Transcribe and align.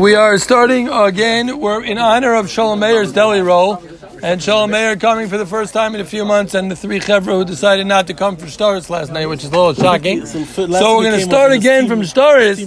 We 0.00 0.16
are 0.16 0.38
starting 0.38 0.88
again. 0.88 1.60
We're 1.60 1.84
in 1.84 1.98
honor 1.98 2.34
of 2.34 2.50
Shalom 2.50 2.80
Meir's 2.80 3.12
deli 3.12 3.40
roll, 3.42 3.80
and 4.24 4.42
Shalom 4.42 4.72
Meir 4.72 4.96
coming 4.96 5.28
for 5.28 5.38
the 5.38 5.46
first 5.46 5.72
time 5.72 5.94
in 5.94 6.00
a 6.00 6.04
few 6.04 6.24
months, 6.24 6.52
and 6.54 6.68
the 6.68 6.74
three 6.74 6.98
chevra 6.98 7.38
who 7.38 7.44
decided 7.44 7.86
not 7.86 8.08
to 8.08 8.14
come 8.14 8.36
for 8.36 8.48
stars 8.48 8.90
last 8.90 9.12
night, 9.12 9.26
which 9.26 9.44
is 9.44 9.50
a 9.50 9.56
little 9.56 9.72
shocking. 9.72 10.26
So 10.26 10.96
we're 10.96 11.04
going 11.04 11.20
to 11.20 11.20
start 11.24 11.52
again 11.52 11.86
from 11.86 12.04
stars 12.04 12.58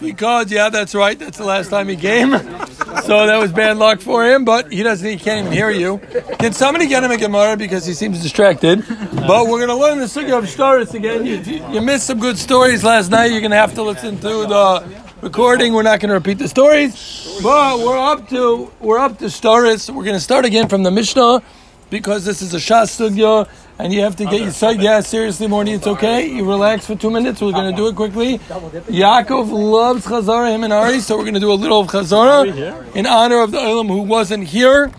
because 0.00 0.50
yeah, 0.50 0.68
that's 0.70 0.92
right. 0.92 1.16
That's 1.16 1.38
the 1.38 1.44
last 1.44 1.70
time 1.70 1.88
he 1.88 1.94
came, 1.94 2.30
so 3.04 3.26
that 3.28 3.38
was 3.40 3.52
bad 3.52 3.76
luck 3.76 4.00
for 4.00 4.26
him. 4.26 4.44
But 4.44 4.72
he 4.72 4.82
doesn't. 4.82 5.08
He 5.08 5.18
can't 5.18 5.46
even 5.46 5.52
hear 5.52 5.70
you. 5.70 5.98
Can 6.40 6.52
somebody 6.52 6.88
get 6.88 7.04
him 7.04 7.12
a 7.12 7.16
gemara 7.16 7.56
because 7.56 7.86
he 7.86 7.94
seems 7.94 8.20
distracted? 8.20 8.84
But 8.88 9.46
we're 9.46 9.64
going 9.64 9.68
to 9.68 9.76
learn 9.76 9.98
the 9.98 10.06
sugya 10.06 10.36
of 10.36 10.48
stars 10.48 10.94
again. 10.94 11.24
You, 11.24 11.36
you 11.72 11.80
missed 11.80 12.08
some 12.08 12.18
good 12.18 12.36
stories 12.36 12.82
last 12.82 13.08
night. 13.08 13.26
You're 13.26 13.40
going 13.40 13.52
to 13.52 13.56
have 13.56 13.74
to 13.74 13.82
listen 13.84 14.16
to 14.16 14.28
the 14.28 14.99
recording. 15.22 15.74
We're 15.74 15.82
not 15.82 16.00
going 16.00 16.08
to 16.08 16.14
repeat 16.14 16.38
the 16.38 16.48
stories, 16.48 17.38
but 17.42 17.78
we're 17.78 17.98
up 17.98 18.28
to 18.30 18.72
we're 18.80 18.98
up 18.98 19.18
to 19.18 19.28
stories. 19.30 19.90
We're 19.90 20.04
going 20.04 20.16
to 20.16 20.20
start 20.20 20.44
again 20.44 20.68
from 20.68 20.82
the 20.82 20.90
Mishnah 20.90 21.42
because 21.90 22.24
this 22.24 22.40
is 22.40 22.54
a 22.54 22.58
Shas 22.58 22.88
Sugya, 22.96 23.48
and 23.78 23.92
you 23.92 24.00
have 24.00 24.16
to 24.16 24.24
get 24.24 24.40
your 24.40 24.50
side. 24.50 24.80
Yeah, 24.80 25.00
seriously, 25.00 25.46
Morty, 25.46 25.72
it's 25.72 25.86
okay. 25.86 26.26
You 26.26 26.48
relax 26.48 26.86
for 26.86 26.94
two 26.94 27.10
minutes. 27.10 27.40
We're 27.40 27.52
going 27.52 27.70
to 27.70 27.76
do 27.76 27.88
it 27.88 27.96
quickly. 27.96 28.38
Yaakov 28.38 29.50
loves 29.50 30.06
Chazara, 30.06 30.54
him 30.54 30.64
and 30.64 30.72
Ari, 30.72 31.00
so 31.00 31.16
we're 31.16 31.24
going 31.24 31.34
to 31.34 31.40
do 31.40 31.52
a 31.52 31.54
little 31.54 31.80
of 31.80 31.88
Chazara 31.88 32.94
in 32.96 33.06
honor 33.06 33.42
of 33.42 33.50
the 33.50 33.58
Olam 33.58 33.88
who 33.88 34.02
wasn't 34.02 34.44
here. 34.44 34.90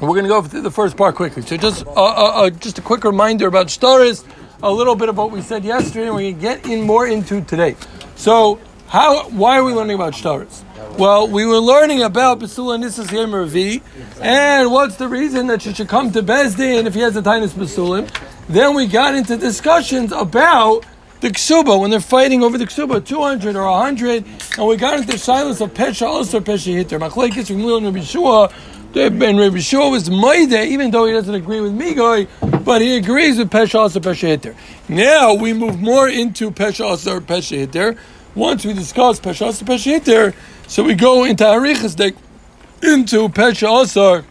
We're 0.00 0.08
going 0.08 0.22
to 0.22 0.28
go 0.28 0.40
through 0.42 0.62
the 0.62 0.70
first 0.70 0.96
part 0.96 1.14
quickly. 1.14 1.42
So 1.42 1.56
just 1.56 1.86
uh, 1.86 1.90
uh, 1.90 2.46
uh, 2.46 2.50
just 2.50 2.78
a 2.78 2.82
quick 2.82 3.04
reminder 3.04 3.46
about 3.48 3.68
stories, 3.68 4.24
a 4.62 4.72
little 4.72 4.94
bit 4.94 5.08
of 5.08 5.18
what 5.18 5.30
we 5.30 5.42
said 5.42 5.64
yesterday, 5.64 6.06
and 6.06 6.16
we 6.16 6.32
get 6.32 6.64
in 6.66 6.82
more 6.82 7.06
into 7.06 7.42
today. 7.42 7.76
So 8.16 8.60
how? 8.90 9.28
Why 9.30 9.56
are 9.56 9.62
we 9.62 9.72
learning 9.72 9.94
about 9.94 10.14
shtaris? 10.14 10.64
Well, 10.98 11.28
we 11.28 11.46
were 11.46 11.60
learning 11.60 12.02
about 12.02 12.40
Basula 12.40 12.76
Nisas 12.76 13.12
Yom 13.12 13.32
Ravi, 13.32 13.82
and 14.20 14.72
what's 14.72 14.96
the 14.96 15.06
reason 15.06 15.46
that 15.46 15.62
she 15.62 15.72
should 15.72 15.86
come 15.86 16.10
to 16.10 16.24
Bezdin 16.24 16.86
if 16.86 16.94
he 16.94 17.00
has 17.00 17.16
a 17.16 17.22
tinus 17.22 17.52
Basulim? 17.52 18.10
Then 18.48 18.74
we 18.74 18.88
got 18.88 19.14
into 19.14 19.36
discussions 19.36 20.10
about 20.10 20.84
the 21.20 21.28
ksuba 21.28 21.80
when 21.80 21.92
they're 21.92 22.00
fighting 22.00 22.42
over 22.42 22.58
the 22.58 22.64
ksuba, 22.64 23.06
two 23.06 23.22
hundred 23.22 23.54
or 23.54 23.70
hundred, 23.78 24.24
and 24.58 24.66
we 24.66 24.76
got 24.76 24.98
into 24.98 25.16
silence 25.16 25.60
of 25.60 25.72
pesha 25.72 26.08
also 26.08 26.40
pesha 26.40 26.74
hitter. 26.74 26.98
Machlekes 26.98 27.46
from 27.46 27.62
Lil 27.62 27.76
and 27.76 27.86
Rabbi. 27.86 28.52
And 28.92 29.38
Rabbi 29.38 29.60
Shua 29.60 29.88
was 29.88 30.10
Maide, 30.10 30.52
even 30.52 30.90
though 30.90 31.06
he 31.06 31.12
doesn't 31.12 31.36
agree 31.36 31.60
with 31.60 31.78
Migoy, 31.78 32.26
but 32.64 32.82
he 32.82 32.96
agrees 32.96 33.38
with 33.38 33.48
pesha 33.48 33.78
also 33.78 34.00
pesha 34.00 34.26
hitter. 34.26 34.56
Now 34.88 35.32
we 35.34 35.52
move 35.52 35.80
more 35.80 36.08
into 36.08 36.50
pesha 36.50 36.84
also 36.84 37.20
pesha 37.20 37.58
hitter 37.58 37.96
once 38.40 38.64
we 38.64 38.72
discuss 38.72 39.20
Pesha 39.20 39.52
Pesha 39.62 39.84
Hitter, 39.84 40.34
so 40.66 40.82
we 40.82 40.94
go 40.94 41.24
into 41.24 41.44
Arichas 41.44 41.94
Dek, 41.94 42.16
into 42.82 43.28
Pesha 43.28 43.82
Asar, 43.82 44.24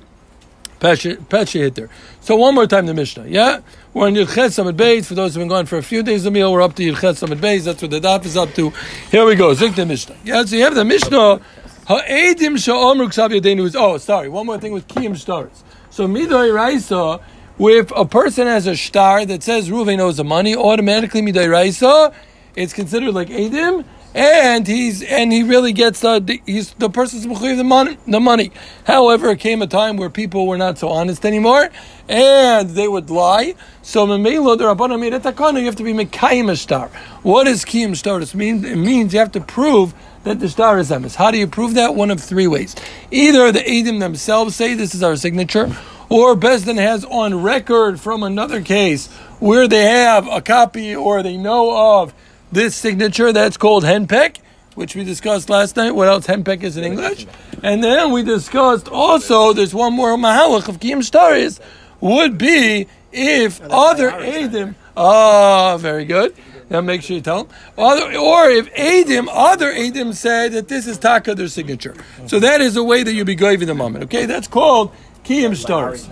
Pesha 0.79 1.59
Hitter. 1.59 1.89
So 2.19 2.35
one 2.35 2.55
more 2.55 2.65
time 2.65 2.87
the 2.87 2.95
Mishnah, 2.95 3.27
yeah? 3.27 3.61
We're 3.93 4.07
in 4.07 4.15
Yirchet 4.15 4.49
Samad 4.49 4.75
Beis. 4.75 5.05
For 5.05 5.13
those 5.13 5.35
who've 5.35 5.41
been 5.41 5.47
gone 5.47 5.67
for 5.67 5.77
a 5.77 5.83
few 5.83 6.01
days 6.01 6.25
of 6.25 6.33
meal, 6.33 6.51
we're 6.51 6.63
up 6.63 6.75
to 6.77 6.83
Yirchet 6.83 7.21
Samad 7.21 7.39
Beis. 7.39 7.65
That's 7.65 7.83
what 7.83 7.91
the 7.91 7.99
daf 7.99 8.25
is 8.25 8.35
up 8.35 8.53
to. 8.55 8.71
Here 9.11 9.25
we 9.25 9.35
go. 9.35 9.53
Zik 9.53 9.75
the 9.75 9.85
Mishnah. 9.85 10.15
Yeah, 10.23 10.43
so 10.43 10.55
you 10.55 10.63
have 10.63 10.73
the 10.73 10.85
Mishnah. 10.85 11.39
Ha'edim 11.87 12.57
sha'omru 12.57 13.07
ksav 13.09 13.29
yadeinu 13.29 13.65
is, 13.65 13.75
oh, 13.75 13.97
sorry, 13.99 14.27
one 14.27 14.47
more 14.47 14.57
thing 14.57 14.71
with 14.71 14.87
Kiyim 14.87 15.17
stars. 15.17 15.63
So 15.91 16.07
Midoy 16.07 16.51
Raisa, 16.53 17.19
if 17.59 17.91
a 17.95 18.05
person 18.05 18.47
has 18.47 18.65
a 18.65 18.75
star 18.75 19.25
that 19.25 19.43
says 19.43 19.69
Ruven 19.69 19.99
owes 19.99 20.17
the 20.17 20.23
money, 20.23 20.55
automatically 20.55 21.21
Midoy 21.21 21.49
Raisa, 21.51 22.11
it's 22.55 22.73
considered 22.73 23.13
like 23.13 23.29
Edim, 23.29 23.85
and 24.13 24.65
he's 24.65 25.03
and 25.03 25.31
he 25.31 25.43
really 25.43 25.73
gets 25.73 26.03
uh, 26.03 26.19
he's 26.45 26.73
the 26.73 26.89
person's 26.89 27.25
the 27.25 27.63
money. 27.63 27.97
The 28.07 28.19
money. 28.19 28.51
However, 28.85 29.29
it 29.29 29.39
came 29.39 29.61
a 29.61 29.67
time 29.67 29.97
where 29.97 30.09
people 30.09 30.47
were 30.47 30.57
not 30.57 30.77
so 30.77 30.89
honest 30.89 31.25
anymore, 31.25 31.69
and 32.07 32.69
they 32.69 32.87
would 32.87 33.09
lie. 33.09 33.55
So 33.81 34.07
memelo 34.07 34.57
the 34.57 34.63
rabbanon 34.63 34.99
made 34.99 35.13
You 35.59 35.65
have 35.65 35.75
to 35.75 35.83
be 35.83 35.93
mekayim 35.93 36.55
star. 36.57 36.87
What 37.21 37.43
does 37.45 37.65
kiyim 37.65 37.95
star 37.95 38.19
mean? 38.35 38.65
It 38.65 38.77
means 38.77 39.13
you 39.13 39.19
have 39.19 39.31
to 39.33 39.41
prove 39.41 39.93
that 40.23 40.39
the 40.39 40.49
star 40.49 40.79
is 40.79 40.89
emes. 40.89 41.15
How 41.15 41.31
do 41.31 41.37
you 41.37 41.47
prove 41.47 41.75
that? 41.75 41.95
One 41.95 42.11
of 42.11 42.19
three 42.19 42.47
ways. 42.47 42.75
Either 43.11 43.51
the 43.51 43.59
edim 43.59 43.99
themselves 43.99 44.55
say 44.55 44.73
this 44.73 44.93
is 44.93 45.03
our 45.03 45.15
signature, 45.15 45.75
or 46.09 46.35
Besdin 46.35 46.77
has 46.77 47.05
on 47.05 47.41
record 47.41 47.99
from 47.99 48.23
another 48.23 48.61
case 48.61 49.07
where 49.39 49.67
they 49.67 49.83
have 49.83 50.27
a 50.27 50.41
copy 50.41 50.95
or 50.95 51.21
they 51.21 51.37
know 51.37 52.01
of 52.01 52.13
this 52.51 52.75
signature 52.75 53.31
that's 53.31 53.57
called 53.57 53.83
henpek, 53.83 54.37
which 54.75 54.95
we 54.95 55.03
discussed 55.03 55.49
last 55.49 55.75
night. 55.75 55.91
What 55.91 56.07
else 56.07 56.27
henpek 56.27 56.63
is 56.63 56.77
in 56.77 56.83
English? 56.83 57.27
And 57.63 57.83
then 57.83 58.11
we 58.11 58.23
discussed 58.23 58.87
also 58.87 59.53
there's 59.53 59.73
one 59.73 59.93
more 59.93 60.15
mahalach 60.15 60.67
of 60.67 60.79
kiyum 60.79 60.99
staris 60.99 61.59
would 62.01 62.37
be 62.37 62.87
if 63.11 63.61
other 63.61 64.11
edim. 64.11 64.75
Ah, 64.95 65.73
oh, 65.73 65.77
very 65.77 66.05
good. 66.05 66.35
Now 66.69 66.81
make 66.81 67.01
sure 67.01 67.15
you 67.15 67.21
tell 67.21 67.45
them. 67.45 67.55
Other, 67.77 68.15
or 68.15 68.49
if 68.49 68.71
Adim, 68.75 69.27
other 69.31 69.73
Adim 69.73 70.13
said 70.13 70.51
that 70.51 70.67
this 70.67 70.85
is 70.85 70.97
Taka, 70.99 71.33
their 71.33 71.47
signature. 71.47 71.95
So 72.27 72.39
that 72.39 72.61
is 72.61 72.77
a 72.77 72.83
way 72.83 73.01
that 73.01 73.13
you 73.13 73.25
be 73.25 73.35
going 73.35 73.61
in 73.61 73.67
the 73.67 73.73
moment. 73.73 74.03
Okay, 74.05 74.25
that's 74.25 74.47
called 74.47 74.91
Kiyim 75.23 75.55
stars. 75.55 76.07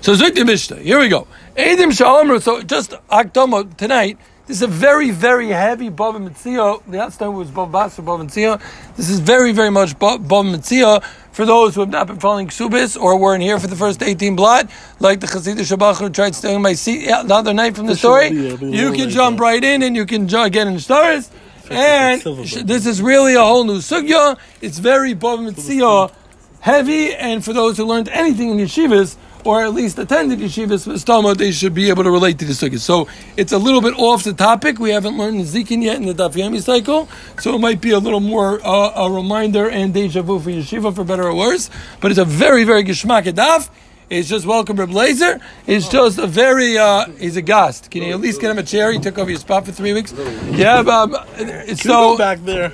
So 0.00 0.14
Zuk 0.14 0.44
Mishnah. 0.46 0.76
Here 0.76 0.98
we 0.98 1.08
go. 1.08 1.26
Adim 1.56 1.92
Shalom. 1.92 2.40
So 2.40 2.62
just 2.62 2.92
Akdama 3.10 3.76
tonight. 3.76 4.18
This 4.44 4.56
is 4.56 4.62
a 4.64 4.66
very, 4.66 5.12
very 5.12 5.48
heavy 5.48 5.88
Bava 5.88 6.18
Mitzia. 6.18 6.82
The 6.88 7.00
outside 7.00 7.28
was 7.28 7.48
Bava 7.48 7.70
Bas 7.70 7.94
for 7.94 8.02
Bava 8.02 8.26
Mitzia. 8.26 8.60
This 8.96 9.08
is 9.08 9.20
very, 9.20 9.52
very 9.52 9.70
much 9.70 9.96
Bava 9.96 10.18
Mitzia 10.26 11.00
for 11.30 11.46
those 11.46 11.76
who 11.76 11.80
have 11.82 11.90
not 11.90 12.08
been 12.08 12.18
following 12.18 12.48
Ksubis 12.48 13.00
or 13.00 13.18
weren't 13.18 13.42
here 13.44 13.60
for 13.60 13.68
the 13.68 13.76
first 13.76 14.02
18 14.02 14.34
blot, 14.34 14.68
like 14.98 15.20
the 15.20 15.28
Chassidah 15.28 15.62
Shabbat 15.62 16.00
who 16.00 16.10
tried 16.10 16.34
stealing 16.34 16.60
my 16.60 16.72
seat 16.72 17.06
the 17.06 17.34
other 17.34 17.54
night 17.54 17.76
from 17.76 17.86
the 17.86 17.94
story. 17.94 18.30
You 18.30 18.92
can 18.92 19.10
jump 19.10 19.38
right 19.38 19.62
in 19.62 19.84
and 19.84 19.94
you 19.94 20.06
can 20.06 20.26
get 20.26 20.66
in 20.66 20.74
the 20.74 20.80
stars. 20.80 21.30
And 21.70 22.20
this 22.20 22.84
is 22.84 23.00
really 23.00 23.34
a 23.34 23.42
whole 23.42 23.62
new 23.62 23.78
sugya. 23.78 24.36
It's 24.60 24.78
very 24.78 25.14
Bava 25.14 25.52
Mitzia 25.52 26.12
heavy, 26.58 27.14
and 27.14 27.44
for 27.44 27.52
those 27.52 27.76
who 27.76 27.84
learned 27.84 28.08
anything 28.08 28.50
in 28.50 28.58
yeshivas, 28.58 29.16
or 29.44 29.62
at 29.62 29.74
least 29.74 29.98
attended 29.98 30.38
yeshivas 30.38 31.04
Talmud, 31.04 31.38
they 31.38 31.52
should 31.52 31.74
be 31.74 31.88
able 31.88 32.04
to 32.04 32.10
relate 32.10 32.38
to 32.38 32.44
the 32.44 32.52
sukkah. 32.52 32.78
So 32.78 33.08
it's 33.36 33.52
a 33.52 33.58
little 33.58 33.80
bit 33.80 33.94
off 33.98 34.24
the 34.24 34.32
topic. 34.32 34.78
We 34.78 34.90
haven't 34.90 35.18
learned 35.18 35.40
the 35.40 35.44
zikin 35.44 35.82
yet 35.82 35.96
in 35.96 36.06
the 36.06 36.14
Daf 36.14 36.34
Yomi 36.34 36.62
cycle, 36.62 37.08
so 37.40 37.54
it 37.54 37.58
might 37.58 37.80
be 37.80 37.90
a 37.90 37.98
little 37.98 38.20
more 38.20 38.60
uh, 38.64 38.92
a 39.06 39.10
reminder 39.10 39.68
and 39.68 39.92
deja 39.92 40.22
vu 40.22 40.38
for 40.38 40.50
yeshiva, 40.50 40.94
for 40.94 41.04
better 41.04 41.24
or 41.24 41.34
worse. 41.34 41.70
But 42.00 42.10
it's 42.10 42.20
a 42.20 42.24
very, 42.24 42.64
very 42.64 42.84
geshmak 42.84 43.24
daf. 43.24 43.68
It's 44.10 44.28
just 44.28 44.44
welcome 44.44 44.76
Reb 44.76 44.90
Laser. 44.90 45.40
It's 45.66 45.88
just 45.88 46.18
a 46.18 46.26
very, 46.26 46.76
uh, 46.76 47.06
he's 47.12 47.36
a 47.36 47.40
guest. 47.40 47.90
Can 47.90 48.02
you 48.02 48.12
at 48.12 48.20
least 48.20 48.42
get 48.42 48.50
him 48.50 48.58
a 48.58 48.62
chair? 48.62 48.92
He 48.92 48.98
took 48.98 49.16
over 49.16 49.30
your 49.30 49.38
spot 49.40 49.64
for 49.64 49.72
three 49.72 49.94
weeks. 49.94 50.12
Yeah, 50.50 50.82
but 50.82 51.14
um, 51.14 51.76
so 51.76 52.18
back 52.18 52.40
there. 52.40 52.72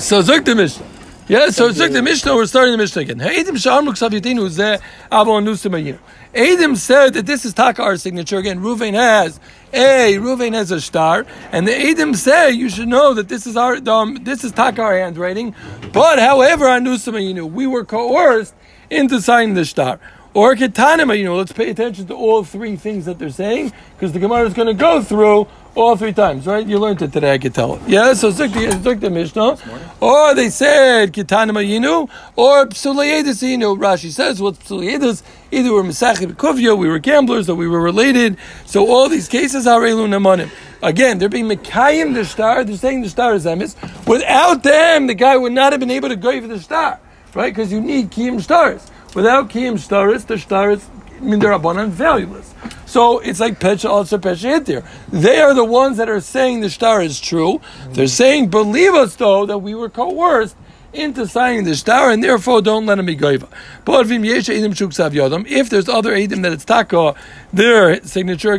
So 0.00 0.20
Zuk 0.20 0.44
the 0.44 0.56
Mishnah. 0.56 0.87
Yeah, 1.28 1.50
so 1.50 1.66
it's 1.68 1.78
like 1.78 1.92
the 1.92 2.00
Mishnah, 2.00 2.34
we're 2.34 2.46
starting 2.46 2.72
the 2.72 2.78
Mishnah 2.78 3.02
again. 3.02 3.18
Eidim 3.18 4.80
Avon 5.12 5.44
Nusim 5.44 6.76
said 6.78 7.12
that 7.12 7.26
this 7.26 7.44
is 7.44 7.52
Taka, 7.52 7.98
signature. 7.98 8.38
Again, 8.38 8.60
Ruvain 8.60 8.94
has 8.94 9.38
a 9.74 10.14
Ruvain 10.14 10.54
has 10.54 10.70
a 10.70 10.80
star, 10.80 11.26
and 11.52 11.68
the 11.68 11.72
Eidim 11.72 12.16
say 12.16 12.52
you 12.52 12.70
should 12.70 12.88
know 12.88 13.12
that 13.12 13.28
this 13.28 13.46
is 13.46 13.58
our 13.58 13.76
um, 13.90 14.16
this 14.22 14.42
is 14.42 14.52
Taka 14.52 14.82
handwriting. 14.82 15.54
But 15.92 16.18
however, 16.18 16.66
on 16.66 16.86
Nusim 16.86 17.52
we 17.52 17.66
were 17.66 17.84
coerced 17.84 18.54
into 18.88 19.20
signing 19.20 19.52
the 19.52 19.66
star. 19.66 20.00
Or 20.32 20.54
Ketanima, 20.54 21.18
you 21.18 21.24
know, 21.24 21.36
let's 21.36 21.52
pay 21.52 21.68
attention 21.68 22.06
to 22.06 22.14
all 22.14 22.44
three 22.44 22.76
things 22.76 23.04
that 23.06 23.18
they're 23.18 23.28
saying, 23.28 23.72
because 23.94 24.12
the 24.12 24.18
Gemara 24.18 24.46
is 24.46 24.54
going 24.54 24.68
to 24.68 24.74
go 24.74 25.02
through 25.02 25.46
all 25.78 25.96
three 25.96 26.12
times, 26.12 26.44
right? 26.44 26.66
You 26.66 26.78
learned 26.78 27.00
it 27.02 27.12
today, 27.12 27.32
I 27.32 27.38
could 27.38 27.54
tell. 27.54 27.80
Yeah, 27.86 28.12
so 28.12 28.30
Zik 28.30 28.50
the 28.52 29.10
Mishnah. 29.10 29.56
Or 30.00 30.34
they 30.34 30.50
said 30.50 31.12
Ketanima 31.12 31.64
Yinu, 31.64 32.10
or 32.34 32.66
Psulayedis 32.66 33.42
Yinu. 33.42 33.78
Rashi 33.78 34.10
says, 34.10 34.42
what's 34.42 34.58
Psulayedis? 34.58 35.22
Either 35.52 35.72
we're 35.72 35.84
Mesachid 35.84 36.32
Kuvya, 36.34 36.76
we 36.76 36.88
were 36.88 36.98
gamblers, 36.98 37.48
or 37.48 37.54
we 37.54 37.68
were 37.68 37.80
related. 37.80 38.36
So 38.66 38.88
all 38.88 39.08
these 39.08 39.28
cases 39.28 39.66
are 39.68 39.80
Namanim. 39.80 40.50
Again, 40.82 41.18
they're 41.18 41.28
being 41.28 41.48
Mekayim 41.48 42.12
the 42.12 42.24
star, 42.24 42.64
they're 42.64 42.76
saying 42.76 43.02
the 43.02 43.08
star 43.08 43.34
is 43.34 43.46
Emes. 43.46 43.76
Without 44.06 44.64
them, 44.64 45.06
the 45.06 45.14
guy 45.14 45.36
would 45.36 45.52
not 45.52 45.72
have 45.72 45.80
been 45.80 45.90
able 45.92 46.08
to 46.08 46.16
go 46.16 46.40
for 46.40 46.48
the 46.48 46.58
star, 46.58 46.98
right? 47.34 47.54
Because 47.54 47.72
you 47.72 47.80
need 47.80 48.10
Kiyim 48.10 48.40
stars. 48.40 48.90
Without 49.14 49.48
kiyum 49.48 49.74
staris, 49.74 50.26
the 50.26 50.34
staris 50.34 50.84
mindarabanan 51.20 51.90
valueless. 51.90 52.54
So 52.86 53.18
it's 53.18 53.40
like 53.40 53.60
Pesha 53.60 53.88
also 53.88 54.18
Pesha 54.18 54.60
Hitir. 54.60 54.84
They 55.10 55.40
are 55.40 55.54
the 55.54 55.64
ones 55.64 55.98
that 55.98 56.08
are 56.08 56.20
saying 56.20 56.60
the 56.60 56.70
star 56.70 57.02
is 57.02 57.20
true. 57.20 57.60
They're 57.90 58.06
saying, 58.06 58.48
believe 58.48 58.94
us 58.94 59.16
though, 59.16 59.44
that 59.46 59.58
we 59.58 59.74
were 59.74 59.90
coerced 59.90 60.56
into 60.92 61.26
signing 61.26 61.64
the 61.64 61.76
star, 61.76 62.10
and 62.10 62.24
therefore 62.24 62.62
don't 62.62 62.86
let 62.86 62.98
him 62.98 63.06
be 63.06 63.16
goiva. 63.16 63.46
But 63.84 64.10
if 64.10 65.70
there's 65.70 65.88
other 65.88 66.12
edim 66.12 66.42
that 66.42 66.52
it's 66.52 66.64
taka, 66.64 67.14
their 67.52 68.02
signature 68.02 68.54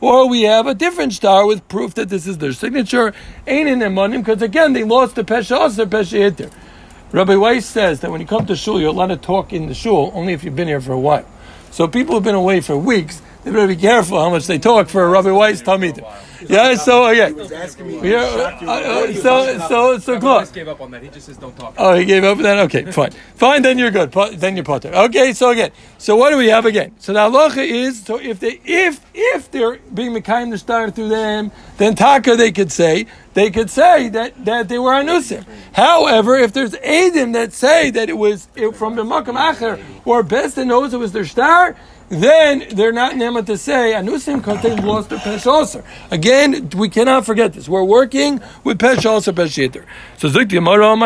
or 0.00 0.28
we 0.28 0.42
have 0.42 0.66
a 0.66 0.74
different 0.74 1.12
star 1.14 1.46
with 1.46 1.66
proof 1.68 1.94
that 1.94 2.10
this 2.10 2.26
is 2.26 2.38
their 2.38 2.52
signature, 2.52 3.14
ain't 3.46 3.68
in 3.68 3.78
emanim 3.80 4.18
because 4.18 4.42
again 4.42 4.74
they 4.74 4.84
lost 4.84 5.14
the 5.14 5.24
pesha 5.24 5.56
also 5.56 5.86
pesha 5.86 6.18
hitter. 6.18 6.50
Rabbi 7.14 7.36
Weiss 7.36 7.64
says 7.64 8.00
that 8.00 8.10
when 8.10 8.20
you 8.20 8.26
come 8.26 8.44
to 8.46 8.56
shul, 8.56 8.80
you're 8.80 8.88
allowed 8.88 9.06
to 9.06 9.16
talk 9.16 9.52
in 9.52 9.68
the 9.68 9.74
shul 9.74 10.10
only 10.14 10.32
if 10.32 10.42
you've 10.42 10.56
been 10.56 10.66
here 10.66 10.80
for 10.80 10.90
a 10.90 10.98
while. 10.98 11.24
So 11.70 11.86
people 11.86 12.16
who've 12.16 12.24
been 12.24 12.34
away 12.34 12.60
for 12.60 12.76
weeks, 12.76 13.22
they 13.44 13.50
better 13.50 13.66
be 13.66 13.76
careful 13.76 14.18
how 14.18 14.30
much 14.30 14.46
they 14.46 14.58
talk 14.58 14.88
for 14.88 15.04
a 15.04 15.08
Rabbi 15.08 15.30
Weiss 15.30 15.62
Talmid. 15.62 16.02
Yeah, 16.48 16.74
so 16.74 17.10
yeah. 17.10 17.28
Yeah, 17.28 18.18
uh, 18.22 18.66
uh, 18.66 19.12
so 19.14 19.58
so 19.68 19.98
so 19.98 20.20
close. 20.20 20.50
gave 20.50 20.68
up 20.68 20.80
on 20.80 20.90
that. 20.92 21.02
He 21.02 21.08
just 21.08 21.26
says 21.26 21.36
don't 21.36 21.56
talk. 21.56 21.74
Oh, 21.76 21.94
he 21.94 22.04
gave 22.04 22.24
up 22.24 22.38
on 22.38 22.42
that. 22.42 22.58
Okay, 22.66 22.90
fine, 22.90 23.10
fine. 23.34 23.62
Then 23.62 23.78
you're 23.78 23.90
good. 23.90 24.12
Then 24.12 24.56
you're 24.56 24.64
potter. 24.64 24.92
Okay, 24.94 25.32
so 25.32 25.50
again, 25.50 25.70
so 25.98 26.16
what 26.16 26.30
do 26.30 26.36
we 26.36 26.48
have 26.48 26.64
again? 26.66 26.94
So 26.98 27.12
the 27.12 27.20
halacha 27.20 27.66
is 27.66 28.02
so 28.02 28.18
if 28.18 28.40
they 28.40 28.60
if 28.64 29.04
if 29.14 29.50
they're 29.50 29.78
being 29.92 30.12
mekayim 30.14 30.50
the 30.50 30.58
star 30.58 30.90
through 30.90 31.08
them, 31.08 31.52
then 31.76 31.94
taka 31.94 32.36
they 32.36 32.52
could 32.52 32.72
say 32.72 33.06
they 33.34 33.50
could 33.50 33.70
say 33.70 34.08
that 34.10 34.44
that 34.44 34.68
they 34.68 34.78
were 34.78 34.92
anusim. 34.92 35.44
However, 35.72 36.36
if 36.36 36.52
there's 36.52 36.72
edim 36.72 37.32
that 37.34 37.52
say 37.52 37.90
that 37.90 38.08
it 38.08 38.16
was 38.16 38.48
from 38.74 38.96
the 38.96 39.04
makam 39.04 39.36
acher 39.36 39.82
or 40.04 40.22
best 40.22 40.56
that 40.56 40.66
knows 40.66 40.94
it 40.94 40.98
was 40.98 41.12
their 41.12 41.26
star 41.26 41.76
then 42.08 42.66
they're 42.70 42.92
not 42.92 43.14
nema 43.14 43.44
to 43.46 43.56
say 43.56 43.92
anusim 43.94 44.42
contain 44.42 44.84
lost 44.84 45.08
their 45.10 45.18
pesh 45.18 45.84
Again, 46.10 46.70
we 46.76 46.88
cannot 46.88 47.24
forget 47.24 47.52
this. 47.54 47.68
We're 47.68 47.84
working 47.84 48.40
with 48.62 48.78
pesh 48.78 49.04
also 49.08 49.32
pesh 49.32 49.84
So 50.18 50.28
the 50.28 50.44
Gemara 50.44 50.96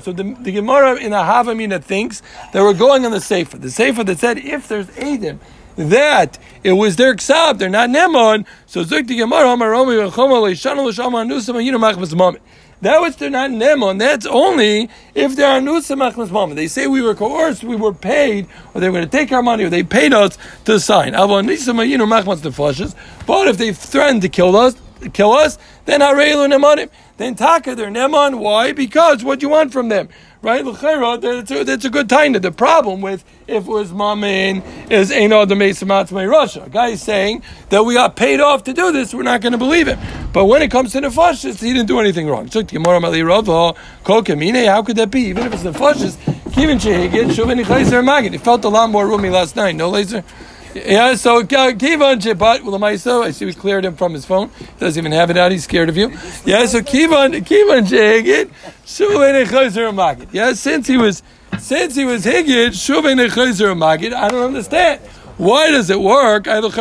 So 0.00 0.12
the, 0.12 0.36
the 0.40 0.52
Gemara 0.52 0.96
in 0.96 1.12
a 1.12 1.16
Havamina 1.16 1.82
thinks 1.82 2.22
that 2.52 2.62
we're 2.62 2.74
going 2.74 3.04
on 3.04 3.12
the 3.12 3.20
sefer. 3.20 3.58
The 3.58 3.70
sefer 3.70 4.04
that 4.04 4.18
said 4.18 4.38
if 4.38 4.68
there's 4.68 4.88
edim 4.88 5.38
that 5.76 6.38
it 6.64 6.72
was 6.72 6.96
their 6.96 7.14
ksab, 7.14 7.58
they're 7.58 7.68
not 7.68 7.90
nemon. 7.90 8.46
So 8.66 8.82
the 8.82 9.02
Gemara 9.02 9.50
Amar 9.50 9.70
Rami 9.70 9.94
B'Chama 9.94 10.10
Leishanu 10.42 10.86
L'Shama 10.86 11.24
Anusim 11.24 11.54
Ayinu 11.54 11.78
Machmas 11.78 12.14
Moment. 12.14 12.42
That 12.82 13.00
which 13.00 13.16
they're 13.16 13.30
not 13.30 13.50
nemon, 13.50 13.98
that's 13.98 14.26
only 14.26 14.90
if 15.14 15.34
they 15.34 15.44
are 15.44 15.60
nusamachmas 15.60 16.30
mama. 16.30 16.54
They 16.54 16.68
say 16.68 16.86
we 16.86 17.00
were 17.00 17.14
coerced, 17.14 17.64
we 17.64 17.74
were 17.74 17.94
paid, 17.94 18.46
or 18.74 18.80
they 18.80 18.88
were 18.88 18.98
going 18.98 19.08
to 19.08 19.16
take 19.16 19.32
our 19.32 19.42
money, 19.42 19.64
or 19.64 19.70
they 19.70 19.82
paid 19.82 20.12
us 20.12 20.36
to 20.66 20.78
sign. 20.78 21.12
But 21.12 21.48
if 23.48 23.58
they 23.58 23.72
threatened 23.72 24.22
to 24.22 24.28
kill 24.28 24.56
us, 24.56 24.74
kill 25.10 25.32
us, 25.32 25.58
then 25.84 26.00
harelu 26.00 26.48
nemanim. 26.52 26.90
Then 27.16 27.34
taka 27.34 27.74
they're 27.74 27.88
nemon. 27.88 28.38
Why? 28.38 28.72
Because 28.72 29.24
what 29.24 29.40
do 29.40 29.46
you 29.46 29.50
want 29.50 29.72
from 29.72 29.88
them? 29.88 30.08
right? 30.46 30.64
That's 30.64 31.50
a, 31.50 31.64
that's 31.64 31.84
a 31.84 31.90
good 31.90 32.08
time. 32.08 32.32
The 32.32 32.52
problem 32.52 33.00
with 33.00 33.24
if 33.48 33.64
it 33.64 33.68
was 33.68 33.90
mamin 33.90 34.62
is 34.90 35.10
Eino 35.10 35.46
the 35.48 35.56
Mesamatzmei 35.56 36.30
Russia. 36.30 36.62
A 36.64 36.70
guy 36.70 36.88
is 36.88 37.02
saying 37.02 37.42
that 37.70 37.82
we 37.82 37.94
got 37.94 38.14
paid 38.14 38.40
off 38.40 38.62
to 38.64 38.72
do 38.72 38.92
this, 38.92 39.12
we're 39.12 39.24
not 39.24 39.40
going 39.40 39.52
to 39.52 39.58
believe 39.58 39.88
him. 39.88 39.98
But 40.32 40.44
when 40.44 40.62
it 40.62 40.70
comes 40.70 40.92
to 40.92 41.00
the 41.00 41.10
fascists, 41.10 41.60
he 41.60 41.72
didn't 41.72 41.88
do 41.88 41.98
anything 41.98 42.28
wrong. 42.28 42.48
So 42.48 42.60
how 42.60 42.66
could 44.82 44.96
that 44.96 45.10
be? 45.10 45.20
Even 45.22 45.46
if 45.46 45.52
it's 45.52 45.64
Magid. 48.02 48.34
It 48.34 48.40
felt 48.40 48.64
a 48.64 48.68
lot 48.68 48.90
more 48.90 49.06
roomy 49.06 49.30
last 49.30 49.56
night, 49.56 49.74
no 49.74 49.88
laser. 49.90 50.22
Yeah, 50.84 51.14
so 51.14 51.38
uh, 51.38 51.42
Kivan 51.42 52.20
Jebat 52.20 52.58
Ulamaiso, 52.58 53.22
I 53.22 53.30
see 53.30 53.46
we 53.46 53.54
cleared 53.54 53.86
him 53.86 53.96
from 53.96 54.12
his 54.12 54.26
phone. 54.26 54.50
He 54.58 54.66
doesn't 54.78 55.00
even 55.00 55.12
have 55.12 55.30
it 55.30 55.38
out, 55.38 55.50
he's 55.50 55.64
scared 55.64 55.88
of 55.88 55.96
you. 55.96 56.10
Yeah, 56.44 56.66
so 56.66 56.80
Kivan 56.80 57.32
Kivan 57.46 57.86
Jehigit, 57.86 58.50
Shuvene 58.84 59.46
Chazer 59.46 59.90
Magid. 59.94 60.28
Yeah, 60.32 60.52
since 60.52 60.86
he 60.86 60.98
was 60.98 61.22
since 61.58 61.94
he 61.94 62.04
was 62.04 62.26
Higid, 62.26 62.72
Shuvene 62.72 63.26
Chazer 63.30 63.74
Magid, 63.74 64.12
I 64.12 64.28
don't 64.28 64.44
understand. 64.44 65.00
Why 65.38 65.70
does 65.70 65.88
it 65.88 65.98
work? 66.00 66.46
Even 66.46 66.68
if 66.68 66.76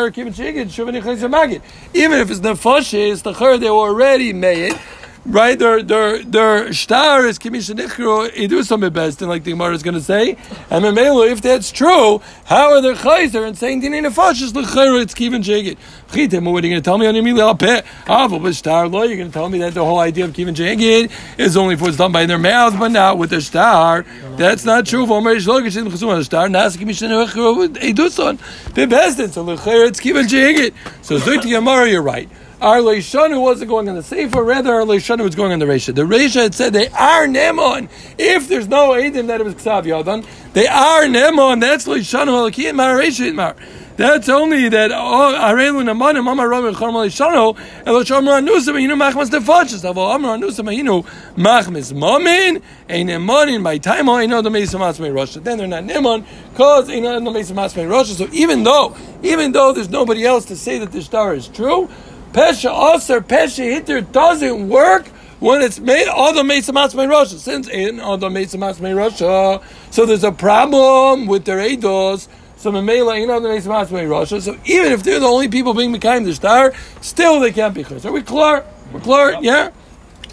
it's 2.32 2.40
nefashis, 2.42 3.24
the 3.24 3.34
chur 3.34 3.58
they 3.58 3.70
were 3.70 3.76
already 3.76 4.34
made 4.34 4.78
right? 5.25 5.57
Their 5.57 5.81
their 5.83 6.24
their 6.24 6.74
star 6.74 7.25
is 7.25 7.39
kimisha 7.39 7.75
nichro 7.75 8.30
idusam 8.30 8.92
best, 8.94 9.22
like 9.22 9.44
the 9.44 9.51
Gemara 9.51 9.74
is 9.74 9.83
going 9.83 9.95
to 9.95 10.01
say. 10.01 10.38
And 10.69 10.86
memelo, 10.86 11.30
if 11.30 11.42
that's 11.42 11.72
true, 11.72 12.22
how 12.45 12.72
are 12.72 12.81
they 12.81 12.94
chayzer 12.94 13.45
and 13.45 13.57
saying 13.57 13.81
dinin 13.81 14.06
nefashis 14.07 14.51
lechayro 14.51 15.01
it's 15.01 15.13
kivin? 15.13 15.44
Chitim, 15.45 16.51
what 16.51 16.63
are 16.63 16.68
you 16.68 16.74
going 16.74 16.81
to 16.81 16.86
tell 16.86 16.98
me 16.98 17.07
on 17.07 17.16
Emil 17.16 17.38
Alpeh? 17.38 17.83
Avo 18.06 18.39
b'star 18.39 18.92
lo. 18.92 19.04
You're 19.04 19.18
going 19.18 19.30
to 19.30 19.33
tell 19.33 19.50
me 19.50 19.60
that 19.60 19.74
the 19.74 19.83
whole 19.83 20.00
idea 20.00 20.25
of 20.25 20.31
kivin 20.31 20.56
jegit 20.56 21.12
is 21.38 21.57
only 21.57 21.75
for 21.75 21.89
it's 21.89 21.98
done 21.98 22.12
by 22.12 22.25
their 22.25 22.38
mouth, 22.38 22.77
but 22.77 22.89
not 22.89 23.18
with 23.18 23.31
the 23.31 23.42
star. 23.42 24.06
That's 24.38 24.63
not 24.66 24.86
true. 24.86 25.06
For 25.07 25.18
Omer 25.18 25.36
Shlokish 25.36 25.77
in 25.77 25.88
Chesum 25.88 26.24
star, 26.24 26.50
nas 26.50 26.77
kimisha 26.77 27.10
nichro 27.10 27.68
idusam 27.68 28.38
bebestin. 28.74 29.31
So 29.31 29.44
lechayro 29.45 29.88
it's 29.88 30.00
kivin 30.00 30.27
jegit. 30.27 30.74
So 31.01 31.18
Zut 31.18 31.44
Gemara, 31.44 31.89
you're 31.89 32.01
right. 32.01 32.30
Our 32.66 32.78
Leishanu 32.78 33.40
wasn't 33.40 33.70
going 33.70 33.88
on 33.90 33.94
the 33.94 34.02
Sefer, 34.02 34.44
rather 34.44 34.74
our 34.74 34.82
Leishanu 34.82 35.24
was 35.24 35.36
going 35.36 35.52
on 35.52 35.60
the 35.60 35.68
Resha. 35.68 35.94
The 35.94 36.02
Resha 36.02 36.42
had 36.42 36.56
said 36.56 36.74
they 36.74 36.88
are 36.88 37.28
Nemon. 37.28 37.90
If 38.18 38.48
there's 38.48 38.68
no 38.68 38.90
Eidim 38.90 39.28
that 39.28 39.40
it 39.40 39.44
was 39.44 39.54
Ksav 39.54 39.84
Yadon, 39.84 40.26
they 40.54 40.66
are 40.66 41.04
Nemon. 41.04 41.62
That's 41.62 41.86
Leishanu 41.86 42.50
Halakim 42.50 42.74
Mar 42.74 42.98
Resha 42.98 43.32
Mar. 43.36 43.56
That's 43.98 44.30
only 44.30 44.68
that 44.70 44.92
oh, 44.92 45.38
Arelu 45.40 45.84
Namanim 45.84 46.28
Amar 46.30 46.50
Ram 46.50 46.64
Charmal 46.74 47.06
Leishanu 47.06 47.56
Elo 47.86 48.04
Shamra 48.04 48.44
Nusam 48.44 48.74
Yinu 48.74 49.00
Machmas 49.00 49.30
Defachas 49.30 49.88
Avo 49.88 50.16
Amar 50.16 50.40
Nusam 50.40 50.66
Yinu 50.76 51.06
Machmas 51.36 51.94
Mamin 51.94 52.64
Ein 52.90 53.08
Nemanin 53.08 53.64
by 53.64 53.78
time 53.78 54.10
oh, 54.10 54.16
I 54.16 54.26
know 54.26 54.42
the 54.42 54.50
Mesa 54.50 54.78
Masmei 54.78 55.14
Russia. 55.14 55.40
Then 55.40 55.60
they're 55.60 55.68
not 55.68 55.84
Nemon 55.84 56.26
because 56.50 56.90
Ein 56.90 57.24
the 57.24 57.30
Mesa 57.32 57.54
Masmei 57.54 57.88
Russia. 57.88 58.16
So 58.16 58.28
even 58.32 58.64
though 58.64 58.98
even 59.22 59.52
though 59.52 59.72
there's 59.72 59.90
nobody 59.90 60.26
else 60.26 60.46
to 60.46 60.56
say 60.56 60.80
that 60.80 60.92
the 60.92 61.04
star 61.04 61.36
is 61.36 61.48
true. 61.48 61.88
Pesha 62.33 62.95
Aser, 62.95 63.22
Pesha 63.22 63.63
Hitter 63.63 64.01
doesn't 64.01 64.69
work 64.69 65.07
when 65.39 65.62
it's 65.62 65.80
made 65.80 66.07
all 66.07 66.33
the 66.33 66.44
Mesa 66.44 66.72
Matzmei 66.72 67.10
Russia. 67.10 67.38
Since 67.38 67.69
in 67.69 68.00
all 68.00 68.18
the 68.18 68.30
Mesa 68.30 68.57
Matzmei 68.57 68.95
Russia, 68.95 69.62
so 69.92 70.06
there's 70.06 70.24
a 70.24 70.31
problem 70.31 71.27
with 71.27 71.45
their 71.45 71.57
Eidos. 71.57 72.27
So 72.57 72.72
Mamela 72.72 73.16
ain't 73.16 73.30
on 73.30 73.44
the 73.44 73.50
Mesa 73.50 73.69
Matzmei 73.69 74.10
Russia. 74.10 74.42
So 74.42 74.57
even 74.66 74.92
if 74.92 75.04
they're 75.04 75.19
the 75.19 75.27
only 75.27 75.48
people 75.48 75.74
being 75.74 75.94
Mekayim 75.94 76.25
the 76.25 76.33
star, 76.33 76.74
still 77.01 77.39
they 77.39 77.51
can't 77.51 77.74
be 77.74 77.83
Chos. 77.83 78.06
Are 78.06 78.12
we 78.12 78.22
clear? 78.22 78.66
We're 78.92 79.01
clear? 79.01 79.38
Yeah? 79.42 79.72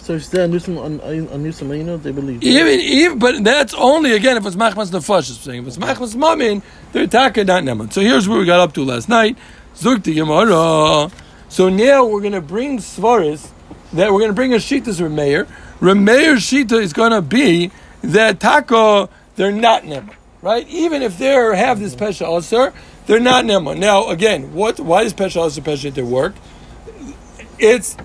So 0.03 0.13
if 0.13 0.29
they're 0.31 0.49
Nusam 0.49 0.77
on 0.77 1.85
know, 1.85 1.97
they 1.97 2.11
believe. 2.11 2.43
Even, 2.43 2.79
even, 2.81 3.19
but 3.19 3.41
that's 3.43 3.73
only 3.73 4.11
again 4.11 4.35
if 4.35 4.45
it's 4.45 4.57
Machmas 4.57 4.91
Nefash 4.91 5.29
is 5.29 5.37
saying. 5.37 5.61
If 5.61 5.67
it's 5.67 5.77
Machmas 5.77 6.13
Mamin, 6.13 6.61
they're 6.91 7.03
attacking 7.03 7.45
not 7.45 7.63
Neman. 7.63 7.93
So 7.93 8.01
here's 8.01 8.27
where 8.27 8.37
we 8.37 8.45
got 8.45 8.59
up 8.59 8.73
to 8.73 8.83
last 8.83 9.07
night. 9.07 9.37
Zuk 9.75 10.03
the 10.03 10.13
Gemara. 10.13 11.09
So 11.53 11.69
now 11.69 12.03
we're 12.03 12.21
going 12.21 12.33
to 12.33 12.41
bring 12.41 12.79
Svaris, 12.79 13.51
that 13.93 14.11
we're 14.11 14.17
going 14.17 14.31
to 14.31 14.35
bring 14.35 14.55
a 14.55 14.57
Shita's 14.57 14.99
Remeir. 14.99 15.47
Remeir's 15.79 16.41
Shita 16.41 16.81
is 16.81 16.93
going 16.93 17.11
to 17.11 17.21
be 17.21 17.69
that 18.01 18.39
Taka, 18.39 19.07
they're 19.35 19.51
not 19.51 19.83
Nema, 19.83 20.15
right? 20.41 20.67
Even 20.67 21.03
if 21.03 21.19
they 21.19 21.27
have 21.27 21.79
this 21.79 21.93
Pesha 21.93 22.39
Aser, 22.39 22.73
they're 23.05 23.19
not 23.19 23.45
Nema. 23.45 23.77
Now, 23.77 24.09
again, 24.09 24.55
what? 24.55 24.79
why 24.79 25.03
does 25.03 25.13
Pesha 25.13 25.45
Aser 25.45 25.61
Pesha 25.61 25.93
to 25.93 26.01
work? 26.01 26.33
It's 27.59 27.97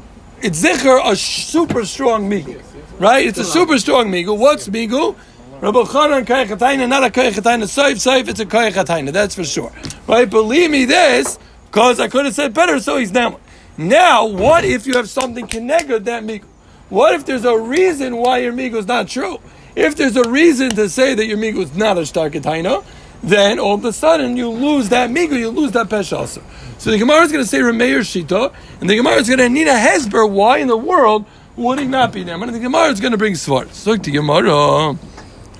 it's 0.42 0.62
Zikr, 0.62 1.00
a 1.10 1.16
super 1.16 1.86
strong 1.86 2.28
Migul, 2.28 2.62
right? 3.00 3.26
It's 3.26 3.38
a 3.38 3.44
super 3.44 3.78
strong 3.78 4.12
Migul. 4.12 4.36
What's 4.36 4.68
Migul? 4.68 5.16
Rabbi 5.62 5.78
Chanan 5.84 6.26
Kayachatayna, 6.26 6.86
not 6.86 7.02
a 7.02 7.08
Kayachatayna, 7.08 7.64
Saif, 7.64 7.94
Saif, 7.94 8.28
it's 8.28 8.40
a 8.40 8.46
Kayachatayna, 8.46 9.10
that's 9.10 9.34
for 9.34 9.44
sure. 9.44 9.72
Right? 10.06 10.28
Believe 10.28 10.70
me 10.70 10.84
this, 10.84 11.38
because 11.70 12.00
I 12.00 12.08
could 12.08 12.24
have 12.24 12.34
said 12.34 12.54
better, 12.54 12.80
so 12.80 12.96
he's 12.96 13.10
down. 13.10 13.36
Now, 13.76 14.26
what 14.26 14.64
if 14.64 14.86
you 14.86 14.94
have 14.94 15.08
something 15.08 15.46
connected 15.46 16.06
that 16.06 16.24
migu? 16.24 16.44
What 16.88 17.14
if 17.14 17.26
there's 17.26 17.44
a 17.44 17.56
reason 17.56 18.16
why 18.16 18.38
your 18.38 18.52
migu 18.52 18.74
is 18.74 18.86
not 18.86 19.08
true? 19.08 19.38
If 19.76 19.94
there's 19.94 20.16
a 20.16 20.28
reason 20.28 20.70
to 20.70 20.88
say 20.88 21.14
that 21.14 21.26
your 21.26 21.36
migu 21.36 21.58
is 21.58 21.76
not 21.76 21.98
a 21.98 22.00
starkataina, 22.00 22.84
then 23.22 23.58
all 23.58 23.74
of 23.74 23.84
a 23.84 23.92
sudden 23.92 24.36
you 24.36 24.48
lose 24.48 24.88
that 24.88 25.10
migu, 25.10 25.38
you 25.38 25.50
lose 25.50 25.72
that 25.72 25.88
pesh 25.88 26.16
also. 26.16 26.42
So 26.78 26.90
the 26.90 26.98
Gemara 26.98 27.22
is 27.22 27.32
going 27.32 27.44
to 27.44 27.48
say 27.48 27.58
Remeir 27.58 28.00
Shita, 28.00 28.52
and 28.80 28.88
the 28.88 28.96
Gemara 28.96 29.16
is 29.16 29.28
going 29.28 29.38
to 29.38 29.48
need 29.48 29.68
a 29.68 29.74
hesber. 29.74 30.28
Why 30.28 30.58
in 30.58 30.68
the 30.68 30.76
world 30.76 31.26
would 31.56 31.78
he 31.78 31.86
not 31.86 32.12
be 32.12 32.22
there? 32.22 32.34
And 32.42 32.54
the 32.54 32.58
Gemara 32.58 32.90
is 32.90 33.00
going 33.00 33.12
to 33.12 33.18
bring 33.18 33.34
svart. 33.34 33.72
So 33.72 33.96
the 33.96 34.10
Gemara. 34.10 34.96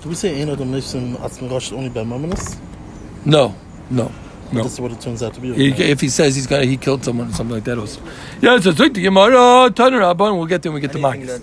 Do 0.01 0.09
we 0.09 0.15
say 0.15 0.41
Ein 0.41 0.49
Adam 0.49 0.73
Nishim 0.73 1.17
Atzmi 1.17 1.73
only 1.73 1.89
by 1.89 2.03
Mamonis? 2.03 2.57
No, 3.25 3.55
no. 3.91 4.11
No. 4.53 4.63
This 4.63 4.75
is 4.75 4.81
what 4.81 4.93
it 4.93 5.01
turns 5.01 5.23
out 5.23 5.35
to 5.35 5.41
be. 5.41 5.53
He, 5.53 5.91
if 5.91 6.01
he 6.01 6.09
says 6.09 6.35
he's 6.35 6.47
got 6.47 6.65
he 6.65 6.77
killed 6.77 7.05
someone 7.05 7.29
or 7.29 7.33
something 7.33 7.55
like 7.55 7.65
that 7.65 7.79
also. 7.79 8.01
Yeah, 8.41 8.59
so 8.61 8.73
take 8.73 8.95
the 8.95 9.03
Gemara, 9.03 9.71
turn 9.71 9.95
it 9.95 10.03
up, 10.03 10.19
we'll 10.19 10.47
get 10.47 10.63
there 10.63 10.73
when 10.73 10.81
we 10.81 10.87
get 10.87 10.93
to 10.93 10.99
Makkis. 10.99 11.43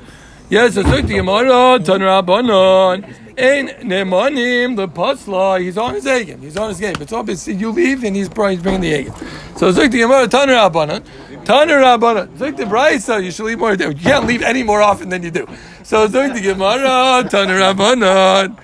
Yes, 0.49 0.77
it's 0.77 0.87
like 0.87 1.07
the 1.07 1.15
Gemara, 1.15 1.79
Tanrabanon. 1.79 3.03
Ein 3.37 3.67
nemanim 3.89 4.75
the 4.75 4.87
pasla. 4.87 5.59
He's 5.59 5.77
on 5.77 5.95
his 5.95 6.05
egin. 6.05 6.39
He's 6.39 6.55
on 6.55 6.69
his 6.69 6.79
game. 6.79 6.95
It's 7.01 7.11
obvious 7.11 7.47
you 7.47 7.71
leave 7.71 8.03
and 8.03 8.15
he's, 8.15 8.27
he's 8.27 8.61
bringing 8.61 8.79
the 8.79 8.93
egin. 8.93 9.57
So 9.57 9.67
it's 9.67 9.77
like 9.77 9.91
the 9.91 9.99
Gemara, 9.99 10.27
Tanrabanon. 10.27 11.03
Tanrabanon. 11.43 12.31
It's 12.31 12.41
like 12.41 12.57
the 12.57 12.63
Brisa. 12.63 13.23
You 13.23 13.31
should 13.31 13.45
leave 13.45 13.59
more. 13.59 13.73
You 13.73 13.93
can't 13.95 14.25
leave 14.25 14.41
any 14.41 14.63
more 14.63 14.81
often 14.81 15.09
than 15.09 15.23
you 15.23 15.31
do. 15.31 15.47
So 15.83 16.05
it's 16.05 16.13
like 16.13 16.33
the 16.33 16.41
Gemara, 16.41 17.27
Tanrabanon. 17.27 18.57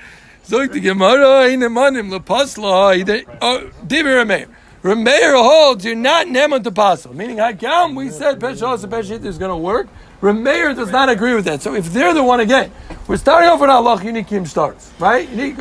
Like 0.50 0.71
the 0.74 0.79
Gemara, 0.79 1.43
Ein 1.50 1.62
nemanim 1.62 2.10
the 2.10 2.19
pasla. 2.19 3.25
Oh, 3.41 3.71
Divir 3.86 4.25
Rameir. 4.25 4.50
Rameir 4.83 5.33
er 5.33 5.36
holds 5.36 5.86
you're 5.86 5.95
not 5.95 6.27
neman 6.27 6.63
to 6.63 6.71
pasal. 6.71 7.13
Meaning, 7.13 7.38
Hakam, 7.38 7.95
we 7.95 8.10
said 8.10 8.39
Peshos 8.39 8.83
and 8.83 8.91
Peshit 8.91 9.24
is 9.24 9.38
going 9.38 9.51
to 9.51 9.57
work. 9.57 9.88
Rameir 10.21 10.71
er 10.71 10.74
does 10.74 10.91
not 10.91 11.07
agree 11.10 11.36
with 11.36 11.45
that. 11.45 11.62
So 11.62 11.75
if 11.75 11.93
they're 11.93 12.13
the 12.13 12.24
one 12.24 12.39
again, 12.39 12.71
we're 13.07 13.17
starting 13.17 13.50
off 13.50 13.62
with 13.62 13.69
Allah, 13.69 14.03
unique 14.03 14.27
Kim 14.27 14.45
starts, 14.45 14.91
right? 15.00 15.29
Unique, 15.29 15.57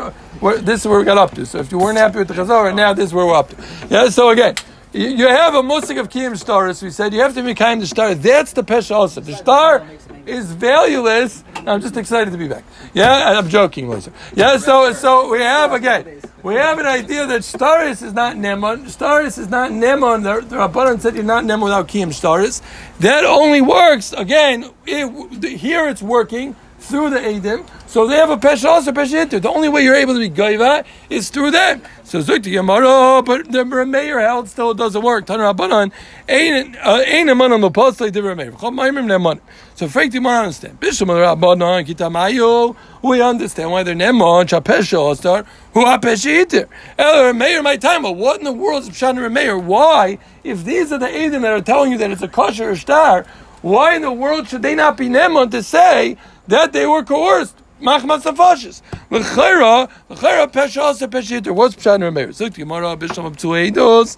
this 0.65 0.81
is 0.81 0.87
where 0.87 0.99
we 0.99 1.05
got 1.05 1.19
up 1.19 1.35
to. 1.35 1.47
So 1.47 1.59
if 1.59 1.71
you 1.71 1.79
weren't 1.79 1.99
happy 1.99 2.19
with 2.19 2.29
the 2.29 2.35
Chazar, 2.35 2.65
right 2.65 2.75
now 2.75 2.93
this 2.95 3.07
is 3.07 3.15
where 3.15 3.27
we're 3.27 3.35
up 3.35 3.51
to. 3.51 3.57
Yeah, 3.91 4.09
so 4.09 4.31
again, 4.31 4.55
you, 4.93 5.29
have 5.29 5.55
a 5.55 5.63
musik 5.63 5.99
of 5.99 6.11
Kim 6.11 6.35
stars. 6.35 6.83
We 6.83 6.91
said 6.91 7.13
you 7.13 7.21
have 7.21 7.35
to 7.35 7.43
be 7.43 7.55
kind 7.55 7.81
to 7.81 7.87
star. 7.87 8.15
That's 8.15 8.53
the 8.55 8.65
Pesha 8.65 8.93
also. 8.93 9.21
The 9.21 9.35
star 9.35 9.87
is 10.27 10.51
valueless. 10.53 11.45
I'm 11.67 11.81
just 11.81 11.97
excited 11.97 12.31
to 12.31 12.39
be 12.39 12.49
back. 12.49 12.65
Yeah, 12.95 13.39
I'm 13.39 13.49
joking, 13.49 13.89
Lisa. 13.89 14.13
Yeah, 14.35 14.57
so 14.57 14.93
so 14.93 15.31
we 15.31 15.41
have 15.41 15.73
again, 15.73 16.21
we 16.43 16.55
have 16.55 16.79
an 16.79 16.87
idea 16.87 17.27
that 17.27 17.43
staris 17.43 18.03
is 18.03 18.13
not 18.13 18.37
nemon. 18.37 18.85
Staris 18.85 19.39
is 19.39 19.49
not 19.49 19.71
nemon. 19.71 20.23
The, 20.23 20.47
the 20.47 20.57
Rabbanan 20.57 21.01
said 21.01 21.15
you're 21.15 21.25
not 21.25 21.45
nemon 21.45 21.65
without 21.65 21.89
kiyum 21.89 22.09
staris. 22.09 22.63
That 23.01 23.25
only 23.25 23.61
works 23.61 24.13
again. 24.13 24.71
It, 24.87 25.59
here 25.59 25.89
it's 25.89 26.03
working 26.03 26.57
through 26.91 27.11
the 27.11 27.19
Edim. 27.19 27.67
So 27.87 28.07
they 28.07 28.17
have 28.17 28.31
a 28.31 28.37
pesha 28.37 28.67
also 28.67 28.93
pesha 28.93 29.29
The 29.31 29.49
only 29.49 29.69
way 29.69 29.83
you're 29.83 29.95
able 29.95 30.15
to 30.15 30.21
be 30.21 30.29
goiva 30.29 30.85
is 31.09 31.31
through 31.31 31.53
them. 31.53 31.83
So 32.05 32.19
Zuk 32.19 32.43
the 32.43 32.51
Gemara, 32.51 32.87
oh, 32.87 33.23
but 33.23 33.51
the 33.53 33.65
Rameir 33.65 34.21
held 34.21 34.49
still 34.49 34.75
doesn't 34.75 35.01
work. 35.01 35.27
Tan 35.27 35.39
Rabbanan 35.39 35.93
ain't 36.29 36.77
uh, 36.77 37.03
a 37.07 37.35
man 37.35 37.53
on 37.53 37.61
the 37.61 37.71
Rameir. 37.71 38.53
Chol 38.53 38.75
Maimim 38.75 39.07
Neman. 39.07 39.41
So 39.77 39.89
Frank 39.89 40.13
the 40.13 40.19
understand. 40.19 40.81
Bisham 40.81 41.09
Rabbanan 41.09 41.87
Kitamayo. 41.87 42.75
We 43.03 43.23
understand 43.23 43.71
why 43.71 43.85
they're 43.85 43.95
Neman 43.95 44.47
Chapesha 44.47 44.99
Ostar 44.99 45.47
who 45.73 45.85
are 45.85 46.01
pesha 46.01 46.43
iter. 46.43 46.69
El 46.99 47.33
Rameir 47.33 47.63
my 47.63 47.77
time. 47.77 48.03
But 48.03 48.17
what 48.17 48.39
in 48.39 48.45
the 48.45 48.53
world 48.53 48.83
is 48.83 48.91
Pshan 48.91 49.17
Rameir? 49.17 49.63
Why, 49.63 50.19
if 50.43 50.65
these 50.65 50.91
are 50.91 50.99
the 50.99 51.07
Edim 51.07 51.43
that 51.43 51.53
are 51.53 51.61
telling 51.61 51.93
you 51.93 51.99
that 51.99 52.11
it's 52.11 52.23
a 52.23 52.29
kosher 52.29 52.75
star, 52.77 53.25
why 53.63 53.95
in 53.95 54.03
the 54.03 54.13
world 54.13 54.49
should 54.49 54.63
they 54.63 54.75
not 54.75 54.97
be 54.97 55.09
Neman 55.09 55.51
to 55.53 55.63
say 55.63 56.17
that 56.51 56.73
they 56.73 56.87
were 56.87 57.03
coerced? 57.03 57.57
Machmas 57.81 58.23
Safashis. 58.23 58.83
L'chera, 59.11 59.89
l'chera 60.11 60.47
pesha 60.53 60.83
asa 60.83 61.09
pesha 61.09 61.41
yitter. 61.41 61.53
What's 61.53 61.75
Pshat 61.75 62.03
of 62.05 63.37
Tueidos. 63.37 64.17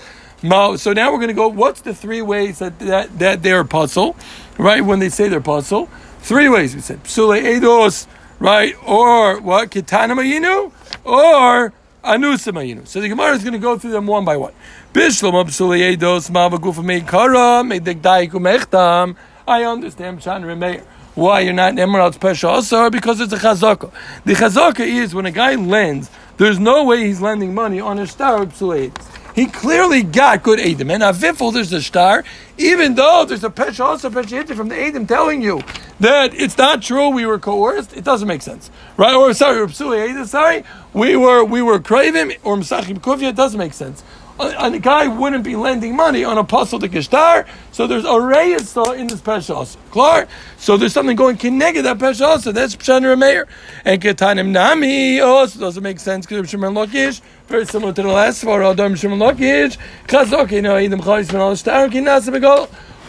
So 0.81 0.93
now 0.93 1.13
we're 1.13 1.19
going 1.19 1.29
to 1.29 1.35
go. 1.35 1.47
What's 1.47 1.83
the 1.83 1.95
three 1.95 2.21
ways 2.21 2.59
that 2.59 2.81
that, 2.81 3.17
that 3.21 3.45
they're 3.45 3.63
puzzle, 3.63 4.17
right? 4.59 4.85
When 4.85 4.99
they 4.99 5.09
say 5.09 5.29
they're 5.29 5.41
puzzle, 5.41 5.89
three 6.19 6.49
ways 6.49 6.75
we 6.75 6.81
said 6.81 7.05
psule 7.05 7.41
eidos, 7.41 8.09
right? 8.41 8.75
Or 8.85 9.41
what? 9.41 9.71
Kitana 9.71 10.15
mayinu, 10.19 10.73
or 11.05 11.73
anusa 12.03 12.53
mayinu. 12.53 12.89
So 12.89 13.01
the 13.01 13.09
Gemara 13.09 13.37
is 13.37 13.45
going 13.45 13.53
to 13.53 13.61
go 13.61 13.79
through 13.79 13.93
them 13.93 14.09
one 14.09 14.25
by 14.25 14.37
one. 14.37 14.53
Bishlam 14.93 15.45
psule 15.45 15.97
eidos 15.97 16.29
mavagufa 16.29 16.83
meikara 16.83 17.63
meidek 17.63 18.01
mechtam. 18.33 19.15
I 19.47 19.63
understand 19.63 20.19
Pshat 20.19 20.43
Rameir. 20.43 20.83
Why 21.15 21.41
you're 21.41 21.53
not 21.53 21.79
Emerald's 21.79 22.17
Pesha 22.17 22.49
also? 22.49 22.89
Because 22.89 23.21
it's 23.21 23.35
a 23.35 23.37
chazaka. 23.37 23.93
The 24.25 24.33
chazaka 24.33 24.81
is 24.81 25.15
when 25.15 25.27
a 25.27 25.31
guy 25.31 25.57
lends, 25.57 26.11
there's 26.39 26.59
no 26.59 26.85
way 26.85 27.05
he's 27.05 27.21
lending 27.21 27.55
money 27.55 27.81
on 27.81 27.99
a 27.99 28.07
star 28.07 28.43
of 28.43 28.93
He 29.35 29.47
clearly 29.47 30.03
got 30.03 30.43
good 30.43 30.59
Adam. 30.59 30.91
And 30.91 31.03
Avifel, 31.03 31.53
there's 31.53 31.71
a 31.75 31.83
star, 31.83 32.25
even 32.57 32.95
though 32.95 33.27
there's 33.27 33.45
a 33.45 33.51
Pesha 33.51 33.85
also 33.85 34.09
Pesha 34.09 34.57
from 34.57 34.71
the 34.71 34.83
Adam 34.83 35.07
telling 35.07 35.43
you 35.43 35.61
that 36.01 36.33
it's 36.35 36.57
not 36.57 36.81
true, 36.81 37.11
we 37.11 37.27
were 37.27 37.39
coerced, 37.39 37.95
it 37.95 38.05
doesn't 38.05 38.27
make 38.27 38.41
sense. 38.41 38.71
Right? 38.97 39.15
Or 39.15 39.35
sorry, 39.35 39.67
Psule 39.67 40.27
sorry, 40.27 40.65
we 40.95 41.15
were 41.17 41.45
we 41.45 41.61
were 41.61 41.79
craving, 41.79 42.39
or 42.43 42.57
Msachim 42.57 43.01
Kufya, 43.01 43.29
it 43.29 43.37
doesn't 43.37 43.59
make 43.59 43.75
sense 43.75 44.03
a, 44.43 44.79
guy 44.79 45.07
wouldn't 45.07 45.45
be 45.45 45.57
lending 45.57 45.97
money 45.97 46.25
on 46.25 46.39
a 46.39 46.45
puzzle 46.45 46.79
to 46.81 46.89
Kishtar, 46.89 47.47
so 47.71 47.87
there's 47.87 48.05
a 48.05 48.21
reyes 48.21 48.77
in 48.77 49.07
this 49.07 49.21
Pesha 49.21 49.77
Klar? 49.91 50.29
So 50.57 50.77
there's 50.77 50.93
something 50.93 51.17
going 51.17 51.37
connected 51.37 51.83
that 51.83 51.99
Pesha 51.99 52.53
That's 52.53 52.77
Pshan 52.77 53.19
Meir. 53.19 53.49
And 53.85 54.01
Ketanim 54.01 54.49
Nami 54.49 55.21
oh, 55.21 55.29
also 55.29 55.59
doesn't 55.59 55.83
make 55.83 56.01
sense 56.01 56.27
because 56.27 56.51
Shimon 56.51 56.75
Lokish, 56.75 57.21
very 57.49 57.67
similar 57.67 57.93
to 57.93 58.03
the 58.03 58.09
last 58.09 58.43
four, 58.43 58.63
Adam 58.63 58.95
Shimon 58.95 59.19
Lokish, 59.19 59.79
Chazok, 60.07 60.53
you 60.53 60.63
know, 60.63 60.77
Edom. 60.77 61.01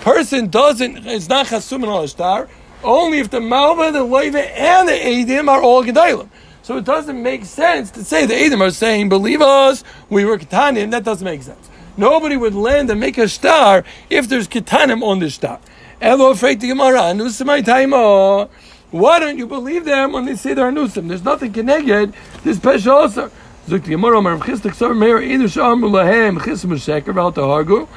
Person 0.01 0.49
doesn't, 0.49 1.07
it's 1.07 1.29
not 1.29 1.45
Chasum 1.45 1.85
Al 1.85 2.07
Shtar, 2.07 2.49
only 2.83 3.19
if 3.19 3.29
the 3.29 3.39
Malva, 3.39 3.91
the 3.91 4.03
Leva, 4.03 4.41
and 4.59 4.87
the 4.87 4.91
Edim 4.91 5.47
are 5.47 5.61
all 5.61 5.83
Gedalim. 5.83 6.29
So 6.63 6.77
it 6.77 6.85
doesn't 6.85 7.21
make 7.21 7.43
sense 7.43 7.91
to 7.91 8.05
say 8.05 8.25
the 8.25 8.35
Edom 8.35 8.61
are 8.61 8.71
saying, 8.71 9.09
believe 9.09 9.41
us, 9.41 9.83
we 10.09 10.23
were 10.23 10.37
Ketanim. 10.37 10.91
That 10.91 11.03
doesn't 11.03 11.25
make 11.25 11.43
sense. 11.43 11.69
Nobody 11.97 12.37
would 12.37 12.55
land 12.55 12.89
and 12.89 13.01
make 13.01 13.17
a 13.17 13.27
star 13.27 13.83
if 14.09 14.29
there's 14.29 14.47
Ketanim 14.47 15.03
on 15.03 15.19
the 15.19 15.29
star. 15.29 15.59
Elo 15.99 16.33
the 16.33 16.55
Gemara, 16.55 16.99
Anusimai 16.99 18.49
Why 18.91 19.19
don't 19.19 19.37
you 19.37 19.45
believe 19.45 19.83
them 19.83 20.13
when 20.13 20.23
they 20.23 20.35
say 20.35 20.53
they're 20.53 20.71
Anusim? 20.71 21.09
There's 21.09 21.25
nothing 21.25 21.51
connected. 21.51 22.13
This 22.43 22.57
Pesha 22.57 22.91
also. 22.91 23.29
Zuk 23.67 23.83
Gemara, 23.83 24.21
Mar 24.21 24.37
Chistik 24.37 24.73
Sar 24.73 24.93
Meir, 24.93 25.21
Either 25.21 25.45
Shamu 25.45 25.89
Lahem, 25.89 26.43
Chis 26.43 26.63
Musheker, 26.63 27.13
Val 27.13 27.31
Tahargu, 27.31 27.87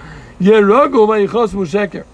Yeragu, 0.41 1.07
Vayichos 1.07 1.55
Musheker. 1.55 2.05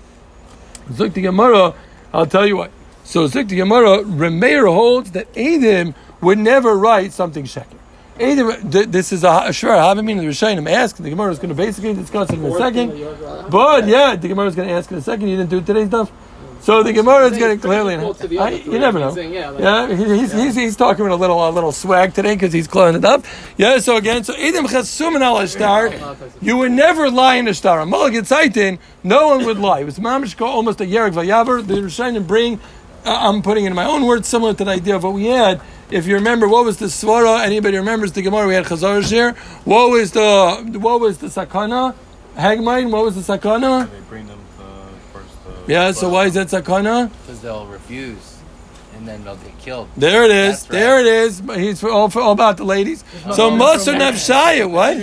Zuk 0.91 1.15
Gemara, 1.15 1.75
I'll 2.13 2.27
tell 2.27 2.47
you 2.47 2.59
what. 2.59 2.71
So 3.05 3.27
Zuk 3.27 3.49
the 3.49 3.57
Gemara, 3.57 3.99
Remeir 4.05 4.73
holds 4.73 5.11
that 5.13 5.33
Edim 5.35 5.95
would 6.23 6.39
never 6.39 6.77
write 6.77 7.13
something 7.13 7.45
sheker. 7.45 7.79
This 8.17 9.13
is 9.13 9.25
a 9.25 9.53
sure. 9.53 9.75
I 9.75 9.89
haven't 9.89 10.07
been 10.07 10.19
in 10.19 10.25
the 10.25 10.31
Rishayim. 10.31 10.71
Ask 10.71 10.97
the 10.97 11.11
Gemara 11.11 11.33
is 11.33 11.39
going 11.39 11.49
to 11.49 11.55
basically 11.55 11.95
discuss 11.95 12.31
it 12.31 12.39
in 12.39 12.45
a 12.45 12.57
second. 12.57 13.51
But 13.51 13.87
yeah, 13.89 14.17
the 14.17 14.29
Gemara 14.29 14.47
is 14.47 14.55
going 14.55 14.69
to 14.69 14.75
ask 14.75 14.91
in 14.91 14.99
a 14.99 15.03
second. 15.03 15.29
You 15.29 15.37
didn't 15.37 15.51
do 15.51 15.61
today's 15.61 15.89
stuff. 15.89 16.11
So 16.61 16.85
the 16.85 16.93
Gemara 16.93 17.27
is 17.27 17.39
going 17.39 17.59
to 17.59 17.67
clearly. 17.67 17.97
I, 18.39 18.51
you 18.51 18.79
never 18.79 19.01
know. 19.01 19.17
Yeah, 19.17 19.93
he's, 19.93 20.33
he's, 20.33 20.55
he's 20.55 20.77
talking 20.77 21.03
with 21.03 21.13
a 21.13 21.17
little 21.17 21.49
a 21.49 21.51
little 21.51 21.73
swag 21.73 22.15
today 22.15 22.37
because 22.37 22.53
he's 22.53 22.69
clearing 22.69 22.95
it 22.95 23.05
up. 23.05 23.25
Yeah. 23.57 23.79
So 23.79 23.97
again, 23.97 24.23
so 24.23 24.35
Edom 24.35 24.67
Chasum 24.67 25.17
and 25.17 25.25
Al 25.25 25.45
Star, 25.49 25.93
you 26.41 26.59
would 26.59 26.71
never 26.71 27.11
lie 27.11 27.37
in 27.37 27.49
a 27.49 27.55
star. 27.55 27.81
A 27.81 27.87
Mulligan 27.87 28.25
Saitin, 28.25 28.79
no 29.03 29.29
one 29.29 29.45
would 29.45 29.59
lie. 29.59 29.81
It 29.81 29.87
was 29.87 29.99
Mamishko 29.99 30.43
almost 30.43 30.81
a 30.81 30.85
Yerek 30.85 31.15
Vayavar. 31.15 31.67
The 31.67 31.75
Rishayim 31.75 32.25
bring. 32.27 32.61
Uh, 33.05 33.17
I'm 33.19 33.43
putting 33.43 33.65
in 33.65 33.75
my 33.75 33.85
own 33.85 34.07
words, 34.07 34.29
similar 34.29 34.55
to 34.55 34.65
the 34.65 34.71
idea 34.71 34.95
of 34.95 35.03
what 35.03 35.15
we 35.15 35.25
had 35.25 35.61
if 35.93 36.07
you 36.07 36.15
remember, 36.15 36.49
what 36.49 36.65
was 36.65 36.79
the 36.79 36.87
svara? 36.87 37.45
Anybody 37.45 37.77
remembers 37.77 38.13
the 38.13 38.23
Gemara? 38.23 38.47
We 38.49 38.55
had 38.55 38.65
Chazar 38.65 39.03
here. 39.09 39.33
What 39.65 39.91
was 39.91 40.13
the 40.13 40.79
what 40.79 41.01
was 41.01 41.19
the 41.19 41.27
sakana? 41.29 41.95
Hagmain. 42.37 42.91
What 42.91 43.05
was 43.05 43.15
the 43.15 43.37
sakana? 43.39 43.91
They 43.91 44.01
bring 44.09 44.27
them 44.27 44.41
first. 45.13 45.29
Uh, 45.47 45.51
yeah. 45.69 45.93
So 45.93 46.09
why 46.09 46.27
is 46.27 46.35
that 46.35 46.49
sakana? 46.49 47.11
Because 47.11 47.43
they'll 47.43 47.67
refuse 47.67 48.33
and 49.03 49.09
then 49.09 49.25
they'll 49.25 49.37
get 49.37 49.59
killed. 49.59 49.89
There 49.97 50.25
it 50.25 50.31
is. 50.31 50.63
Right. 50.63 50.71
There 50.71 51.01
it 51.01 51.07
is. 51.07 51.43
He's 51.57 51.83
all, 51.83 52.09
for 52.09 52.21
all 52.21 52.33
about 52.33 52.57
the 52.57 52.65
ladies. 52.65 53.05
So 53.35 53.51
Moser 53.51 53.95
Nafshaya, 53.95 54.71
what? 54.71 54.97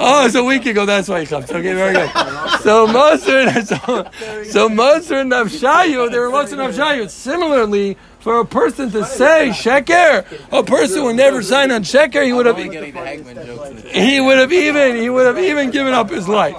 Oh, 0.00 0.26
it's 0.26 0.34
a 0.34 0.44
week 0.44 0.66
ago. 0.66 0.84
That's 0.84 1.08
why 1.08 1.20
he 1.20 1.26
comes. 1.26 1.50
Okay, 1.50 1.72
very 1.74 1.94
good. 1.94 2.10
So 2.62 2.86
Moser, 2.86 3.50
so, 3.64 4.10
so 4.44 4.68
Moser 4.68 5.22
Nafshaya, 5.24 6.10
there 6.10 6.20
were 6.22 6.30
Moser 6.30 6.56
Nafshaya. 6.56 7.08
Similarly, 7.08 7.96
for 8.28 8.40
a 8.40 8.44
person 8.44 8.90
to 8.90 9.06
say 9.06 9.48
sheker, 9.52 10.22
a 10.52 10.62
person 10.62 11.02
would 11.04 11.16
never 11.16 11.42
sign 11.42 11.70
on 11.70 11.82
sheker. 11.82 12.22
He 12.22 12.34
would 12.34 12.44
have. 12.44 12.58
He 12.58 14.20
would 14.20 14.36
have 14.36 14.52
even. 14.52 14.96
He 14.96 15.08
would 15.08 15.24
have 15.24 15.38
even 15.38 15.70
given 15.70 15.94
up 15.94 16.10
his 16.10 16.28
life. 16.28 16.56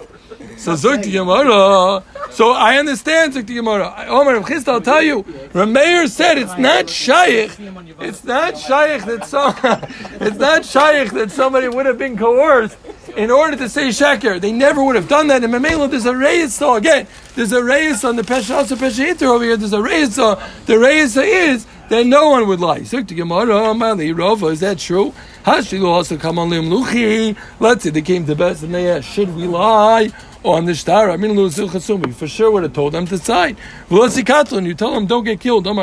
So 0.57 0.73
Zuk 0.73 1.03
Gemara. 1.03 2.03
So 2.31 2.53
I 2.53 2.79
understand 2.79 3.33
Zuk 3.33 3.45
Gemara. 3.45 4.07
Omar 4.07 4.37
of 4.37 4.45
Chista, 4.45 4.69
I'll 4.69 4.81
tell 4.81 5.03
you. 5.03 5.21
Rameir 5.53 6.09
said 6.09 6.39
it's 6.39 6.57
not 6.57 6.89
shaykh. 6.89 7.51
It's 7.99 8.23
not 8.23 8.57
shaykh 8.57 9.05
that 9.05 9.25
some. 9.27 9.53
it's 10.19 10.37
not 10.37 10.65
shaykh 10.65 11.11
that 11.11 11.29
somebody 11.29 11.67
would 11.69 11.85
have 11.85 11.99
been 11.99 12.17
coerced 12.17 12.77
in 13.19 13.29
order 13.29 13.57
to 13.57 13.67
say 13.67 13.89
sheker. 13.89 14.39
They 14.39 14.53
never 14.53 14.81
would 14.81 14.95
have 14.95 15.09
done 15.09 15.27
that. 15.27 15.43
In 15.43 15.51
Mamela, 15.51 15.91
there's 15.91 16.05
a. 16.05 16.47
So 16.49 16.75
again, 16.75 17.05
there's 17.35 17.51
a 17.51 17.61
reyes 17.61 18.05
on 18.05 18.15
the 18.15 18.21
Pesha 18.21 18.65
Pesha 18.77 19.21
over 19.21 19.43
here. 19.43 19.57
There's 19.57 19.73
a 19.73 19.81
reyes. 19.81 20.15
The 20.15 20.79
reyes 20.79 21.17
is 21.17 21.67
that 21.89 22.05
no 22.05 22.29
one 22.29 22.47
would 22.47 22.61
lie. 22.61 22.79
Zuk 22.79 23.13
Gemara. 23.13 23.73
Mali. 23.73 24.09
Is 24.51 24.61
that 24.61 24.79
true? 24.79 25.13
Hashilu 25.43 25.85
also 25.85 26.15
come 26.15 26.39
on 26.39 26.49
Luchi. 26.69 27.35
Let's 27.59 27.83
say 27.83 27.89
they 27.89 28.01
came 28.01 28.25
to 28.25 28.35
best 28.35 28.63
and 28.63 28.73
they 28.73 28.89
asked, 28.89 29.09
should 29.09 29.35
we 29.35 29.47
lie? 29.47 30.11
On 30.43 30.65
the 30.65 30.75
star. 30.75 31.09
I 31.11 31.17
mean, 31.17 31.35
Chasumi. 31.35 32.13
For 32.13 32.27
sure 32.27 32.51
would 32.51 32.63
have 32.63 32.73
told 32.73 32.93
them 32.93 33.05
to 33.07 33.15
Katlin, 33.15 34.65
you 34.65 34.73
tell 34.73 34.93
them 34.93 35.05
don't 35.05 35.23
get 35.23 35.39
killed. 35.39 35.65
So 35.65 35.73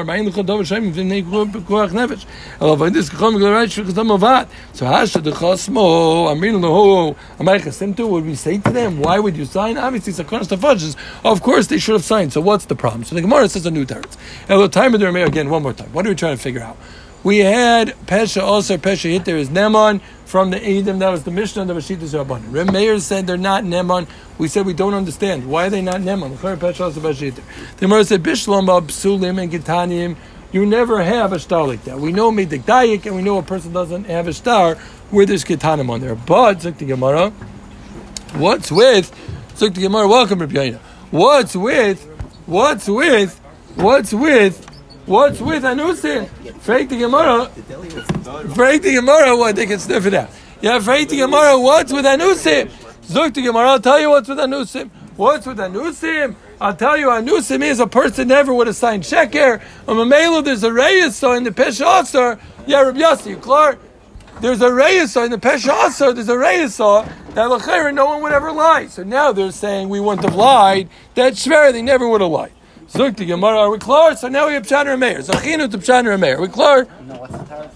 Hasha 4.87 5.21
the 5.21 5.31
Chasmo, 5.31 6.29
Amin 6.29 6.55
Amay 6.55 7.61
Chasimtu, 7.61 8.09
would 8.09 8.25
we 8.25 8.35
say 8.35 8.59
to 8.59 8.71
them, 8.71 9.01
why 9.01 9.19
would 9.19 9.37
you 9.37 9.45
sign? 9.45 9.77
Obviously, 9.77 10.13
Sakonas 10.13 10.49
Tafajs. 10.49 10.97
Of 11.25 11.43
course, 11.43 11.67
they 11.67 11.79
should 11.79 11.95
have 11.95 12.05
signed. 12.05 12.33
So 12.33 12.41
what's 12.41 12.65
the 12.67 12.77
problem? 12.77 13.05
So 13.05 13.15
the 13.15 13.21
Gemara 13.21 13.49
says 13.49 13.67
a 13.67 13.71
new 13.71 13.85
teretz. 13.85 14.17
Elo 14.49 14.69
time 14.69 14.95
of 14.95 15.01
the 15.01 15.07
Rameh, 15.07 15.27
again, 15.27 15.51
one 15.51 15.63
more 15.63 15.73
time. 15.73 15.93
What 15.93 16.07
are 16.07 16.11
we 16.11 16.15
trying 16.15 16.37
to 16.37 16.43
figure 16.43 16.63
out? 16.63 16.77
We 17.27 17.39
had 17.39 17.89
Pesha 18.07 18.41
also, 18.41 18.77
Pesha 18.77 19.11
hit 19.11 19.25
there 19.25 19.37
is 19.37 19.49
Neman 19.49 20.01
from 20.27 20.51
the 20.51 20.63
Edom. 20.65 21.01
That 21.01 21.11
was 21.11 21.25
the 21.25 21.33
Mishnah 21.33 21.63
of 21.63 21.67
the 21.67 21.75
Mashitas 21.75 22.15
Rabbanim. 22.15 22.53
Reb 22.53 22.71
Meir 22.71 23.01
said 23.01 23.27
they're 23.27 23.37
not 23.37 23.65
Neman. 23.65 24.07
We 24.39 24.47
said 24.47 24.65
we 24.65 24.75
don't 24.75 24.95
understand. 24.95 25.51
Why 25.51 25.67
are 25.67 25.71
they 25.71 25.83
not 25.83 25.97
Neman? 25.97 26.41
The 26.41 27.43
Gemara 27.79 28.05
said, 28.05 28.23
Bishlam, 28.23 28.69
Psulim, 28.87 29.43
and 29.43 29.51
Gitanim. 29.51 30.15
You 30.53 30.67
never 30.67 31.03
have 31.03 31.33
a 31.33 31.41
star 31.41 31.67
like 31.67 31.83
that. 31.87 31.99
We 31.99 32.13
know 32.13 32.31
Medikdayik, 32.31 33.07
and 33.07 33.17
we 33.17 33.23
know 33.23 33.39
a 33.39 33.43
person 33.43 33.73
doesn't 33.73 34.05
have 34.05 34.29
a 34.29 34.33
star 34.33 34.77
where 35.11 35.27
there's 35.27 35.45
Gitanim 35.45 35.91
on 35.91 36.01
there. 36.01 36.15
But, 36.15 36.61
the 36.61 36.71
Gemara, 36.71 37.31
what's 38.35 38.71
with, 38.71 39.11
the 39.59 39.69
Gemara, 39.71 40.07
welcome, 40.07 40.39
Yaina. 40.39 40.79
What's 41.11 41.57
with, 41.57 42.05
what's 42.47 42.87
with, 42.87 43.37
what's 43.75 44.15
with, 44.15 44.76
What's 45.07 45.41
with 45.41 45.63
Anusim? 45.63 46.29
Fake 46.63 46.89
the 46.89 46.99
Gemara. 46.99 47.47
Fake 47.47 48.83
the 48.83 48.95
Gemara, 48.95 49.37
what? 49.37 49.55
They 49.55 49.67
can 49.67 49.79
sniff 49.79 50.05
it 50.05 50.15
out. 50.15 50.31
Yeah, 50.61 50.81
fake 50.81 51.11
the 51.11 51.19
Gemara, 51.19 51.57
what's 51.61 51.93
with 51.93 52.05
Anusim? 52.05 52.69
Zuk 53.03 53.33
the 53.33 53.43
Gemara, 53.43 53.69
I'll 53.69 53.81
tell 53.81 54.01
you 54.01 54.11
what's 54.11 54.29
with 54.29 54.39
Anusim. 54.39 54.91
What's 55.17 55.47
with 55.47 55.59
Anusim? 55.59 56.35
I'll 56.61 56.75
tell 56.75 56.97
you, 56.97 57.07
Anusim 57.07 57.63
is 57.63 57.79
a 57.79 57.87
person 57.87 58.27
never 58.27 58.53
would 58.53 58.67
have 58.67 58.75
signed 58.75 59.05
Sheker. 59.05 59.61
Um, 59.87 60.01
On 60.01 60.09
Mamelu, 60.09 60.45
there's 60.45 60.65
a 60.65 60.73
Reyes, 60.73 61.15
so 61.15 61.35
in 61.35 61.45
the 61.45 61.53
Pesha 61.53 62.41
yeah, 62.67 62.81
Rabbi 62.81 62.99
Yossi, 62.99 63.41
clear? 63.41 63.79
There's 64.41 64.61
a 64.61 64.73
Reyes, 64.73 65.15
in 65.17 65.31
the 65.31 65.39
Pesha 65.39 66.15
there's 66.15 66.29
a 66.29 66.37
Reyes, 66.37 66.77
that 66.79 67.49
Lachera, 67.49 67.95
no 67.95 68.07
one 68.07 68.23
would 68.23 68.33
ever 68.33 68.51
lie. 68.51 68.89
So 68.89 69.05
now 69.05 69.31
they're 69.31 69.53
saying 69.53 69.89
we 69.89 70.01
wouldn't 70.01 70.25
have 70.25 70.35
lied. 70.35 70.89
That's 71.15 71.47
fair, 71.47 71.71
they 71.71 71.83
never 71.83 72.09
would 72.09 72.23
have 72.23 72.31
lied. 72.31 72.53
Zuk 72.89 73.17
the 73.17 73.25
Gemara, 73.25 73.59
are 73.59 73.71
we 73.71 73.79
clear? 73.79 74.17
So 74.17 74.29
now 74.29 74.47
we 74.47 74.55
have 74.55 74.65
Pshan 74.65 74.87
and 74.87 75.01
Meir. 75.01 75.19
Zachinu 75.19 75.71
to 75.71 75.79
Pshan 75.79 76.11
and 76.11 76.21
Meir. 76.21 76.39
Are 76.39 76.41
we 76.41 76.49
clear? 76.49 76.87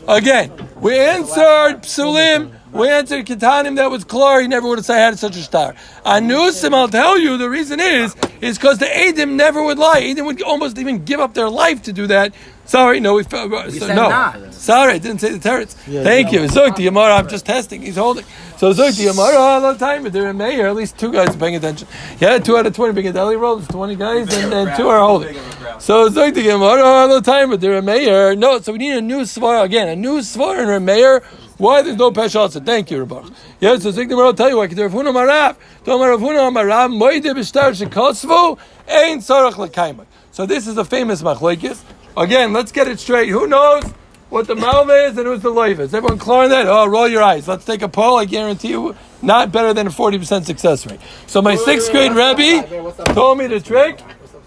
Again, 0.07 0.53
we 0.81 0.99
answered 0.99 1.83
Psulim. 1.83 2.53
We 2.73 2.89
answered 2.89 3.27
Kitanim 3.27 3.75
that 3.77 3.91
was 3.91 4.05
clear. 4.05 4.41
He 4.41 4.47
never 4.47 4.69
would 4.69 4.79
have 4.79 4.87
said 4.87 4.99
I 4.99 5.01
had 5.01 5.19
such 5.19 5.37
a 5.37 5.43
star. 5.43 5.75
Anusim, 6.07 6.73
I'll 6.73 6.87
tell 6.87 7.19
you, 7.19 7.37
the 7.37 7.51
reason 7.51 7.81
is, 7.81 8.15
is 8.41 8.57
because 8.57 8.79
the 8.79 8.87
Adim 8.87 9.33
never 9.33 9.61
would 9.61 9.79
lie. 9.79 10.01
Adim 10.01 10.27
would 10.27 10.41
almost 10.43 10.79
even 10.79 11.05
give 11.05 11.19
up 11.19 11.35
their 11.35 11.51
life 11.51 11.83
to 11.83 11.93
do 11.93 12.07
that. 12.07 12.33
Sorry, 12.71 13.01
no, 13.01 13.15
we, 13.15 13.25
uh, 13.25 13.49
We 13.67 13.81
so, 13.81 13.89
said 13.89 13.97
no. 13.97 14.09
not. 14.09 14.55
Sorry, 14.55 14.93
I 14.93 14.99
didn't 14.99 15.21
say 15.21 15.33
the 15.37 15.41
teretz. 15.41 15.75
Yeah, 15.89 16.05
Thank 16.05 16.31
yeah. 16.31 16.43
you. 16.43 16.47
Zuk 16.47 16.77
the 16.77 16.85
Gemara, 16.85 17.15
I'm 17.15 17.27
just 17.27 17.45
testing. 17.45 17.83
He's 17.83 17.97
holding. 17.97 18.25
So 18.59 18.73
Zuk 18.73 18.97
the 18.97 19.07
Gemara, 19.07 19.35
all 19.35 19.73
the 19.73 19.77
time, 19.77 20.05
but 20.05 20.13
they're 20.13 20.31
in 20.31 20.37
Meir. 20.37 20.69
At 20.69 20.77
least 20.77 20.97
two 20.97 21.13
guys 21.13 21.35
are 21.35 21.39
paying 21.41 21.57
attention. 21.57 21.89
Yeah, 22.21 22.39
two 22.39 22.57
out 22.57 22.67
of 22.67 22.77
20 22.77 22.93
big 22.93 23.13
deli 23.13 23.35
rolls, 23.35 23.67
20 23.67 23.97
guys, 23.97 24.33
and, 24.33 24.55
and 24.55 24.77
two 24.77 24.87
are 24.87 25.01
holding. 25.01 25.35
So 25.81 26.09
Zuk 26.11 26.33
the 26.33 26.45
Gemara, 26.45 26.81
all 26.81 27.09
the 27.09 27.21
time, 27.21 27.51
but 27.51 27.61
they're 27.61 27.77
in 27.77 27.85
Meir. 27.85 28.37
No, 28.37 28.61
so 28.61 28.71
we 28.71 28.79
need 28.79 28.95
a 28.97 29.01
new 29.01 29.23
svar 29.23 29.65
again, 29.65 29.89
a 29.89 29.97
new 29.97 30.19
svar 30.19 30.63
in 30.63 30.71
a 30.71 30.79
Meir. 30.79 31.25
Why 31.59 31.83
there's 31.83 31.97
no 31.97 32.13
Pesha 32.13 32.37
also? 32.37 32.61
Thank 32.61 32.93
you, 32.93 33.03
Rabbi. 33.03 33.31
Yes, 33.59 33.83
so 33.83 33.91
Zuk 33.91 33.97
the 33.97 34.05
Gemara 34.07 34.27
will 34.27 34.35
tell 34.35 34.49
you 34.49 34.59
why. 34.59 34.69
Because 34.69 34.81
Rav 34.81 34.93
Huna 34.93 35.13
Marav, 35.13 35.57
Tomar 35.85 36.11
Rav 36.11 36.21
Huna 36.21 36.55
Marav, 36.55 36.95
Moide 36.97 37.35
B'shtar 37.35 37.73
Shekosvu, 37.75 38.57
Ein 38.89 39.19
Tzarach 39.19 39.59
L'kaimah. 39.59 40.07
So 40.31 40.47
this 40.47 40.69
is 40.69 40.77
a 40.79 40.85
famous 40.85 41.23
machlekes. 41.23 41.83
Again, 42.17 42.53
let's 42.53 42.73
get 42.73 42.89
it 42.89 42.99
straight. 42.99 43.29
Who 43.29 43.47
knows 43.47 43.85
what 44.29 44.47
the 44.47 44.55
malva 44.55 45.07
is 45.07 45.19
and 45.19 45.27
who's 45.27 45.43
the 45.43 45.51
loiva? 45.51 45.81
Is 45.81 45.95
everyone 45.95 46.19
clear 46.19 46.45
on 46.45 46.51
that? 46.51 46.67
Oh, 46.67 46.87
roll 46.87 47.09
your 47.09 47.23
eyes. 47.23 47.47
Let's 47.49 47.65
take 47.65 47.83
a 47.83 47.89
poll. 47.89 48.19
I 48.19 48.25
guarantee 48.25 48.69
you, 48.69 48.97
not 49.23 49.53
better 49.53 49.73
than 49.75 49.87
a 49.87 49.91
40% 49.91 50.45
success 50.45 50.87
rate. 50.87 51.01
So 51.27 51.43
my 51.43 51.57
sixth 51.57 51.91
grade 51.91 52.13
Rebbe 52.13 52.95
told 53.13 53.39
me 53.39 53.47
the 53.47 53.61
trick 53.61 54.01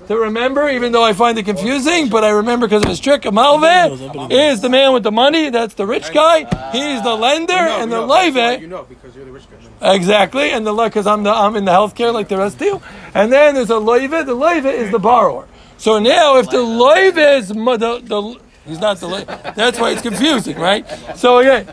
to 0.07 0.17
remember, 0.17 0.69
even 0.69 0.91
though 0.91 1.03
I 1.03 1.13
find 1.13 1.37
it 1.37 1.43
confusing, 1.43 2.09
but 2.09 2.23
I 2.23 2.29
remember 2.31 2.67
because 2.67 2.83
of 2.83 2.89
his 2.89 2.99
trick. 2.99 3.25
A 3.25 3.31
malva 3.31 4.27
is 4.29 4.61
the 4.61 4.69
man 4.69 4.93
with 4.93 5.03
the 5.03 5.11
money. 5.11 5.49
That's 5.49 5.75
the 5.75 5.85
rich 5.85 6.13
guy. 6.13 6.39
He's 6.71 7.01
the 7.03 7.15
lender, 7.15 7.53
and 7.53 7.91
the 7.91 8.01
loiva. 8.01 8.59
You 8.59 8.67
know 8.67 8.83
because 8.83 9.15
you're 9.15 9.25
the 9.25 9.31
rich 9.31 9.45
guy. 9.79 9.95
Exactly, 9.95 10.51
and 10.51 10.67
the 10.67 10.73
because 10.73 11.07
I'm 11.07 11.23
the 11.23 11.31
I'm 11.31 11.55
in 11.55 11.65
the 11.65 11.71
healthcare 11.71 12.13
like 12.13 12.27
the 12.27 12.37
rest 12.37 12.55
of 12.55 12.61
you, 12.61 12.81
and 13.13 13.31
then 13.31 13.55
there's 13.55 13.69
a 13.69 13.73
loiva. 13.73 14.25
The 14.25 14.35
loiva 14.35 14.73
is 14.73 14.91
the 14.91 14.99
borrower. 14.99 15.47
So 15.83 15.99
now, 15.99 16.37
if 16.37 16.49
the 16.49 16.59
loiva 16.59 17.39
is 17.39 17.49
the, 17.49 17.55
the 17.55 18.39
he's 18.65 18.79
not 18.79 19.01
the 19.01 19.07
loiva, 19.07 19.53
that's 19.53 19.77
why 19.77 19.89
it's 19.91 20.01
confusing, 20.01 20.57
right? 20.57 20.85
So 21.17 21.39
again, 21.39 21.67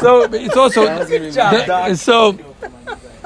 so 0.00 0.22
it's 0.32 0.56
also 0.56 0.86
the- 0.86 1.94
so 1.94 2.38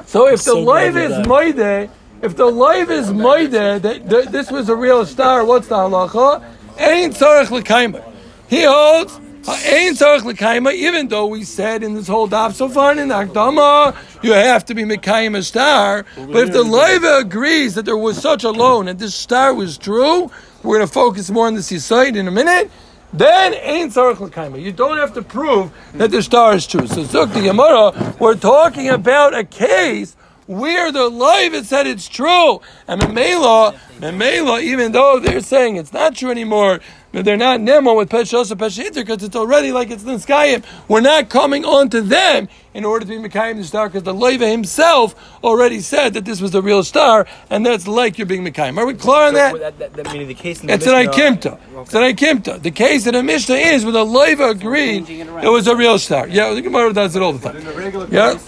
so 0.06 0.26
if 0.26 0.38
the 0.40 0.50
So 0.50 0.64
glad 0.64 0.92
loiva 0.92 0.94
you're 0.94 1.02
is 1.04 1.16
back. 1.18 1.26
moide, 1.26 1.90
if 2.22 2.34
the 2.34 2.46
loiva 2.46 2.90
is 2.90 3.10
moide, 3.10 3.82
that 3.82 4.08
that 4.10 4.32
this 4.32 4.50
was 4.50 4.68
a 4.68 4.74
real 4.74 5.06
star. 5.06 5.44
What's 5.44 5.68
the 5.68 5.76
halacha? 5.76 6.42
Ain't 6.80 7.14
tzarich 7.14 7.52
l'kaima. 7.52 8.02
He 8.48 8.64
holds. 8.64 9.20
Even 9.46 11.08
though 11.08 11.26
we 11.26 11.44
said 11.44 11.82
in 11.82 11.94
this 11.94 12.08
whole 12.08 12.28
daf 12.28 12.54
so 12.54 12.68
far 12.68 12.92
in 12.92 13.08
Akdama, 13.08 13.94
you 14.22 14.32
have 14.32 14.64
to 14.66 14.74
be 14.74 14.84
Mekayim 14.84 15.36
a 15.36 15.42
star. 15.42 16.06
But 16.16 16.48
if 16.48 16.52
the 16.52 16.62
Leiva 16.62 17.18
agrees 17.18 17.74
that 17.74 17.84
there 17.84 17.96
was 17.96 18.20
such 18.20 18.44
a 18.44 18.50
loan 18.50 18.88
and 18.88 18.98
this 18.98 19.14
star 19.14 19.52
was 19.52 19.76
true, 19.76 20.30
we're 20.62 20.78
going 20.78 20.88
to 20.88 20.92
focus 20.92 21.30
more 21.30 21.46
on 21.46 21.54
the 21.54 21.62
site 21.62 22.16
in 22.16 22.26
a 22.26 22.30
minute. 22.30 22.70
Then 23.12 23.54
ain't 23.54 23.92
tzarich 23.92 24.18
l'kaima. 24.18 24.60
You 24.60 24.72
don't 24.72 24.96
have 24.96 25.14
to 25.14 25.22
prove 25.22 25.70
that 25.92 26.10
the 26.10 26.22
star 26.22 26.54
is 26.54 26.66
true. 26.66 26.86
So 26.86 27.04
Zuk 27.04 27.32
the 27.32 27.42
Gemara, 27.42 28.16
we're 28.18 28.34
talking 28.34 28.88
about 28.88 29.34
a 29.34 29.44
case 29.44 30.16
where 30.46 30.90
the 30.90 31.08
live 31.08 31.54
it 31.54 31.64
said 31.66 31.86
it's 31.86 32.08
true. 32.08 32.60
And 32.88 33.00
Memela, 33.00 33.74
Memela, 33.98 34.62
even 34.62 34.92
though 34.92 35.20
they're 35.20 35.40
saying 35.40 35.76
it's 35.76 35.92
not 35.92 36.16
true 36.16 36.30
anymore, 36.30 36.80
they're 37.22 37.36
not 37.36 37.60
Nemo 37.60 37.94
with 37.94 38.08
Peshosa 38.10 38.56
Peshitter 38.56 38.94
because 38.96 39.22
it's 39.22 39.36
already 39.36 39.70
like 39.72 39.90
it's 39.90 40.02
Niskayim. 40.02 40.64
We're 40.88 41.00
not 41.00 41.28
coming 41.28 41.64
on 41.64 41.88
to 41.90 42.00
them 42.02 42.48
in 42.72 42.84
order 42.84 43.06
to 43.06 43.10
be 43.22 43.28
Mekayim 43.28 43.56
the 43.56 43.64
star 43.64 43.88
because 43.88 44.02
the 44.02 44.12
Leva 44.14 44.48
himself 44.48 45.14
already 45.44 45.80
said 45.80 46.14
that 46.14 46.24
this 46.24 46.40
was 46.40 46.50
the 46.50 46.60
real 46.60 46.82
star, 46.82 47.26
and 47.50 47.64
that's 47.64 47.86
like 47.86 48.18
you're 48.18 48.26
being 48.26 48.44
Mekayim. 48.44 48.76
Are 48.78 48.86
we 48.86 48.94
clear 48.94 49.28
on 49.28 49.34
that? 49.34 49.58
that, 49.60 49.78
that, 49.78 49.92
that 49.94 50.12
meaning 50.12 50.26
the 50.28 50.34
case 50.34 50.60
in 50.60 50.66
the 50.66 50.72
It's 50.74 50.86
an 50.86 50.94
Mishnah- 51.06 51.12
Ikimta. 51.12 51.58
It's 51.82 51.94
an 51.94 52.02
Ikimta. 52.02 52.62
The 52.62 52.70
case 52.70 53.06
in 53.06 53.14
the 53.14 53.22
Mishnah 53.22 53.54
is 53.54 53.84
where 53.84 53.92
the 53.92 54.04
Leva 54.04 54.50
agreed 54.50 55.08
it 55.08 55.48
was 55.50 55.66
a 55.68 55.76
real 55.76 55.98
star. 55.98 56.26
Yeah, 56.26 56.52
the 56.52 56.62
Gemara 56.62 56.92
does 56.92 57.14
it 57.14 57.22
all 57.22 57.32
the 57.32 57.50
time. 57.52 58.08
Yeah, 58.10 58.38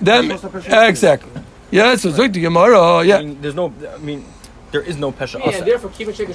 then 0.00 0.30
exactly. 0.32 1.30
Yeah, 1.70 1.96
so 1.96 2.10
Zuk 2.10 2.32
the 2.32 2.40
Gemara. 2.40 2.78
I 2.80 3.02
Yeah, 3.02 3.18
mean, 3.20 3.40
there's 3.40 3.54
no. 3.54 3.72
I 3.92 3.98
mean, 3.98 4.24
there 4.72 4.82
is 4.82 4.96
no 4.96 5.10
pesha 5.12 5.44
Yeah, 5.44 5.60
therefore 5.60 5.90
keep 5.90 6.08
it 6.08 6.16
shaking 6.16 6.34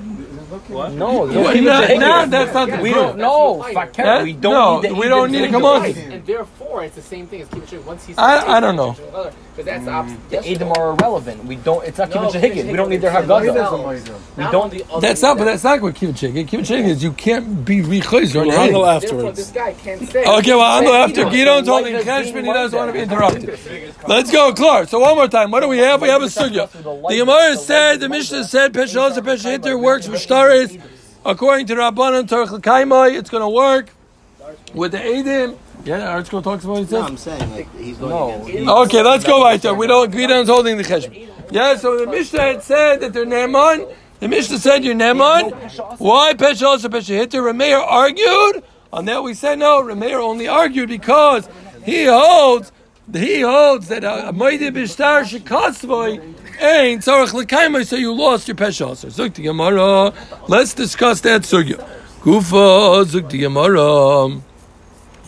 should 0.00 0.96
No, 0.96 1.24
no, 1.26 1.52
no, 1.52 1.86
no, 1.96 2.26
that's 2.26 2.54
not 2.54 2.70
the 2.70 2.78
we 2.78 2.92
don't 2.92 3.18
know. 3.18 3.62
That- 3.96 4.22
we 4.24 4.32
don't 4.32 4.42
no, 4.52 4.80
need 4.80 4.90
the 4.90 4.94
we 4.94 5.08
don't 5.08 5.30
need 5.32 5.42
to 5.42 5.48
come 5.50 5.64
on. 5.64 5.84
And 5.86 6.26
therefore, 6.26 6.84
it's 6.84 6.96
the 6.96 7.02
same 7.02 7.26
thing 7.26 7.42
as 7.42 7.48
keeping 7.48 7.62
it 7.64 7.68
shaking. 7.70 7.86
Once 7.86 8.06
he's 8.06 8.18
I- 8.18 8.56
I 8.56 8.60
don't 8.60 8.76
know. 8.76 8.96
Because 9.60 9.84
that's 9.84 9.84
the 9.84 9.90
opposite. 9.90 10.30
The 10.30 10.48
Edom 10.48 10.72
are 10.72 10.90
irrelevant. 10.90 11.44
We 11.44 11.56
don't. 11.56 11.84
It's 11.86 11.98
not 11.98 12.08
No, 12.10 12.16
kibbutz 12.16 12.32
shehigid. 12.32 12.70
We 12.70 12.76
don't 12.76 12.88
need 12.88 13.00
their 13.02 13.10
haggadah. 13.10 14.36
We 14.36 14.44
don't. 14.44 15.00
That's 15.02 15.20
not, 15.22 15.36
but 15.36 15.44
that's 15.44 15.64
not 15.64 15.82
what 15.82 15.94
Kibbutz 15.94 16.16
Chicken. 16.18 16.46
Kibbutz 16.46 16.66
Chicken 16.66 16.86
is 16.86 17.02
you 17.02 17.12
can't 17.12 17.64
be 17.64 17.82
rechazer 17.82 18.40
on 18.40 18.46
We'll 18.46 18.54
your 18.54 18.58
handle 18.58 18.84
head. 18.86 19.02
Therefore, 19.02 19.32
this 19.32 19.48
afterwards. 19.48 19.52
guy 19.52 19.72
can't 19.74 20.08
say. 20.08 20.24
Okay, 20.24 20.54
well, 20.54 20.62
I'm 20.62 20.86
after 20.86 21.28
He 21.28 21.36
Gidon's 21.36 21.66
knows. 21.66 21.84
holding 21.84 21.94
Cheshbon, 21.96 22.46
he 22.46 22.52
doesn't 22.52 22.78
want 22.78 22.88
to 22.88 22.92
be 22.94 23.00
interrupted. 23.00 23.58
Let's 24.08 24.30
go, 24.30 24.54
Clark. 24.54 24.88
So 24.88 24.98
one 25.00 25.16
more 25.16 25.28
time, 25.28 25.50
what 25.50 25.60
do 25.60 25.68
we 25.68 25.78
have? 25.78 26.00
We 26.00 26.08
have 26.08 26.22
a 26.22 26.26
sugya. 26.26 26.70
The 26.72 27.16
Gemara 27.18 27.56
said, 27.56 28.00
the 28.00 28.08
Mishnah 28.08 28.44
said, 28.44 28.72
Pesha 28.72 29.10
Osa, 29.10 29.20
Pesha 29.20 29.50
Hitter 29.50 29.76
works 29.76 30.08
with 30.08 30.26
Shtaris. 30.26 30.80
According 31.24 31.66
to 31.66 31.74
Rabbanan 31.74 32.26
Torch 32.28 32.50
L'Kaimai, 32.50 33.18
it's 33.18 33.28
going 33.28 33.42
to 33.42 33.48
work 33.48 33.90
with 34.72 34.92
the 34.92 34.98
Eidim. 34.98 35.58
Yeah, 35.84 36.20
Archko 36.20 36.42
talks 36.42 36.64
about 36.64 36.80
what 36.80 36.88
he 36.88 36.94
No. 36.94 37.02
I'm 37.02 37.16
saying 37.16 37.50
like 37.52 37.74
he's 37.76 37.96
going 37.96 38.10
No. 38.10 38.46
against. 38.46 38.68
Okay, 38.68 39.02
let's 39.02 39.24
go 39.24 39.42
right 39.42 39.60
there. 39.60 39.74
We 39.74 39.86
don't. 39.86 40.12
Gidon's 40.12 40.48
holding 40.48 40.76
the 40.76 40.84
cheshbon. 40.84 41.28
Yeah. 41.50 41.76
So 41.76 41.98
the 41.98 42.06
Mishnah 42.06 42.40
had 42.40 42.62
said 42.62 43.00
that 43.00 43.12
they're 43.12 43.26
neman. 43.26 43.92
The 44.20 44.28
Mishnah 44.28 44.58
said 44.58 44.84
you're 44.84 44.94
neman. 44.94 45.52
Why 45.98 46.34
pesha 46.34 46.66
also 46.66 46.88
pesha 46.88 47.16
hitter? 47.16 47.40
Rameir 47.42 47.80
argued 47.80 48.62
on 48.92 49.06
that. 49.06 49.22
We 49.22 49.32
said 49.34 49.58
no. 49.58 49.82
Rameir 49.82 50.20
only 50.20 50.48
argued 50.48 50.88
because 50.90 51.48
he 51.84 52.04
holds. 52.04 52.72
He 53.12 53.40
holds 53.40 53.88
that 53.88 54.04
a 54.04 54.32
moide 54.32 54.70
bishtar 54.72 55.24
shekasvoy 55.24 56.20
ain't 56.60 57.02
tzarich 57.02 57.32
l'kaimai. 57.32 57.84
So 57.86 57.96
you 57.96 58.12
lost 58.14 58.46
your 58.46 58.56
pesha 58.56 58.86
also. 58.88 59.08
Zuk 59.08 59.34
the 59.34 59.42
Gemara. 59.42 60.12
Let's 60.46 60.74
discuss 60.74 61.20
that 61.22 61.42
sugya. 61.42 61.78
Gufa 62.20 63.04
zuk 63.06 63.30
the 63.30 63.38
Gemara. 63.38 64.40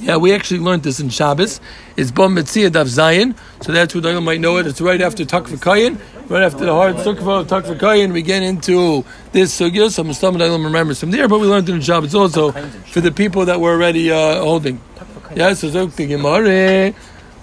Yeah, 0.03 0.17
we 0.17 0.35
actually 0.35 0.59
learned 0.59 0.83
this 0.83 0.99
in 0.99 1.11
Shabbos. 1.11 1.61
It's 1.97 2.11
Bom 2.11 2.35
Metzia 2.35 2.73
Dav 2.73 2.89
Zayin, 2.89 3.37
so 3.61 3.71
that's 3.71 3.95
what 3.95 4.03
Daniel 4.03 4.21
might 4.21 4.41
know 4.41 4.57
it. 4.57 4.67
It's 4.67 4.81
right 4.81 5.01
after 5.01 5.25
Takvakayin, 5.25 5.97
right 6.29 6.43
after 6.43 6.65
the 6.65 6.75
hard 6.75 6.97
Sukkah 6.97 7.43
of 7.43 7.47
Takvakayin. 7.47 8.13
We 8.13 8.23
get 8.23 8.43
into 8.43 9.05
this 9.31 9.57
sugya. 9.57 9.93
Some 9.93 10.13
some 10.13 10.39
Daniel 10.39 10.59
remembers 10.59 10.99
from 10.99 11.13
there, 11.13 11.29
but 11.29 11.39
we 11.39 11.47
learned 11.47 11.69
it 11.69 11.75
in 11.77 11.81
Shabbos 11.81 12.17
also 12.17 12.51
for 12.51 13.01
the 13.01 13.13
people 13.13 13.45
that 13.45 13.61
were 13.61 13.71
already 13.71 14.11
uh, 14.11 14.41
holding. 14.41 14.81
Yeah, 15.37 15.55
so 15.55 15.69
Zok. 15.69 16.95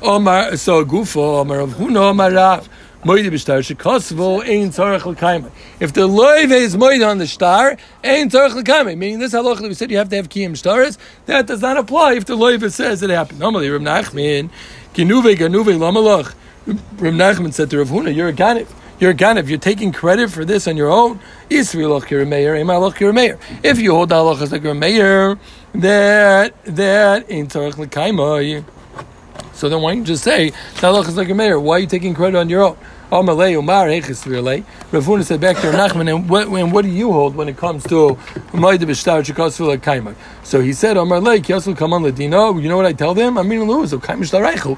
Omar, 0.01 0.57
so 0.57 0.83
Gufo, 0.83 1.39
Omar 1.39 1.61
of 1.61 1.75
Huno, 1.75 2.09
Omar. 2.09 2.61
Moide 3.01 3.31
b'shtar 3.31 3.59
shekosvo 3.63 4.41
ein 4.41 4.71
tzarech 4.71 5.05
l'kaimah. 5.05 5.49
If 5.79 5.93
the 5.93 6.01
loive 6.01 6.51
is 6.51 6.75
moide 6.75 7.07
on 7.07 7.17
the 7.17 7.27
star, 7.27 7.77
ein 8.03 8.29
tzarech 8.29 8.55
l'kaimah. 8.55 8.97
Meaning 8.97 9.19
this 9.19 9.33
halacha 9.33 9.61
that 9.61 9.69
we 9.69 9.73
said 9.73 9.89
you 9.89 9.97
have 9.97 10.09
to 10.09 10.17
have 10.17 10.27
kiyim 10.27 10.57
stars, 10.57 10.97
that 11.25 11.47
does 11.47 11.61
not 11.61 11.77
apply 11.77 12.15
if 12.15 12.25
the 12.25 12.35
loive 12.35 12.69
says 12.73 13.01
it 13.01 13.09
happened. 13.09 13.39
Normally, 13.39 13.69
Reb 13.69 13.83
Nachman, 13.83 14.49
ginuve 14.93 15.33
ganuve 15.37 15.77
lamalach. 15.77 16.33
Reb 16.67 17.13
Nachman 17.13 17.53
said 17.53 17.69
to 17.69 17.77
Rav 17.77 17.87
Huna, 17.87 18.13
you're 18.13 18.27
a 18.27 18.33
ganif. 18.33 18.67
You're 18.99 19.11
a 19.11 19.15
ganif. 19.15 19.47
You're 19.47 19.59
taking 19.59 19.93
credit 19.93 20.29
for 20.29 20.43
this 20.43 20.67
on 20.67 20.75
your 20.75 20.91
own. 20.91 21.21
Isri 21.49 21.87
loch 21.87 22.11
you're 22.11 22.23
a 22.23 22.25
mayor, 22.25 22.53
ema 22.53 22.77
loch 22.77 22.99
you're 22.99 23.11
a 23.11 23.13
mayor. 23.13 23.39
If 23.63 23.79
you 23.79 23.93
hold 23.93 24.09
halachas 24.09 24.51
like 24.51 24.63
you're 24.63 24.73
a 24.73 24.75
mayor, 24.75 25.39
that, 25.73 26.53
that 26.65 27.31
ein 27.31 27.47
tzarech 27.47 27.77
l'kaimah. 27.77 28.65
So 29.59 29.67
then 29.67 29.81
why 29.81 29.91
don't 29.91 29.99
you 29.99 30.05
just 30.05 30.23
say, 30.23 30.51
Shalach 30.75 31.09
is 31.09 31.17
like 31.17 31.27
a 31.27 31.35
mayor? 31.35 31.59
Why 31.59 31.75
are 31.75 31.79
you 31.79 31.87
taking 31.87 32.13
credit 32.13 32.37
on 32.37 32.47
your 32.47 32.63
own? 32.63 32.77
Umar. 33.11 33.87
Ravuna 33.89 35.23
said 35.25 35.41
back 35.41 35.57
to 35.57 35.63
Nachman, 35.71 36.15
and 36.15 36.29
what, 36.29 36.47
and 36.47 36.71
what 36.71 36.85
do 36.85 36.91
you 36.91 37.11
hold 37.11 37.35
when 37.35 37.49
it 37.49 37.57
comes 37.57 37.83
to 37.87 38.17
Kaimak? 39.81 40.15
So 40.43 40.61
he 40.61 40.71
said, 40.71 40.95
Lei 40.95 41.39
Kiyasul 41.41 41.75
Kaman 41.77 42.03
Ladino. 42.03 42.57
You 42.57 42.69
know 42.69 42.77
what 42.77 42.85
I 42.85 42.93
tell 42.93 43.13
them? 43.13 43.37
I 43.37 43.43
mean 43.43 43.67
B'Shtar 44.21 44.45
and. 44.45 44.77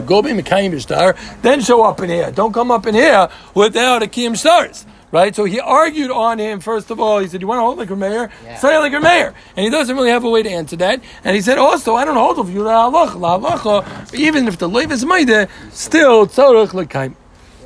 Go 0.00 0.22
be 0.22 0.30
Mekayim 0.30 0.72
B'Shtar, 0.72 1.16
then 1.42 1.60
show 1.60 1.82
up 1.82 2.00
in 2.00 2.10
here. 2.10 2.32
Don't 2.32 2.52
come 2.52 2.72
up 2.72 2.86
in 2.86 2.96
here 2.96 3.28
without 3.54 4.02
a 4.02 4.06
Kiyim 4.06 4.36
Stars. 4.36 4.86
Right, 5.14 5.32
so 5.32 5.44
he 5.44 5.60
argued 5.60 6.10
on 6.10 6.40
him. 6.40 6.58
First 6.58 6.90
of 6.90 6.98
all, 6.98 7.20
he 7.20 7.28
said, 7.28 7.40
"You 7.40 7.46
want 7.46 7.58
to 7.58 7.62
hold 7.62 7.78
like 7.78 7.90
a 7.90 7.94
mayor? 7.94 8.32
Yeah. 8.44 8.56
Say 8.56 8.76
like 8.78 8.92
a 8.94 8.98
mayor." 8.98 9.32
And 9.56 9.62
he 9.62 9.70
doesn't 9.70 9.94
really 9.94 10.10
have 10.10 10.24
a 10.24 10.28
way 10.28 10.42
to 10.42 10.50
answer 10.50 10.74
that. 10.78 11.00
And 11.22 11.36
he 11.36 11.40
said, 11.40 11.56
"Also, 11.56 11.94
I 11.94 12.04
don't 12.04 12.16
hold 12.16 12.40
of 12.40 12.52
you 12.52 12.64
la 12.64 12.90
halacha, 12.90 13.20
la 13.20 13.38
halacha. 13.38 14.12
Even 14.12 14.48
if 14.48 14.58
the 14.58 14.68
leif 14.68 14.90
is 14.90 15.04
maide, 15.06 15.48
still 15.70 16.26
lekaim." 16.26 17.14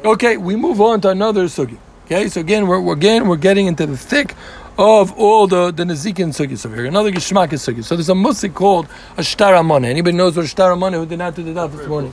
Okay, 0.04 0.37
we 0.37 0.56
move 0.56 0.78
on 0.82 1.00
to 1.00 1.08
another 1.08 1.44
sugi. 1.44 1.78
Okay, 2.04 2.28
so 2.28 2.38
again, 2.38 2.66
we're, 2.66 2.82
we're 2.82 2.92
again 2.92 3.26
we're 3.26 3.37
getting 3.37 3.66
into 3.66 3.87
the 3.87 3.96
thick 3.96 4.34
of 4.76 5.11
all 5.12 5.46
the 5.46 5.70
the 5.70 5.84
nezikin 5.84 6.37
sugis 6.37 6.66
over 6.66 6.76
here. 6.76 6.84
Another 6.84 7.11
geshmak 7.11 7.48
sugis. 7.48 7.84
So 7.84 7.96
there's 7.96 8.11
a 8.11 8.14
musik 8.14 8.52
called 8.52 8.88
a 9.16 9.22
shtaramana. 9.22 9.87
Anybody 9.87 10.18
knows 10.18 10.37
what 10.37 10.44
a? 10.44 10.98
Who 10.98 11.06
did 11.06 11.18
not 11.18 11.34
do 11.34 11.42
the 11.42 11.52
daf 11.58 11.74
this 11.74 11.87
morning? 11.87 12.12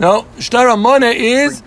No, 0.00 0.26
shtar 0.40 0.68
amana 0.68 1.06
is 1.06 1.62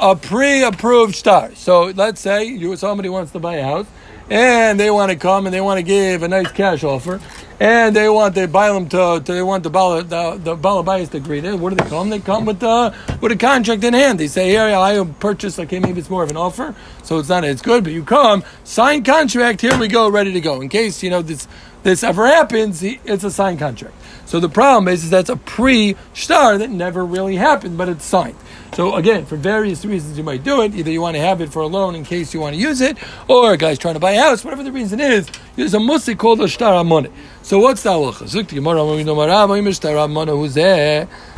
a 0.00 0.16
pre-approved 0.16 1.14
star. 1.14 1.54
So 1.54 1.84
let's 1.86 2.20
say 2.20 2.44
you 2.44 2.74
somebody 2.76 3.08
wants 3.08 3.32
to 3.32 3.38
buy 3.38 3.56
a 3.56 3.64
house, 3.64 3.86
and 4.30 4.80
they 4.80 4.90
want 4.90 5.10
to 5.10 5.16
come 5.16 5.46
and 5.46 5.54
they 5.54 5.60
want 5.60 5.78
to 5.78 5.82
give 5.82 6.22
a 6.22 6.28
nice 6.28 6.50
cash 6.52 6.84
offer, 6.84 7.20
and 7.60 7.94
they 7.94 8.08
want 8.08 8.34
buy 8.50 8.72
them 8.72 8.88
to, 8.88 9.22
to 9.22 9.32
they 9.32 9.42
want 9.42 9.62
the 9.62 9.70
bala 9.70 10.02
the, 10.02 10.40
the 10.42 10.56
balabais 10.56 11.10
to 11.10 11.18
agree. 11.18 11.40
They, 11.40 11.52
what 11.52 11.70
do 11.70 11.76
they 11.76 11.88
come? 11.88 12.08
They 12.08 12.18
come 12.18 12.46
with 12.46 12.58
the 12.58 12.94
with 13.20 13.30
a 13.30 13.36
contract 13.36 13.84
in 13.84 13.92
hand. 13.92 14.18
They 14.18 14.28
say 14.28 14.48
here 14.48 14.62
I 14.62 15.04
purchase. 15.20 15.58
Okay, 15.58 15.78
maybe 15.78 16.00
it's 16.00 16.10
more 16.10 16.24
of 16.24 16.30
an 16.30 16.38
offer, 16.38 16.74
so 17.04 17.18
it's 17.18 17.28
not 17.28 17.44
it's 17.44 17.62
good, 17.62 17.84
but 17.84 17.92
you 17.92 18.02
come 18.02 18.42
sign 18.64 19.04
contract. 19.04 19.60
Here 19.60 19.78
we 19.78 19.88
go, 19.88 20.10
ready 20.10 20.32
to 20.32 20.40
go. 20.40 20.62
In 20.62 20.70
case 20.70 21.02
you 21.02 21.10
know 21.10 21.20
this 21.20 21.46
this 21.82 22.02
ever 22.02 22.26
happens, 22.26 22.82
it's 22.82 23.24
a 23.24 23.30
signed 23.30 23.58
contract. 23.58 23.94
So 24.26 24.38
the 24.38 24.48
problem 24.48 24.86
is, 24.88 25.04
is 25.04 25.10
that's 25.10 25.30
a 25.30 25.36
pre-star 25.36 26.58
that 26.58 26.70
never 26.70 27.04
really 27.04 27.36
happened, 27.36 27.78
but 27.78 27.88
it's 27.88 28.04
signed. 28.04 28.36
So 28.74 28.94
again, 28.94 29.26
for 29.26 29.36
various 29.36 29.84
reasons, 29.84 30.16
you 30.16 30.22
might 30.22 30.44
do 30.44 30.62
it. 30.62 30.74
Either 30.74 30.90
you 30.90 31.00
want 31.00 31.16
to 31.16 31.20
have 31.20 31.40
it 31.40 31.50
for 31.50 31.60
a 31.62 31.66
loan 31.66 31.94
in 31.94 32.04
case 32.04 32.32
you 32.32 32.40
want 32.40 32.54
to 32.54 32.60
use 32.60 32.80
it, 32.80 32.96
or 33.28 33.52
a 33.52 33.56
guy's 33.56 33.78
trying 33.78 33.94
to 33.94 34.00
buy 34.00 34.12
a 34.12 34.20
house. 34.20 34.44
Whatever 34.44 34.62
the 34.62 34.72
reason 34.72 35.00
is, 35.00 35.28
there's 35.56 35.74
a 35.74 35.80
musik 35.80 36.18
called 36.18 36.40
a 36.40 36.48
shtar 36.48 36.74
amone. 36.74 37.10
So 37.42 37.58
what's 37.58 37.82
the 37.82 37.90
halacha? 37.90 38.22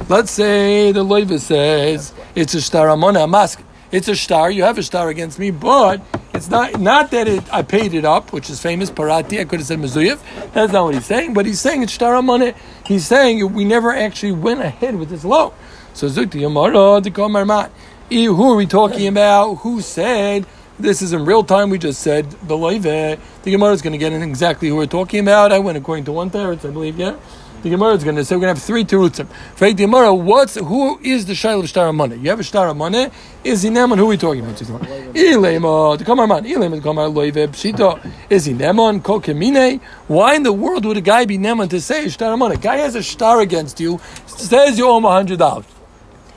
Let's 0.09 0.31
say 0.31 0.93
the 0.93 1.05
loiva 1.05 1.39
says 1.39 2.13
it's 2.35 2.55
a 2.55 2.61
shtar 2.61 2.89
amone, 2.89 3.23
a 3.23 3.27
mask. 3.27 3.63
It's 3.93 4.09
a 4.09 4.17
star. 4.17 4.51
You 4.51 4.63
have 4.63 4.79
a 4.79 4.83
star 4.83 5.11
against 5.11 5.39
me, 5.39 5.51
but 5.51 6.01
it's 6.33 6.49
not 6.49 6.81
not 6.81 7.11
that 7.11 7.29
it, 7.29 7.53
I 7.53 7.61
paid 7.61 7.93
it 7.93 8.07
up, 8.07 8.33
which 8.33 8.49
is 8.49 8.59
famous 8.59 8.91
parati. 8.91 9.39
I 9.39 9.45
could 9.45 9.61
have 9.61 9.67
said 9.67 9.81
mezuyev. 9.81 10.19
That's 10.55 10.73
not 10.73 10.85
what 10.85 10.95
he's 10.95 11.05
saying. 11.05 11.35
But 11.35 11.45
he's 11.45 11.61
saying 11.61 11.83
it's 11.83 11.93
star 11.93 12.21
money. 12.23 12.55
He's 12.87 13.07
saying 13.07 13.53
we 13.53 13.67
never 13.67 13.95
actually 13.95 14.33
went 14.33 14.63
ahead 14.63 14.97
with 14.97 15.11
this 15.11 15.27
loan. 15.27 15.53
So 15.93 16.09
the. 16.09 16.25
Who 18.11 18.51
are 18.51 18.57
we 18.57 18.67
talking 18.67 19.09
about? 19.09 19.55
Who 19.57 19.81
said 19.83 20.47
this 20.83 21.01
is 21.01 21.13
in 21.13 21.25
real 21.25 21.45
time? 21.45 21.71
We 21.71 21.79
just 21.79 22.03
said 22.03 22.37
believe 22.47 22.85
it. 22.85 23.21
The 23.45 23.51
Gemara 23.51 23.73
is 23.73 23.83
going 23.83 23.93
to 23.93 23.99
get 23.99 24.13
in 24.13 24.23
exactly 24.23 24.69
who 24.69 24.77
we're 24.77 24.87
talking 24.87 25.21
about. 25.21 25.53
I 25.53 25.59
went 25.59 25.79
according 25.79 26.05
to 26.07 26.13
one 26.13 26.31
teretz, 26.31 26.69
I 26.69 26.73
believe. 26.73 26.99
Yeah. 26.99 27.17
The 27.63 27.71
Gemara 27.71 27.95
is 27.95 28.03
going 28.03 28.17
to 28.17 28.25
say 28.25 28.35
we're 28.35 28.41
going 28.41 28.57
to 28.57 28.61
have 28.61 28.67
three 28.67 28.85
terutzim. 28.85 29.29
For 29.55 29.69
the 29.69 29.75
Gemara, 29.75 30.13
what's 30.13 30.57
who 30.57 30.99
is 30.99 31.27
the 31.27 31.35
shail 31.35 31.61
of 31.61 31.69
shtar 31.69 31.93
money? 31.95 32.17
You 32.17 32.31
have 32.31 32.41
a 32.41 32.43
shtar 32.43 32.75
money. 32.75 33.11
Is 33.45 33.63
he 33.63 33.71
neman? 33.71 33.99
Who 33.99 34.05
are 34.05 34.09
we 34.09 34.17
talking 34.17 34.41
about? 34.45 34.57
Ilema 34.57 35.97
the 35.97 36.05
kamar 36.05 36.27
man. 36.27 36.45
Ilema 36.45 36.77
the 36.77 36.81
kamar 36.81 37.07
loive 37.07 37.47
pshito. 37.49 38.05
Is 38.29 38.47
he 38.47 38.55
neman 38.55 39.01
kokemine? 39.01 39.81
Why 40.09 40.35
in 40.35 40.43
the 40.43 40.53
world 40.53 40.85
would 40.85 40.97
a 40.97 41.01
guy 41.01 41.25
be 41.25 41.39
neman 41.39 41.71
to 41.71 41.81
say 41.81 42.09
shtar 42.09 42.37
money? 42.37 42.57
Guy 42.57 42.79
has 42.79 42.97
a 42.97 43.03
shtar 43.03 43.41
against 43.41 43.79
you, 43.79 44.01
says 44.27 44.77
you 44.77 44.89
owe 44.89 44.99
him 44.99 45.05
a 45.05 45.13
hundred 45.13 45.39
dollars. 45.39 45.67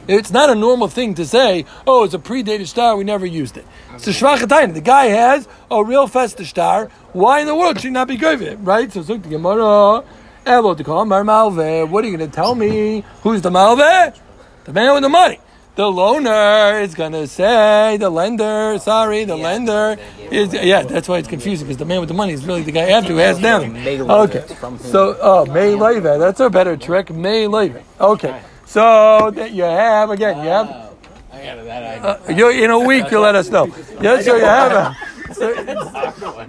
It's 0.08 0.32
not 0.32 0.50
a 0.50 0.56
normal 0.56 0.88
thing 0.88 1.16
to 1.16 1.26
say, 1.26 1.66
oh, 1.88 2.04
it's 2.04 2.14
a 2.14 2.20
predated 2.20 2.68
star, 2.68 2.96
we 2.96 3.04
never 3.04 3.26
used 3.26 3.58
it. 3.58 3.66
It's 3.94 4.08
a 4.08 4.12
shvachatayin. 4.12 4.74
The 4.74 4.82
guy 4.82 5.06
has 5.06 5.48
a 5.72 5.84
real 5.84 6.08
festa 6.08 6.46
star. 6.46 6.90
Why 7.14 7.40
in 7.40 7.48
the 7.48 7.56
world 7.56 7.78
should 7.78 7.86
he 7.86 7.92
not 7.92 8.08
be 8.08 8.18
good 8.18 8.40
with 8.40 8.48
it? 8.50 8.58
Right? 8.58 8.92
So, 8.92 9.02
Zuk 9.02 9.24
the 9.24 9.30
Gemara, 9.30 10.04
Elo 10.46 10.76
to 10.76 10.84
call 10.84 11.06
Malve. 11.06 11.90
What 11.90 12.04
are 12.04 12.08
you 12.08 12.18
going 12.18 12.30
to 12.30 12.36
tell 12.36 12.56
me? 12.56 13.04
Who's 13.24 13.42
the 13.42 13.50
Malve? 13.50 14.16
The 14.66 14.74
man 14.74 14.94
with 14.94 15.04
the 15.04 15.10
money. 15.10 15.40
The 15.76 15.84
loaner 15.84 16.82
is 16.84 16.96
going 16.96 17.12
to 17.12 17.28
say, 17.28 17.98
the 17.98 18.10
lender, 18.10 18.78
sorry, 18.80 19.26
the 19.26 19.36
lender 19.36 19.98
is, 20.32 20.54
yeah, 20.54 20.84
that's 20.84 21.10
why 21.10 21.18
it's 21.18 21.28
confusing 21.28 21.68
because 21.68 21.78
the 21.78 21.84
man 21.84 22.00
with 22.00 22.08
the 22.08 22.16
money 22.16 22.32
is 22.32 22.46
really 22.46 22.62
the 22.62 22.72
guy 22.72 22.92
after 22.92 23.12
who 23.12 23.18
has 23.18 23.40
down. 23.40 23.76
Okay. 23.76 24.46
So, 24.80 25.18
oh, 25.22 25.46
May 25.48 25.76
Leve. 25.76 26.04
That's 26.04 26.40
a 26.40 26.50
better 26.50 26.78
trick. 26.78 27.10
May 27.10 27.48
Leve. 27.48 27.84
Okay. 28.00 28.42
So 28.66 29.32
that 29.32 29.52
you 29.52 29.64
have 29.64 30.10
again, 30.10 30.38
you 30.44 30.50
have 30.50 30.68
I 31.32 31.44
got 31.46 31.66
that 31.66 31.84
idea. 31.84 32.10
uh, 32.10 32.32
you 32.32 32.64
in 32.64 32.72
a 32.72 32.80
week. 32.80 33.12
You 33.12 33.20
let 33.20 33.36
us 33.36 33.50
know. 33.50 33.68
Yes, 34.02 34.26
so 34.26 34.36
you 34.36 34.46
have 34.46 34.72
a. 34.72 35.34
So, 35.34 35.54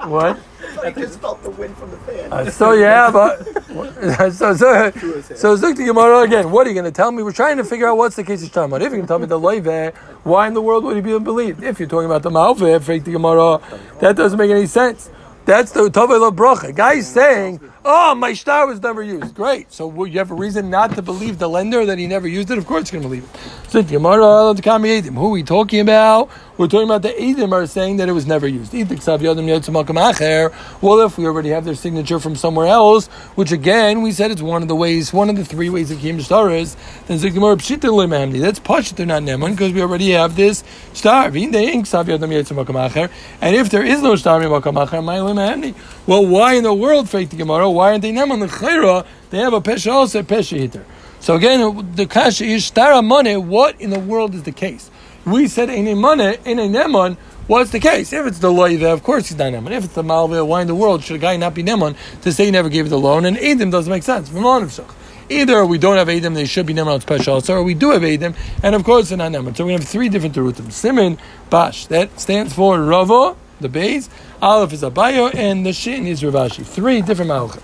what? 0.09 0.39
I 0.83 0.91
just 0.93 1.21
felt 1.21 1.43
the 1.43 1.51
wind 1.51 1.77
from 1.77 1.91
the 1.91 1.97
fan. 1.99 2.33
Uh, 2.33 2.51
so 2.51 2.73
you 2.73 2.85
have 2.85 3.15
a. 3.15 3.45
So 4.33 4.55
so 4.55 4.91
so 5.35 5.57
Zuk 5.57 5.77
the 5.77 5.85
Gemara 5.85 6.21
again. 6.21 6.51
What 6.51 6.67
are 6.67 6.71
you 6.71 6.75
going 6.75 6.85
to 6.85 6.91
tell 6.93 7.11
me? 7.13 7.23
We're 7.23 7.33
trying 7.33 7.57
to 7.59 7.65
figure 7.65 7.89
out 7.89 7.97
what's 7.97 8.17
the 8.17 8.25
case 8.25 8.43
of 8.43 8.51
Shtamar. 8.51 8.81
If 8.81 8.93
you 8.93 8.99
can 8.99 9.07
tell 9.07 9.19
me 9.19 9.27
the 9.27 9.39
loive, 9.39 9.95
why 10.25 10.47
in 10.49 10.55
the 10.55 10.63
world 10.63 10.85
would 10.85 10.97
he 10.97 11.03
be 11.03 11.19
believed? 11.19 11.63
If 11.63 11.79
you're 11.81 11.89
talking 11.89 12.07
about 12.07 12.23
the 12.23 12.31
malve, 12.31 12.83
fake 12.83 13.05
the 13.05 13.13
Gemara, 13.13 13.61
that 14.01 14.17
doesn't 14.17 14.39
make 14.39 14.51
any 14.51 14.67
sense. 14.67 15.11
That's 15.45 15.73
the 15.73 15.89
Tovei 15.91 16.35
Bracha. 16.35 16.75
Guy's 16.75 17.07
saying, 17.09 17.61
"Oh, 17.87 18.15
my 18.15 18.35
star 18.35 18.67
was 18.67 18.83
never 18.83 19.03
used." 19.03 19.35
Great. 19.35 19.73
So 19.73 19.87
will 19.87 20.07
you 20.07 20.19
have 20.19 20.31
a 20.31 20.35
reason 20.35 20.69
not 20.71 20.95
to 20.97 21.03
believe 21.03 21.39
the 21.39 21.49
lender 21.49 21.87
that 21.87 21.99
he 21.99 22.07
never 22.07 22.29
used 22.29 22.51
it? 22.51 22.59
Of 22.59 22.67
course, 22.67 22.93
you're 22.93 23.01
going 23.01 23.11
to 23.11 23.21
believe 23.21 23.31
it. 23.33 23.71
So 23.71 23.81
the. 23.81 23.99
Who 23.99 25.27
are 25.27 25.31
we 25.31 25.43
talking 25.43 25.81
about? 25.81 26.29
We're 26.59 26.69
talking 26.69 26.89
about 26.89 27.03
the 27.03 27.11
Edim 27.11 27.53
are 27.53 27.67
saying 27.67 27.99
that 27.99 28.09
it 28.09 28.13
was 28.13 28.27
never 28.27 28.49
used. 28.49 28.73
Well, 28.73 28.87
if 31.01 31.19
we 31.19 31.27
already 31.27 31.51
have 31.51 31.67
their 31.67 31.75
signature 31.75 32.19
from 32.19 32.35
somewhere 32.35 32.67
else, 32.67 33.09
which 33.35 33.53
again 33.53 34.01
we 34.01 34.11
said 34.11 34.31
it's 34.31 34.41
one 34.41 34.63
of 34.63 34.69
the 34.69 34.75
ways, 34.75 35.13
one 35.13 35.29
of 35.29 35.37
the 35.37 35.45
three 35.45 35.69
ways 35.69 35.91
of 35.91 35.99
Kim 35.99 36.19
Star 36.23 36.51
is, 36.51 36.75
then 37.09 37.19
Zik 37.19 37.35
Gemara 37.35 37.57
Pshita 37.57 37.91
Lemamdi. 37.91 38.41
That's 38.41 38.59
Pashit, 38.59 38.97
they're 38.97 39.05
not 39.05 39.23
Neman 39.23 39.51
because 39.51 39.75
we 39.75 39.83
already 39.83 40.13
have 40.13 40.37
this 40.37 40.65
Acher. 42.77 43.11
And 43.43 43.55
if 43.55 43.69
there 43.69 43.85
is 43.85 44.01
no 44.01 44.17
Lemamdi. 45.21 45.75
Well, 46.07 46.25
why 46.27 46.55
in 46.55 46.63
the 46.63 46.73
world 46.73 47.11
fake 47.11 47.29
the 47.29 47.37
Gemara? 47.37 47.69
Why 47.77 47.93
aren't 47.93 48.03
they 48.03 48.13
Neman? 48.13 48.41
The 48.41 48.47
Chayra, 48.47 49.07
they 49.31 49.39
have 49.39 49.53
a 49.53 49.61
Pesha 49.61 49.93
also, 49.93 50.23
Pesha 50.23 50.59
hitter. 50.59 50.85
So 51.21 51.35
again, 51.35 51.93
the 51.95 52.07
kasha 52.07 52.45
is 52.45 52.71
stara 52.71 53.05
money. 53.05 53.37
What 53.37 53.81
in 53.81 53.91
the 53.91 53.99
world 53.99 54.35
is 54.35 54.45
the 54.45 54.53
case? 54.53 54.91
We 55.25 55.49
said 55.49 55.71
in 55.71 55.89
a 55.89 55.97
money, 55.97 56.37
in 56.45 56.61
a 56.61 56.69
neman. 56.69 57.17
What's 57.49 57.71
the 57.71 57.81
case? 57.81 58.13
If 58.13 58.27
it's 58.27 58.39
the 58.39 58.49
loiva, 58.49 58.93
of 58.93 59.03
course 59.03 59.29
he's 59.29 59.37
not 59.37 59.53
neman. 59.53 59.73
If 59.73 59.85
it's 59.87 59.95
the 59.95 60.05
malva, 60.05 60.45
why 60.45 60.61
in 60.61 60.69
the 60.69 60.75
world 60.77 61.03
should 61.03 61.17
a 61.17 61.19
guy 61.19 61.37
not 61.37 61.53
be 61.53 61.65
neman 61.65 61.97
to 62.23 62.33
say 62.33 62.45
he 62.45 62.51
never 62.53 62.69
gave 62.69 62.91
the 62.91 62.99
loan? 62.99 63.25
And 63.25 63.37
edim 63.37 63.73
doesn't 63.73 63.91
make 63.91 64.05
sense. 64.05 64.31
Either 65.29 65.67
we 65.67 65.79
don't 65.79 65.97
have 65.97 66.07
edim, 66.07 66.35
they 66.35 66.45
should 66.45 66.67
be 66.67 66.75
neman 66.75 66.95
on 66.95 67.01
special 67.01 67.43
or 67.49 67.63
we 67.65 67.75
do 67.75 67.91
have 67.91 68.03
edim, 68.03 68.37
and 68.63 68.77
of 68.77 68.85
course 68.85 69.09
they're 69.09 69.19
not 69.19 69.33
neman. 69.33 69.57
So 69.57 69.67
we 69.67 69.73
have 69.73 69.83
three 69.83 70.09
different 70.09 70.37
terutim. 70.37 70.71
Simin 70.71 71.19
bash 71.51 71.87
that 71.87 72.21
stands 72.21 72.53
for 72.53 72.81
rava, 72.81 73.35
the 73.61 73.69
base. 73.69 74.09
Aleph 74.43 74.73
is 74.75 74.83
abayo, 74.83 75.35
and 75.35 75.65
the 75.65 75.73
shin 75.73 76.07
is 76.07 76.23
ravashi. 76.23 76.65
Three 76.65 77.01
different 77.01 77.31
malachim. 77.31 77.63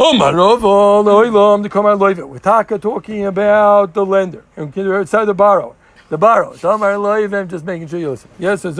Omar 0.00 0.34
Rava, 0.34 0.66
Loilam, 0.66 1.62
the 1.62 1.68
Kamar 1.68 1.94
Loiva. 1.94 2.26
We're 2.26 2.38
talking 2.78 3.26
about 3.26 3.94
the 3.94 4.04
lender. 4.04 4.42
And 4.56 4.76
outside 4.76 5.26
the 5.26 5.34
borrower. 5.34 5.76
The 6.08 6.18
borrower. 6.18 6.56
I'm 6.64 7.48
just 7.48 7.64
making 7.64 7.86
sure 7.86 8.00
you 8.00 8.10
listen. 8.10 8.30
Yes, 8.38 8.62
that 8.62 8.74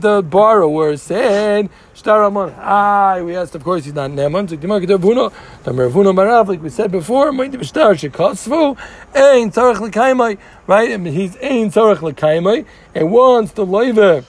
the 0.00 0.22
borrower 0.28 0.96
said, 0.96 1.68
Shtar 1.94 2.24
Amon. 2.24 2.54
Ah, 2.58 3.20
we 3.22 3.36
asked, 3.36 3.54
of 3.54 3.62
course, 3.62 3.84
he's 3.84 3.94
not 3.94 4.10
Neman. 4.10 4.48
Zuk 4.48 4.60
Gemara, 4.60 4.80
Kedah 4.80 4.98
Vuno, 4.98 5.32
Tamar 5.62 5.90
Vuno 5.90 6.12
Marav, 6.12 6.48
like 6.48 6.60
we 6.60 6.70
said 6.70 6.90
before, 6.90 7.30
Moed 7.30 7.52
Bishtar, 7.52 7.94
Shekosvu, 7.94 8.76
Ein 9.14 9.50
Tzarech 9.52 9.76
Lekaimai, 9.76 10.38
right? 10.66 10.98
Mean, 10.98 11.14
he's 11.14 11.36
Ein 11.36 11.70
Tzarech 11.70 11.98
Lekaimai, 11.98 12.64
and 12.94 13.12
once 13.12 13.52
the 13.52 13.64
Loiva, 13.64 14.24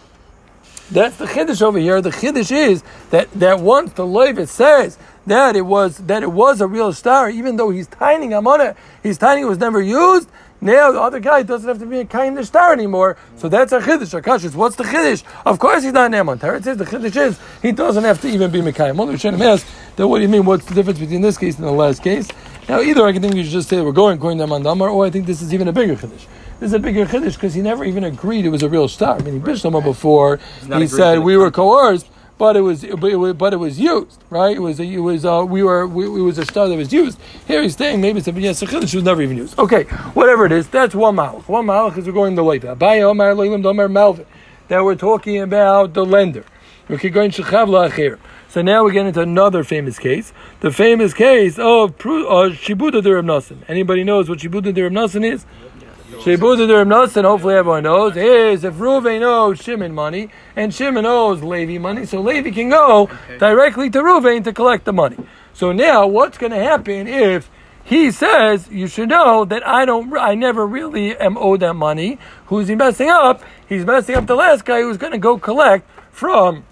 that's 0.92 1.18
the 1.18 1.26
chiddush 1.26 1.62
over 1.62 1.80
here. 1.80 2.02
The 2.02 2.10
chiddush 2.10 2.52
is 2.52 2.84
that, 3.10 3.32
that 3.34 3.60
once 3.60 3.94
the 3.94 4.06
Levitt 4.06 4.50
says 4.50 4.98
that 5.26 5.56
it 5.56 5.62
was 5.62 5.98
that 5.98 6.24
it 6.24 6.32
was 6.32 6.62
a 6.62 6.68
real 6.68 6.94
star, 6.94 7.30
even 7.30 7.56
though 7.56 7.70
he's 7.70 7.88
on 8.00 8.62
it, 8.62 8.78
he's 9.02 9.18
tining 9.18 9.44
it 9.44 9.48
was 9.48 9.58
never 9.58 9.82
used. 9.82 10.30
Now 10.64 10.92
the 10.92 11.02
other 11.02 11.20
guy 11.20 11.42
doesn't 11.42 11.68
have 11.68 11.80
to 11.80 11.86
be 11.88 12.00
a 12.00 12.06
kind 12.06 12.38
of 12.38 12.46
star 12.46 12.74
anymore. 12.74 13.18
So 13.38 13.50
that's 13.50 13.72
a 13.72 13.80
chiddush. 13.80 14.22
Akashis, 14.22 14.54
what's 14.54 14.76
the 14.76 14.84
chiddush? 14.84 15.24
Of 15.46 15.60
course 15.60 15.84
he's 15.84 15.94
not 15.94 16.12
Naaman. 16.12 16.38
Teretz 16.38 16.66
says 16.66 16.78
the 16.78 16.86
chiddush 16.86 17.16
is 17.16 17.40
he 17.62 17.72
doesn't 17.72 18.04
have 18.04 18.22
to 18.22 18.28
even 18.28 18.52
be 18.52 18.62
Mekayim. 18.62 19.00
Only 19.00 19.18
Shem 19.18 19.42
asked, 19.42 19.66
then 19.96 20.10
what 20.10 20.18
do 20.18 20.24
you 20.24 20.30
mean? 20.30 20.46
What's 20.46 20.66
the 20.66 20.76
difference 20.76 21.00
between 21.00 21.22
this 21.22 21.38
case 21.38 21.58
and 21.58 21.66
the 21.66 21.72
last 21.72 22.04
case? 22.04 22.28
Now 22.70 22.82
either 22.82 23.04
I 23.06 23.14
can 23.14 23.22
think 23.22 23.36
you 23.36 23.44
should 23.44 23.54
just 23.54 23.70
say 23.70 23.82
we're 23.82 23.92
going 23.92 24.18
according 24.18 24.38
to 24.40 24.46
Naaman 24.46 24.64
Damar, 24.64 24.90
or 24.90 25.06
I 25.06 25.10
think 25.10 25.26
this 25.26 25.42
is 25.42 25.54
even 25.54 25.68
a 25.68 25.74
bigger 25.74 25.96
chiddush. 25.96 26.26
This 26.62 26.68
is 26.68 26.74
a 26.76 26.80
bigger 26.80 27.08
chiddush 27.08 27.34
because 27.34 27.56
he 27.56 27.62
never 27.64 27.84
even 27.84 28.04
agreed 28.04 28.46
it 28.46 28.50
was 28.50 28.62
a 28.62 28.70
real 28.70 28.88
star. 28.88 29.16
I 29.16 29.22
mean, 29.24 29.34
he 29.34 29.40
Bishlama 29.40 29.84
before 29.84 30.40
he 30.72 30.86
said 30.86 31.18
we 31.18 31.36
were 31.36 31.50
coerced, 31.50 32.08
but 32.38 32.56
it 32.56 32.62
was 32.62 32.86
but 32.86 33.12
it 33.12 33.16
was, 33.16 33.34
but 33.34 33.52
it 33.52 33.58
was 33.58 33.80
used, 33.80 34.24
right? 34.30 34.56
It 34.56 34.60
was 34.60 34.80
a, 34.80 34.84
it 34.84 35.00
was 35.00 35.26
uh, 35.26 35.44
we 35.44 35.64
were 35.64 35.88
we, 35.88 36.06
it 36.06 36.24
was 36.24 36.38
a 36.38 36.46
star 36.46 36.70
that 36.70 36.78
was 36.78 36.94
used. 36.94 37.20
Here 37.48 37.64
he's 37.64 37.76
saying 37.76 38.00
maybe 38.00 38.20
it's 38.20 38.28
a 38.28 38.32
yes 38.34 38.62
a 38.62 38.68
chiddush 38.68 38.94
was 38.94 39.04
never 39.04 39.24
even 39.24 39.38
used. 39.38 39.58
Okay, 39.58 39.86
whatever 40.14 40.46
it 40.46 40.52
is, 40.52 40.68
that's 40.68 40.94
one 40.94 41.16
malach. 41.16 41.48
One 41.48 41.66
malach 41.66 41.98
is 41.98 42.06
we're 42.06 42.12
going 42.12 42.36
to 42.36 42.44
Leiva. 42.44 42.76
Abaya 42.76 43.10
Omar 43.10 43.34
Leilim 43.34 43.64
Domer 43.64 43.92
Malvin. 43.92 44.28
That 44.68 44.84
we're 44.84 44.94
talking 44.94 45.42
about 45.42 45.96
the 45.96 46.06
lender. 46.06 46.46
Okay, 46.92 47.10
going 47.10 47.32
Shechavla 47.32 47.90
Acher. 47.90 48.20
So 48.50 48.62
now 48.62 48.84
we 48.84 48.92
get 48.92 49.08
into 49.08 49.22
another 49.22 49.64
famous 49.64 49.98
case, 49.98 50.32
the 50.60 50.72
famous 50.72 51.14
case 51.14 51.58
of 51.58 51.92
uh, 51.92 52.52
Shibuda 52.52 53.02
Durab 53.02 53.26
Nasan. 53.26 53.64
Anybody 53.68 54.04
knows 54.04 54.30
what 54.30 54.40
Shibuda 54.40 54.74
Durab 54.76 54.92
Nasan 54.92 55.26
is? 55.26 55.46
Shibuda 56.22 56.68
Durab 56.68 56.88
Nasan, 56.88 57.24
hopefully 57.24 57.56
everyone 57.56 57.82
knows, 57.82 58.16
is 58.16 58.64
if 58.64 58.76
Reuven 58.76 59.24
owes 59.24 59.60
Shimon 59.60 59.92
money 59.92 60.30
and 60.56 60.72
Shimon 60.72 61.04
owes 61.04 61.42
Levi 61.42 61.80
money, 61.80 62.06
so 62.06 62.22
Levi 62.22 62.52
can 62.52 62.70
go 62.70 63.10
directly 63.40 63.90
to 63.90 64.04
Reuven 64.04 64.44
to 64.44 64.54
collect 64.54 64.86
the 64.86 64.94
money. 64.94 65.18
So 65.52 65.72
now 65.72 66.06
what's 66.06 66.38
going 66.38 66.52
to 66.52 66.60
happen 66.60 67.08
if 67.08 67.50
he 67.84 68.12
says, 68.12 68.70
you 68.70 68.86
should 68.86 69.10
know 69.10 69.46
that 69.46 69.68
I 69.68 69.84
don't, 69.86 70.16
I 70.16 70.36
never 70.36 70.68
really 70.68 71.18
am 71.18 71.40
owed 71.40 71.62
that 71.62 71.74
money. 71.74 72.20
Who's 72.46 72.68
he 72.68 72.76
messing 72.76 73.10
up? 73.10 73.42
He's 73.68 73.84
messing 73.84 74.14
up 74.14 74.28
the 74.28 74.36
last 74.36 74.64
guy 74.64 74.82
who's 74.82 74.98
going 74.98 75.14
to 75.14 75.18
go 75.18 75.40
collect 75.40 75.90
from 76.12 76.66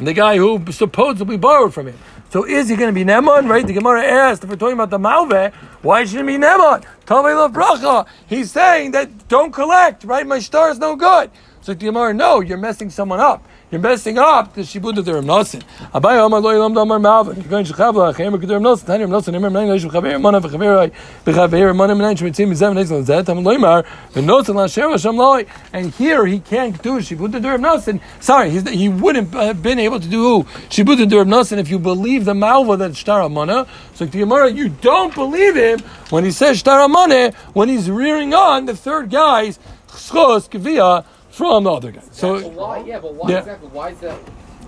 the 0.00 0.12
guy 0.12 0.36
who 0.36 0.60
supposedly 0.72 1.36
borrowed 1.36 1.72
from 1.72 1.86
him. 1.86 1.98
So 2.34 2.42
is 2.42 2.68
he 2.68 2.74
going 2.74 2.92
to 2.92 2.92
be 2.92 3.04
Neman? 3.04 3.48
Right? 3.48 3.64
The 3.64 3.72
Gemara 3.72 4.02
asked 4.02 4.42
if 4.42 4.50
we're 4.50 4.56
talking 4.56 4.74
about 4.74 4.90
the 4.90 4.98
Malve, 4.98 5.54
why 5.82 6.04
shouldn't 6.04 6.28
he 6.28 6.36
be 6.36 6.42
Neman? 6.42 6.84
Love 7.08 7.52
bracha. 7.52 8.08
He's 8.26 8.50
saying 8.50 8.90
that 8.90 9.28
don't 9.28 9.52
collect, 9.52 10.02
right? 10.02 10.26
My 10.26 10.40
star 10.40 10.68
is 10.70 10.80
no 10.80 10.96
good. 10.96 11.30
So 11.60 11.74
the 11.74 11.84
Gemara, 11.84 12.12
no, 12.12 12.40
you're 12.40 12.58
messing 12.58 12.90
someone 12.90 13.20
up. 13.20 13.46
You're 13.74 13.80
messing 13.80 14.18
up 14.18 14.54
the 14.54 14.60
Shibud 14.60 14.98
of 14.98 15.04
the 15.04 15.14
Ram 15.14 15.24
Nasin. 15.24 15.60
Abai 15.92 16.16
Omar 16.18 16.40
Lo 16.40 16.54
Yilam 16.54 16.76
Damar 16.76 17.00
Malve. 17.00 17.34
You're 17.34 17.48
going 17.48 17.64
to 17.64 17.72
Chavla, 17.72 18.14
Chaim 18.14 18.32
Kedur 18.34 18.50
Ram 18.50 18.62
Nasin, 18.62 18.86
Tani 18.86 19.02
Ram 19.02 19.10
Nasin, 19.10 19.34
Emmer 19.34 19.50
Menayin 19.50 19.70
Leish 19.70 19.84
Chaver 19.90 20.20
Mana 20.20 20.40
V'Chaver 20.40 20.92
V'Chaver 21.24 21.74
Mana 21.74 21.96
Menayin 21.96 22.14
Shemitzim 22.14 22.52
Mizem 22.52 22.74
Nezel 22.74 23.04
Zet 23.04 23.26
Tam 23.26 23.38
Loimar 23.38 23.84
V'Nosin 24.12 24.54
Lasher 24.54 24.88
Hashem 24.90 25.16
Loi. 25.16 25.44
And 25.72 25.92
here 25.94 26.24
he 26.24 26.38
can't 26.38 26.80
do 26.84 26.98
Shibud 27.00 27.34
of 27.34 27.42
the 27.42 27.48
Ram 27.48 27.62
Nasin. 27.62 28.00
Sorry, 28.20 28.50
he 28.50 28.88
wouldn't 28.88 29.34
have 29.34 29.60
been 29.60 29.80
able 29.80 29.98
to 29.98 30.06
do 30.06 30.44
Shibud 30.70 31.02
of 31.02 31.10
the 31.10 31.16
Ram 31.16 31.30
Nasin 31.30 31.58
if 31.58 31.68
you 31.68 31.80
believe 31.80 32.26
the 32.26 32.34
Malva 32.34 32.76
that 32.76 32.94
Shtar 32.94 33.28
Mana. 33.28 33.66
So 33.94 34.04
the 34.04 34.18
Gemara, 34.18 34.52
you 34.52 34.68
don't 34.68 35.12
believe 35.12 35.56
him 35.56 35.80
when 36.10 36.22
he 36.22 36.30
says 36.30 36.60
Shtar 36.60 36.88
Mana 36.88 37.32
when 37.54 37.68
he's 37.68 37.90
rearing 37.90 38.34
on 38.34 38.66
the 38.66 38.76
third 38.76 39.10
guy's 39.10 39.58
Chos 39.88 40.46
Kavia 40.46 41.04
from 41.34 41.64
the 41.64 41.72
other 41.72 41.90
guy. 41.90 42.02
So. 42.12 42.40
But 42.40 42.52
why? 42.52 42.78
Yeah, 42.86 43.00
but 43.00 43.14
why 43.14 43.30
Yeah. 43.30 43.38
exactly? 43.38 43.68
Why 43.68 43.88
is 43.90 43.98
that? 44.00 44.14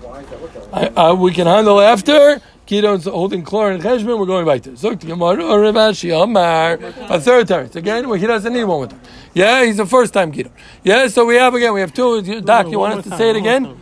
Why 0.01 0.19
is 0.21 0.27
that? 0.29 0.41
What 0.41 0.93
the? 0.93 0.99
I, 0.99 1.09
uh, 1.09 1.13
we 1.15 1.31
can 1.31 1.47
handle 1.47 1.79
after. 1.81 2.41
Gidon's 2.67 3.05
holding 3.05 3.43
Klor 3.45 3.73
and 3.73 3.81
Cheshbon. 3.81 4.19
We're 4.19 4.25
going 4.25 4.45
back 4.45 4.61
to 4.63 4.71
Zok 4.71 4.99
Gemara 4.99 5.41
or 5.45 5.61
Rav 5.61 5.75
Ashi 5.75 6.11
Amar. 6.11 6.73
A 7.09 7.17
third 7.17 7.47
time. 7.47 7.69
Again, 7.73 8.09
well, 8.09 8.19
he 8.19 8.27
doesn't 8.27 8.51
need 8.51 8.65
one 8.65 8.79
more 8.79 8.87
time. 8.87 8.99
Yeah, 9.33 9.63
he's 9.63 9.79
a 9.79 9.85
first 9.85 10.13
time 10.13 10.33
Kidon. 10.33 10.51
Yeah, 10.83 11.07
so 11.07 11.25
we 11.25 11.35
have 11.35 11.53
again. 11.55 11.73
We 11.73 11.79
have 11.79 11.93
two. 11.93 12.41
Doc, 12.41 12.69
you 12.69 12.79
want 12.79 12.99
us 12.99 13.05
to 13.05 13.15
say 13.15 13.29
it 13.29 13.37
again? 13.37 13.77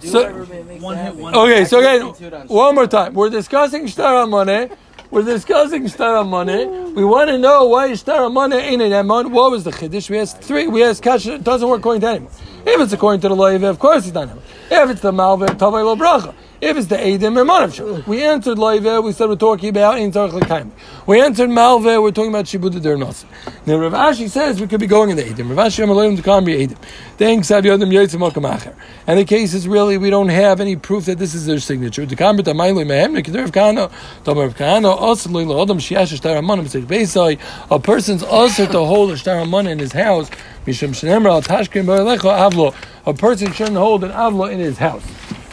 So, 0.00 0.32
one. 0.80 1.34
okay, 1.42 1.64
so 1.66 1.78
again, 1.78 2.02
one 2.48 2.74
more 2.74 2.86
time. 2.86 3.14
We're 3.14 3.30
discussing 3.30 3.86
Shtar 3.86 4.26
Money. 4.26 4.70
We're 5.10 5.24
discussing 5.24 5.88
Shtar 5.88 6.22
Money. 6.24 6.66
We 6.66 7.04
want 7.04 7.30
to 7.30 7.38
know 7.38 7.64
why 7.64 7.92
Shtar 7.94 8.30
Money 8.30 8.56
ain't 8.56 8.80
an 8.80 8.92
Emon. 8.92 9.32
What 9.32 9.50
was 9.50 9.64
the 9.64 9.72
Chiddush? 9.72 10.08
We 10.08 10.20
asked 10.20 10.40
three. 10.40 10.68
We 10.68 10.84
asked 10.84 11.02
Kasha. 11.02 11.34
It 11.34 11.42
doesn't 11.42 11.68
work 11.68 11.80
according 11.80 12.02
to 12.02 12.08
anyone. 12.10 12.32
If 12.64 12.80
it's 12.80 12.92
according 12.92 13.20
to 13.22 13.28
the 13.28 13.34
Loiv, 13.34 13.68
of 13.68 13.80
course 13.80 14.06
it's 14.06 14.14
not 14.14 14.28
Emon. 14.28 14.40
If 14.70 14.90
it's 14.90 15.00
the 15.00 15.10
Malve, 15.10 15.48
Tavai 15.48 15.84
Lo 15.84 15.96
Bracha. 15.96 16.32
If 16.60 16.76
it's 16.76 16.88
the 16.88 16.96
Eidim, 16.96 17.42
Emon 17.42 17.72
Shul. 17.72 18.02
We 18.06 18.22
answered 18.22 18.58
Loiv. 18.58 19.02
We 19.02 19.12
said 19.12 19.30
we're 19.30 19.36
talking 19.36 19.70
about 19.70 19.94
Ein 19.94 20.12
Tzarech 20.12 20.34
L'Kaim. 20.34 20.70
We 21.06 21.18
answered 21.18 21.48
Malve. 21.48 22.02
We're 22.02 22.10
talking 22.10 22.28
about 22.28 22.44
Shibud 22.44 22.82
Der 22.82 22.98
Nos. 22.98 23.24
Now 23.64 23.78
Rav 23.78 23.94
Ashi 23.94 24.28
says 24.28 24.60
we 24.60 24.66
could 24.66 24.78
be 24.78 24.86
going 24.86 25.08
in 25.08 25.16
the 25.16 25.22
Eidim. 25.22 25.48
Rav 25.48 25.68
Ashi 25.68 25.82
Amalayim 25.82 26.16
to 26.16 26.22
Kam 26.22 26.44
Eidim. 26.44 26.76
Thanks 27.16 27.48
Sav 27.48 27.64
Yodim 27.64 27.90
Yotzim 27.90 28.20
Malkam 28.20 28.46
Acher. 28.46 28.74
And 29.06 29.18
the 29.18 29.24
case 29.24 29.54
is 29.54 29.66
really 29.66 29.96
we 29.96 30.10
don't 30.10 30.28
have 30.28 30.60
any 30.60 30.76
proof 30.76 31.06
that 31.06 31.18
this 31.18 31.34
is 31.34 31.46
their 31.46 31.60
signature. 31.60 32.04
The 32.04 32.14
Kam 32.14 32.36
B'Tamayli 32.36 32.84
Mehem 32.84 33.18
Nekeder 33.18 33.40
Rav 33.40 33.52
Kahana. 33.52 33.90
Tamar 34.24 34.48
Rav 34.48 34.54
Kahana 34.54 34.94
also 34.94 35.30
Loila 35.30 35.62
Adam 35.62 35.78
Shiash 35.78 36.14
Shtar 36.14 36.36
Aman 36.36 36.60
B'Tzek 36.66 36.84
Beisai. 36.84 37.40
A 37.70 37.78
person's 37.78 38.22
also 38.22 38.66
to 38.66 38.84
hold 38.84 39.12
a 39.12 39.16
Shtar 39.16 39.40
Aman 39.40 39.66
in 39.66 39.78
his 39.78 39.92
house. 39.92 40.28
Mishum 40.66 40.90
Shenemra 40.90 41.42
Tashkim 41.42 41.86
B'Alecho 41.86 42.50
Avlo. 42.50 42.74
A 43.06 43.14
person 43.14 43.50
shouldn't 43.50 43.78
hold 43.78 44.04
an 44.04 44.10
Avlo 44.10 44.52
in 44.52 44.58
his 44.58 44.76
house. 44.76 45.02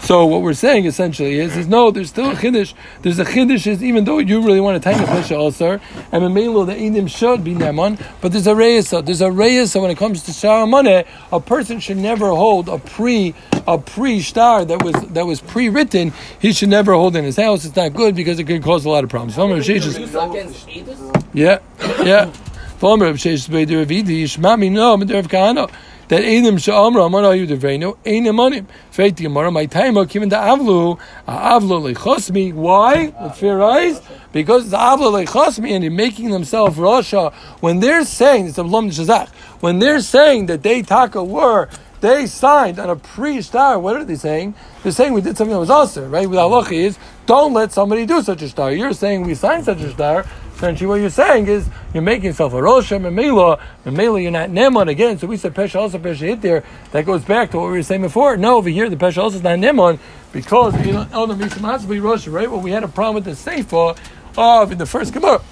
So 0.02 0.26
what 0.26 0.42
we're 0.42 0.54
saying 0.54 0.86
essentially 0.86 1.40
is, 1.40 1.58
is 1.58 1.68
no, 1.68 1.92
there's 1.92 2.10
still 2.10 2.32
a 2.32 2.36
chiddush. 2.36 2.74
There's 3.02 3.20
a 3.20 3.26
chiddush 3.26 3.68
is 3.68 3.84
even 3.84 4.06
though 4.06 4.20
you 4.20 4.42
really 4.42 4.62
want 4.62 4.82
to 4.82 4.90
take 4.90 4.98
a 5.02 5.06
pesha 5.06 5.38
also, 5.38 5.80
and 6.12 6.24
a 6.24 6.30
melo 6.30 6.64
the 6.66 6.74
edim 6.74 7.10
should 7.10 7.44
be 7.44 7.54
neman, 7.54 8.02
but 8.22 8.32
there's 8.32 8.48
a 8.48 8.54
reyesa. 8.54 9.06
There's 9.06 9.22
a 9.22 9.26
reyesa 9.28 9.82
when 9.82 9.92
it 9.92 9.98
comes 9.98 10.24
to 10.24 10.32
shara 10.32 10.70
money. 10.70 11.04
A 11.32 11.40
person 11.40 11.80
should 11.80 11.98
never 11.98 12.30
hold 12.30 12.70
a 12.70 12.78
pre 12.78 13.36
a 13.68 13.78
pre 13.78 14.22
star 14.22 14.64
that 14.64 14.82
was 14.82 14.94
that 15.10 15.26
was 15.26 15.42
pre 15.42 15.68
written. 15.68 16.14
He 16.40 16.54
should 16.54 16.70
never 16.70 16.94
hold 16.94 17.16
in 17.16 17.26
his 17.26 17.36
house. 17.36 17.66
It's 17.66 17.76
not 17.76 17.94
good 17.94 18.16
because 18.16 18.40
it 18.40 18.46
could 18.46 18.64
cause 18.64 18.86
a 18.86 18.90
lot 18.90 19.04
of 19.04 19.10
problems. 19.10 19.36
Some 19.36 19.52
of 19.52 19.58
the 19.58 19.64
sheikhs- 19.64 19.98
Use 19.98 20.16
against 20.16 20.68
Edus? 20.68 21.26
yeah, 21.34 21.60
yeah. 22.04 22.32
Former 22.78 23.08
of 23.08 23.18
Sheish 23.18 23.50
Beit 23.50 23.70
Ravidi, 23.70 24.24
Shmami 24.24 24.72
no, 24.72 24.96
but 24.98 25.08
Kahana. 25.08 25.70
That 26.10 26.22
Eidim 26.22 26.58
Sha'amra 26.58 27.08
Amar 27.08 27.24
Ayu 27.24 27.46
Devreinu, 27.46 27.98
Ein 28.06 28.24
Emanim. 28.24 28.66
Feit 28.92 29.16
Gemara, 29.16 29.52
my 29.52 29.66
time, 29.66 29.96
Kimin 29.96 30.30
da 30.30 30.56
Avlu, 30.56 30.98
Avlu 31.28 31.94
Lechosmi. 31.94 32.54
Why? 32.54 33.14
With 33.22 33.36
fair 33.36 33.62
eyes? 33.62 34.02
Because 34.32 34.68
it's 34.68 34.74
Avlu 34.74 35.26
Lechosmi 35.26 35.72
and 35.72 35.84
they're 35.84 35.92
making 35.92 36.30
themselves 36.30 36.78
Rasha. 36.78 37.34
When 37.60 37.82
they're 37.82 38.06
saying, 38.06 38.48
it's 38.48 38.58
a 38.58 38.64
Blom 38.64 38.90
Shazach, 38.90 39.28
when 39.60 39.80
they're 39.80 40.00
saying 40.00 40.46
that 40.46 40.64
they 40.64 40.82
Taka 40.82 41.22
were, 41.22 41.68
they 42.00 42.26
signed 42.26 42.80
on 42.80 42.90
a 42.90 42.96
pre-star. 42.96 43.78
What 43.78 43.98
are 43.98 44.06
they 44.06 44.16
saying? 44.16 44.56
They're 44.84 44.92
saying 44.92 45.14
we 45.14 45.22
did 45.22 45.36
something 45.36 45.54
that 45.54 45.60
was 45.60 45.70
also 45.70 46.08
right. 46.08 46.30
With 46.30 46.40
halacha 46.40 46.72
is 46.72 46.98
don't 47.26 47.54
let 47.54 47.74
somebody 47.74 48.06
do 48.06 48.22
such 48.22 48.42
a 48.44 48.50
star. 48.50 48.72
You're 48.72 48.94
saying 48.94 49.24
we 49.24 49.36
signed 49.36 49.66
such 49.66 49.82
a 49.82 49.92
star. 49.92 50.26
Essentially, 50.58 50.88
what 50.88 50.96
you're 50.96 51.12
saying 51.12 51.46
is 51.46 51.70
you're 51.94 52.02
making 52.02 52.26
yourself 52.26 52.52
a 52.54 52.56
Rosham 52.56 53.06
and 53.06 53.16
Mela, 53.16 53.60
and 53.86 53.96
Mela 53.96 54.20
you're 54.20 54.32
not 54.32 54.50
Nemon 54.50 54.90
again. 54.90 55.20
So 55.20 55.28
we 55.28 55.38
said 55.38 55.54
Pesha 55.54 55.76
also 55.76 56.00
Pesha 56.00 56.22
hit 56.22 56.42
there. 56.42 56.64
That 56.94 57.06
goes 57.06 57.24
back 57.24 57.52
to 57.52 57.58
what 57.58 57.66
we 57.66 57.74
were 57.74 57.84
saying 57.84 58.02
before. 58.02 58.38
No, 58.38 58.56
over 58.58 58.68
here 58.68 58.90
the 58.90 58.96
Pesha 58.96 59.20
also 59.20 59.38
is 59.38 59.44
not 59.44 59.60
Nemon 59.60 60.00
because 60.34 60.74
you 60.84 60.94
know 60.94 61.08
Elder 61.12 61.36
Matzbi 61.36 62.02
Rosham, 62.02 62.34
right? 62.34 62.50
Well, 62.50 62.60
we 62.60 62.72
had 62.72 62.84
a 62.84 62.88
problem 62.88 63.24
with 63.24 63.26
the 63.26 63.52
Seifa 63.52 63.96
of 64.36 64.72
in 64.72 64.80
the 64.80 64.88
first 64.88 65.14
Gemara. 65.14 65.44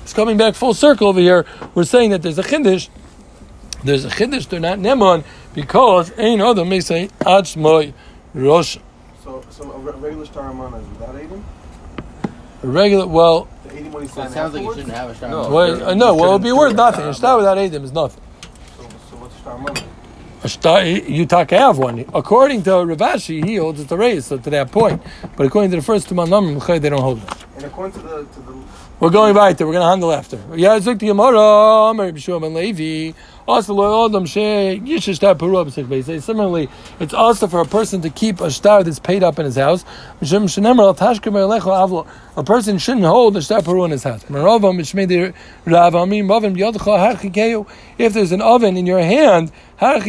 It's 0.00 0.14
coming 0.14 0.38
back 0.38 0.54
full 0.54 0.72
circle 0.72 1.08
over 1.08 1.20
here. 1.20 1.44
We're 1.74 1.84
saying 1.84 2.12
that 2.12 2.22
there's 2.22 2.38
a 2.38 2.42
Chindish. 2.42 2.88
There's 3.84 4.06
a 4.06 4.08
Chindish, 4.08 4.48
they're 4.48 4.58
not 4.58 4.78
Nemon 4.78 5.22
because 5.52 6.18
ain't 6.18 6.40
other 6.40 6.64
may 6.64 6.80
say 6.80 7.08
Achmoy 7.20 7.92
Rosh. 8.32 8.78
So, 9.22 9.44
so 9.50 9.70
a 9.70 9.78
regular 9.78 10.24
star 10.24 10.48
amana 10.48 10.78
is 10.78 10.88
without 10.88 11.14
Aiden? 11.14 11.42
A 12.62 12.66
regular, 12.66 13.06
well, 13.06 13.48
The 13.98 14.02
Aiden 14.02 14.02
when 14.02 14.02
he 14.02 14.08
So 14.08 14.22
it 14.22 14.30
signed 14.30 14.34
sounds 14.34 14.54
like 14.54 14.62
you 14.64 14.72
shouldn't 14.74 14.94
have 14.94 15.10
a 15.10 15.14
No. 15.28 15.50
well 15.50 15.84
uh, 15.90 15.94
no, 15.94 16.14
well, 16.14 16.30
it'd 16.30 16.42
be 16.42 16.52
worth 16.52 16.74
nothing. 16.76 17.06
A 17.06 17.14
star 17.14 17.36
without 17.38 17.58
Adam 17.58 17.84
is 17.84 17.92
nothing. 17.92 18.22
So, 18.76 18.82
so 19.10 19.16
what's 19.16 19.36
a 19.36 19.38
star 19.38 19.56
amana? 19.56 19.82
A 20.44 20.48
star, 20.48 20.84
you 20.84 21.26
talk 21.26 21.50
have 21.50 21.78
one. 21.78 22.04
According 22.14 22.62
to 22.64 22.84
Rav 22.84 22.98
Ashi, 22.98 23.44
he 23.44 23.56
holds 23.56 23.80
it 23.80 23.88
to 23.88 23.96
raise 23.96 24.26
so 24.26 24.38
to 24.38 24.50
that 24.50 24.70
point. 24.72 25.02
But 25.36 25.46
according 25.46 25.70
to 25.72 25.76
the 25.78 25.82
first 25.82 26.08
two 26.08 26.14
manamim, 26.14 26.64
they 26.80 26.88
don't 26.90 27.00
hold 27.02 27.22
it. 27.22 27.30
And 27.56 27.64
according 27.64 27.94
to 27.94 28.00
the 28.00 28.24
to 28.24 28.40
the 28.40 28.64
We're 29.00 29.10
going 29.10 29.34
right 29.34 29.56
there. 29.58 29.66
We're 29.66 29.74
going 29.74 29.84
to 29.84 29.90
handle 29.90 30.12
after. 30.12 30.38
Yeah, 30.54 30.78
Zuk 30.78 30.98
the 30.98 31.08
Gemara, 31.08 31.90
Amar 31.90 32.12
B'Shua 32.12 32.40
ben 32.40 32.54
Levi. 32.54 33.12
Similarly, 33.46 34.82
it's 36.98 37.14
also 37.14 37.46
for 37.46 37.60
a 37.60 37.64
person 37.64 38.02
to 38.02 38.10
keep 38.10 38.40
a 38.40 38.50
star 38.50 38.82
that's 38.82 38.98
paid 38.98 39.22
up 39.22 39.38
in 39.38 39.44
his 39.44 39.54
house. 39.54 39.84
A 40.20 40.26
person 42.44 42.78
shouldn't 42.78 43.06
hold 43.06 43.36
a 43.36 43.42
star 43.42 43.60
Perua 43.60 43.84
in 43.84 43.92
his 43.92 44.02
house. 44.02 44.24
If 47.98 48.12
there's 48.12 48.32
an 48.32 48.42
oven 48.42 48.76
in 48.76 48.84
your 48.84 49.00
hand. 49.00 49.50
This 49.78 50.06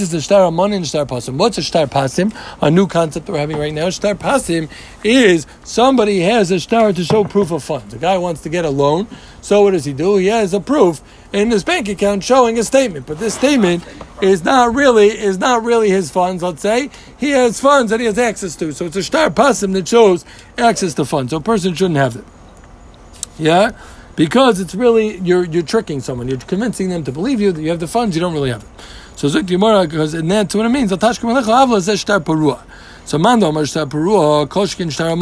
is 0.00 0.12
the 0.12 0.20
Shtar 0.20 0.40
Amon 0.46 0.72
and 0.72 0.86
star 0.86 1.04
Pasim. 1.04 1.36
What's 1.36 1.58
a 1.58 1.64
star 1.64 1.86
Pasim? 1.86 2.32
A 2.62 2.70
new 2.70 2.86
concept 2.86 3.26
that 3.26 3.32
we're 3.32 3.40
having 3.40 3.58
right 3.58 3.74
now. 3.74 3.90
Star 3.90 4.14
Pasim 4.14 4.70
is 5.02 5.44
somebody 5.64 6.20
has 6.20 6.52
a 6.52 6.60
star 6.60 6.92
to 6.92 7.02
show 7.02 7.24
proof 7.24 7.50
of 7.50 7.64
funds. 7.64 7.92
A 7.92 7.98
guy 7.98 8.18
wants 8.18 8.42
to 8.42 8.48
get 8.48 8.64
a 8.64 8.70
loan, 8.70 9.08
so 9.40 9.62
what 9.62 9.72
does 9.72 9.84
he 9.84 9.92
do? 9.92 10.16
He 10.16 10.26
has 10.26 10.52
a 10.52 10.60
proof 10.60 11.00
in 11.32 11.50
his 11.50 11.64
bank 11.64 11.88
account 11.88 12.24
showing 12.24 12.58
a 12.58 12.64
statement, 12.64 13.06
but 13.06 13.18
this 13.18 13.34
statement 13.34 13.84
is 14.20 14.44
not 14.44 14.74
really 14.74 15.08
is 15.08 15.38
not 15.38 15.62
really 15.62 15.90
his 15.90 16.10
funds. 16.10 16.42
Let's 16.42 16.62
say 16.62 16.90
he 17.16 17.30
has 17.30 17.60
funds 17.60 17.90
that 17.90 18.00
he 18.00 18.06
has 18.06 18.18
access 18.18 18.56
to, 18.56 18.72
so 18.72 18.86
it's 18.86 18.96
a 18.96 19.02
star 19.02 19.30
pasim 19.30 19.72
that 19.74 19.86
shows 19.86 20.24
access 20.56 20.94
to 20.94 21.04
funds. 21.04 21.30
So 21.30 21.36
a 21.36 21.40
person 21.40 21.74
shouldn't 21.74 21.96
have 21.96 22.16
it. 22.16 22.24
Yeah, 23.38 23.70
because 24.16 24.58
it's 24.58 24.74
really 24.74 25.18
you're 25.18 25.44
you're 25.44 25.62
tricking 25.62 26.00
someone. 26.00 26.28
You're 26.28 26.38
convincing 26.38 26.88
them 26.88 27.04
to 27.04 27.12
believe 27.12 27.40
you 27.40 27.52
that 27.52 27.62
you 27.62 27.70
have 27.70 27.80
the 27.80 27.86
funds. 27.86 28.16
You 28.16 28.20
don't 28.20 28.32
really 28.34 28.50
have 28.50 28.64
it. 28.64 28.68
So 29.16 29.28
Zuk 29.28 29.46
because 29.46 30.14
and 30.14 30.30
that's 30.30 30.54
what 30.54 30.66
it 30.66 30.68
means. 30.68 30.90
So 30.90 30.96
mando 33.16 33.50
shtar 33.64 33.86
parua 33.86 34.46
koshkin 34.46 34.90
shtar. 34.90 35.16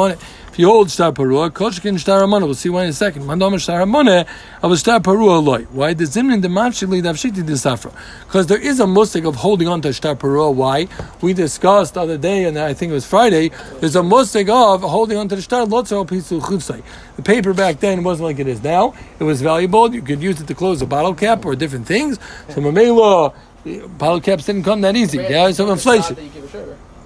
If 0.56 0.60
you 0.60 0.68
hold 0.68 0.90
shtar 0.90 1.12
parua 1.12 1.50
koshkin 1.50 1.96
amane, 1.96 2.44
we'll 2.44 2.54
see 2.54 2.70
why 2.70 2.84
in 2.84 2.88
a 2.88 2.92
second. 2.94 3.26
Mando 3.26 3.46
amar 3.46 3.58
shtar 3.58 3.82
amane 3.82 4.26
av 4.62 4.70
shtar 4.78 5.00
parua 5.00 5.44
loy. 5.44 5.64
Why 5.64 5.92
the 5.92 6.04
zimnin 6.04 6.40
the 6.40 6.48
mamshili 6.48 7.02
davshiti 7.02 7.42
disafra? 7.44 7.92
Because 8.24 8.46
there 8.46 8.56
is 8.56 8.80
a 8.80 8.84
mustik 8.84 9.28
of 9.28 9.34
holding 9.34 9.68
on 9.68 9.82
to 9.82 9.92
shtar 9.92 10.16
parua. 10.16 10.54
Why 10.54 10.88
we 11.20 11.34
discussed 11.34 11.92
the 11.92 12.00
other 12.00 12.16
day, 12.16 12.44
and 12.44 12.58
I 12.58 12.72
think 12.72 12.88
it 12.88 12.94
was 12.94 13.04
Friday. 13.04 13.50
There's 13.80 13.96
a 13.96 14.00
mustik 14.00 14.48
of 14.48 14.80
holding 14.80 15.18
on 15.18 15.28
to 15.28 15.36
the 15.36 15.42
shtar 15.42 15.66
lotzo 15.66 16.06
pisu 16.08 16.40
chutzai. 16.40 16.82
The 17.16 17.22
paper 17.22 17.52
back 17.52 17.80
then 17.80 18.02
wasn't 18.02 18.28
like 18.28 18.38
it 18.38 18.48
is 18.48 18.62
now. 18.62 18.94
It 19.18 19.24
was 19.24 19.42
valuable. 19.42 19.94
You 19.94 20.00
could 20.00 20.22
use 20.22 20.40
it 20.40 20.46
to 20.46 20.54
close 20.54 20.80
a 20.80 20.86
bottle 20.86 21.12
cap 21.12 21.44
or 21.44 21.54
different 21.54 21.86
things. 21.86 22.18
So 22.48 22.62
mamela. 22.62 23.34
Bottle 23.98 24.22
caps 24.22 24.46
didn't 24.46 24.62
come 24.62 24.80
that 24.80 24.96
easy. 24.96 25.18
Yeah, 25.18 25.50
some 25.50 25.68
inflation. 25.68 26.16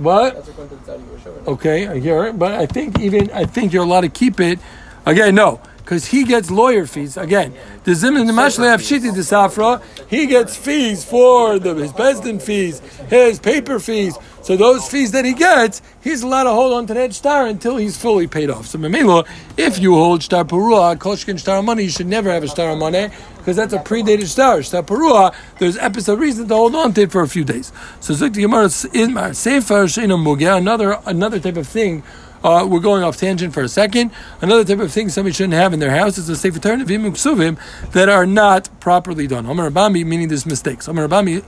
That 0.02 0.08
you 0.08 0.30
give 0.30 0.30
a 0.30 0.30
sugar. 0.30 0.32
What? 0.32 0.34
That's 0.34 0.48
according 0.48 0.78
to 0.78 0.84
the 0.84 0.92
tzad 0.92 1.00
you 1.00 1.06
give 1.06 1.14
a 1.14 1.22
sugar. 1.22 1.50
Okay, 1.50 1.88
I 1.88 1.98
hear 1.98 2.24
it, 2.26 2.38
but 2.38 2.52
I 2.52 2.66
think 2.66 3.00
even 3.00 3.30
I 3.32 3.44
think 3.44 3.72
you're 3.72 3.84
allowed 3.84 4.02
to 4.02 4.08
keep 4.08 4.40
it. 4.40 4.58
Again, 5.06 5.34
no, 5.34 5.60
because 5.78 6.06
he 6.06 6.24
gets 6.24 6.50
lawyer 6.50 6.86
fees. 6.86 7.16
Again, 7.16 7.54
the 7.84 7.92
zimin 7.92 8.26
the 8.26 8.32
have 8.64 8.80
shiti 8.80 9.12
the 9.12 9.22
safra, 9.22 9.82
he 10.08 10.26
gets 10.26 10.56
fees 10.56 11.04
for 11.04 11.58
the 11.58 11.74
his 11.74 11.92
bezdin 11.92 12.40
fees, 12.40 12.80
his 13.08 13.40
paper 13.40 13.80
fees. 13.80 14.16
So 14.42 14.56
those 14.56 14.88
fees 14.88 15.12
that 15.12 15.24
he 15.24 15.34
gets, 15.34 15.82
he's 16.02 16.22
allowed 16.22 16.44
to 16.44 16.50
hold 16.50 16.72
on 16.72 16.86
to 16.86 16.94
that 16.94 17.12
star 17.12 17.46
until 17.46 17.76
he's 17.76 17.96
fully 17.96 18.26
paid 18.26 18.48
off. 18.50 18.66
So 18.66 18.78
Mamela, 18.78 19.28
if 19.56 19.78
you 19.78 19.94
hold 19.94 20.22
star 20.22 20.44
parua, 20.44 20.96
koshkin 20.96 21.38
star 21.38 21.62
money, 21.62 21.84
you 21.84 21.90
should 21.90 22.06
never 22.06 22.30
have 22.30 22.42
a 22.42 22.48
star 22.48 22.74
money 22.74 23.10
because 23.36 23.56
that's 23.56 23.74
a 23.74 23.78
predated 23.78 24.26
star. 24.26 24.62
Star 24.62 24.82
parua, 24.82 25.34
there's 25.58 25.76
episode 25.76 26.18
reason 26.18 26.48
to 26.48 26.54
hold 26.54 26.74
on 26.74 26.94
to 26.94 27.02
it 27.02 27.12
for 27.12 27.22
a 27.22 27.28
few 27.28 27.44
days. 27.44 27.72
So 28.00 28.14
Zuk 28.14 28.32
the 28.32 28.42
Gemara 28.42 28.70
in 28.94 29.12
Mar 29.12 29.34
Sefer 29.34 29.84
Sheina 29.84 30.16
Mugya, 30.18 30.56
another 30.56 30.98
another 31.04 31.38
type 31.38 31.56
of 31.56 31.68
thing. 31.68 32.02
Uh, 32.42 32.66
we're 32.68 32.80
going 32.80 33.02
off 33.02 33.16
tangent 33.16 33.52
for 33.52 33.62
a 33.62 33.68
second. 33.68 34.10
Another 34.40 34.64
type 34.64 34.82
of 34.82 34.90
thing 34.92 35.08
somebody 35.08 35.34
shouldn't 35.34 35.54
have 35.54 35.72
in 35.72 35.80
their 35.80 35.90
house 35.90 36.16
is 36.16 36.28
a 36.28 36.36
sefer 36.36 36.58
Torah 36.58 36.74
and 36.74 36.86
ksuvim 36.86 37.58
that 37.92 38.08
are 38.08 38.24
not 38.26 38.68
properly 38.80 39.26
done. 39.26 39.46
Amar 39.46 39.70
Rabami, 39.70 40.04
meaning 40.06 40.28
there's 40.28 40.46
mistakes. 40.46 40.88
Amar 40.88 41.06
Rabami, 41.06 41.44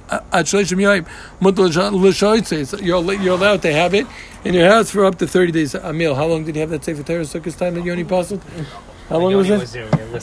you're 3.22 3.34
allowed 3.34 3.62
to 3.62 3.72
have 3.72 3.94
it 3.94 4.06
in 4.44 4.54
your 4.54 4.68
house 4.68 4.90
for 4.90 5.04
up 5.04 5.18
to 5.18 5.26
30 5.26 5.52
days. 5.52 5.74
Amil, 5.74 6.14
how 6.14 6.26
long 6.26 6.44
did 6.44 6.56
you 6.56 6.60
have 6.60 6.70
that 6.70 6.84
sefer 6.84 7.02
Torah 7.02 7.22
Sukkot 7.22 7.56
time 7.56 7.74
that 7.74 7.84
Yoni 7.84 8.02
Apostle? 8.02 8.40
How 9.12 9.18
long 9.18 9.34
was 9.34 9.50
it? 9.50 9.68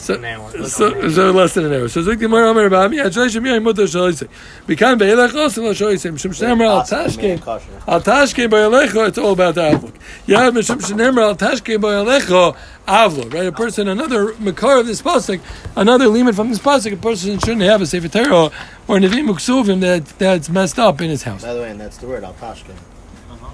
So, 0.00 0.66
so, 0.66 1.10
so 1.10 1.30
less 1.30 1.54
than 1.54 1.66
an 1.66 1.72
hour. 1.72 1.88
So 1.88 2.02
Zik 2.02 2.18
Gemara 2.18 2.50
Amar 2.50 2.68
Rabami, 2.68 3.04
at 3.04 3.12
shleishim 3.12 3.46
yaim 3.46 3.62
mutal 3.64 3.84
l'shoitze. 3.84 4.28
Become 4.66 4.98
be'elech 4.98 5.34
also 5.34 5.62
l'shoitze. 5.62 6.10
Mishum 6.10 6.32
shenemar 6.34 6.66
al 6.66 6.82
tashkin. 6.82 7.38
Al 7.86 8.00
tashke 8.00 8.48
ba'alecho, 8.48 9.06
it's 9.06 9.18
all 9.18 9.32
about 9.32 9.54
the 9.54 9.62
outlook. 9.62 9.94
Yeah, 10.26 10.50
mishum 10.50 10.80
shenemar 10.80 11.22
al 11.22 11.36
tashke 11.36 11.78
ba'alecho 11.78 12.56
avlo. 12.88 13.32
Right, 13.32 13.46
a 13.46 13.52
person, 13.52 13.86
another 13.86 14.34
makar 14.40 14.78
of 14.80 14.86
this 14.86 15.00
pasuk, 15.02 15.40
another 15.76 16.08
limit 16.08 16.34
from 16.34 16.48
this 16.48 16.58
pasuk, 16.58 16.92
a 16.92 16.96
person 16.96 17.38
shouldn't 17.38 17.62
have 17.62 17.80
a 17.80 17.86
sefer 17.86 18.08
Torah 18.08 18.50
or 18.88 18.98
nevim 18.98 19.28
uksuvim 19.28 19.80
that 19.82 20.06
that's 20.18 20.48
messed 20.48 20.80
up 20.80 21.00
in 21.00 21.10
his 21.10 21.22
house. 21.22 21.42
By 21.42 21.54
the 21.54 21.60
way, 21.60 21.70
and 21.70 21.80
that's 21.80 21.98
the 21.98 22.08
word, 22.08 22.24
al 22.24 22.34
tashkin. 22.34 22.74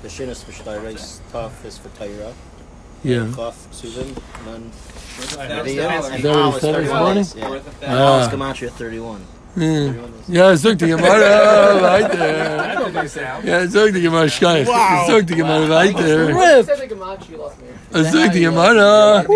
The 0.03 0.09
shin 0.09 0.29
is 0.29 0.43
for 0.43 0.81
reis, 0.81 1.21
taf 1.33 1.65
is 1.65 1.79
for 1.79 1.89
Torah, 1.99 2.33
Yeah. 3.05 3.31
kaf, 3.35 3.57
ksuvim, 3.71 4.17
nun. 4.45 4.71
Is 5.19 5.37
that 5.37 5.65
what 5.65 5.67
he 5.67 6.61
said 6.61 6.75
this 6.85 6.91
morning? 6.91 7.25
Yeah. 7.37 7.61
Ah. 7.89 8.25
It's 8.25 8.35
Gematria 8.35 8.71
31. 8.71 9.25
Yeah, 9.57 9.65
yeah 10.29 10.53
Zuk 10.53 10.79
the 10.79 10.89
Gemara 10.89 11.81
right 11.83 12.13
there. 12.13 12.57
Yeah, 13.43 13.65
Zuk 13.65 13.93
the 13.93 14.01
Gemara 14.03 14.27
Shkaif. 14.27 14.67
Zuk 14.67 15.27
the 15.27 15.35
Gemara 15.35 15.67
right 15.67 15.97
there. 15.97 16.35
You 17.97 18.05
said 18.05 18.33
the 18.33 18.41
Gemachi, 18.41 18.41
you 18.41 18.51
lost 18.51 18.79
me. 18.79 18.83
Zuk 19.27 19.27
the 19.27 19.31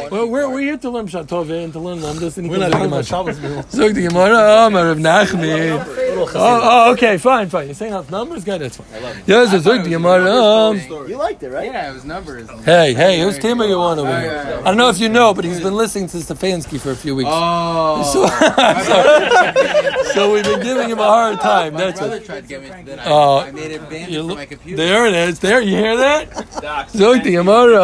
Gemara. 0.00 0.08
Well, 0.10 0.28
we're, 0.28 0.48
we're 0.50 0.60
here 0.60 0.76
to 0.78 0.90
learn 0.90 1.06
Shatov 1.06 1.50
and 1.50 1.72
to 1.72 1.78
learn 1.78 1.98
Lamdas 1.98 2.38
and 2.38 2.48
We're 2.50 2.58
not 2.58 2.72
talking 2.72 2.86
about 2.86 3.04
Shabbos 3.06 3.40
meal. 3.40 3.62
Zuk 3.64 3.94
the 3.94 4.08
Gemara, 4.08 4.66
Amar 4.66 4.88
of 4.90 4.98
Nachmi. 4.98 5.84
Oh, 6.18 6.30
oh, 6.34 6.92
okay, 6.92 7.18
fine, 7.18 7.48
fine. 7.50 7.66
You're 7.66 7.74
saying 7.74 7.92
out 7.92 8.10
numbers? 8.10 8.44
Good, 8.44 8.60
that's 8.62 8.76
fine. 8.78 8.86
I 8.94 8.98
love 9.00 9.16
it. 9.18 9.24
Yes, 9.26 9.52
it's 9.52 9.66
Zuk 9.66 9.84
the 9.84 9.90
Gemara. 9.90 11.08
You 11.08 11.16
liked 11.16 11.42
it, 11.42 11.50
right? 11.50 11.66
Yeah, 11.72 11.90
it 11.90 11.94
was 11.94 12.04
numbers. 12.04 12.48
Hey, 12.64 12.94
hey, 12.94 13.20
whose 13.20 13.38
team 13.38 13.60
are 13.60 13.66
you 13.66 13.78
on 13.78 13.98
over 13.98 14.20
here? 14.20 14.60
I 14.60 14.64
don't 14.64 14.76
know 14.76 14.88
if 14.88 14.98
you 14.98 15.08
know, 15.08 15.34
but 15.34 15.44
he's 15.44 15.60
been 15.60 15.74
listening 15.74 16.08
to 16.08 16.16
Stefanski 16.18 16.80
for 16.80 16.90
a 16.92 16.96
few 16.96 17.14
weeks. 17.14 17.30
Oh. 17.32 18.02
So, 18.12 18.26
so 20.14 20.32
we've 20.32 20.44
been 20.44 20.62
giving 20.62 20.88
him 20.88 20.98
a 20.98 21.04
hard 21.04 21.40
time. 21.40 21.74
My 21.74 21.80
That's 21.86 21.98
brother 22.00 22.16
it. 22.16 22.24
tried 22.24 22.42
to 22.42 22.48
get 22.48 22.62
me. 22.62 22.68
Then 22.84 22.98
I, 23.00 23.04
Oh. 23.06 23.38
I 23.38 23.50
made 23.50 23.70
it 23.70 23.88
banned 23.88 24.12
You 24.12 24.26
from 24.28 24.36
my 24.38 24.46
computer. 24.46 24.76
There 24.76 25.06
it 25.06 25.14
is. 25.14 25.38
There, 25.40 25.60
you 25.60 25.76
hear 25.76 25.96
that? 25.96 26.90
Zog 26.90 27.22
the 27.22 27.32
Gemara. 27.32 27.76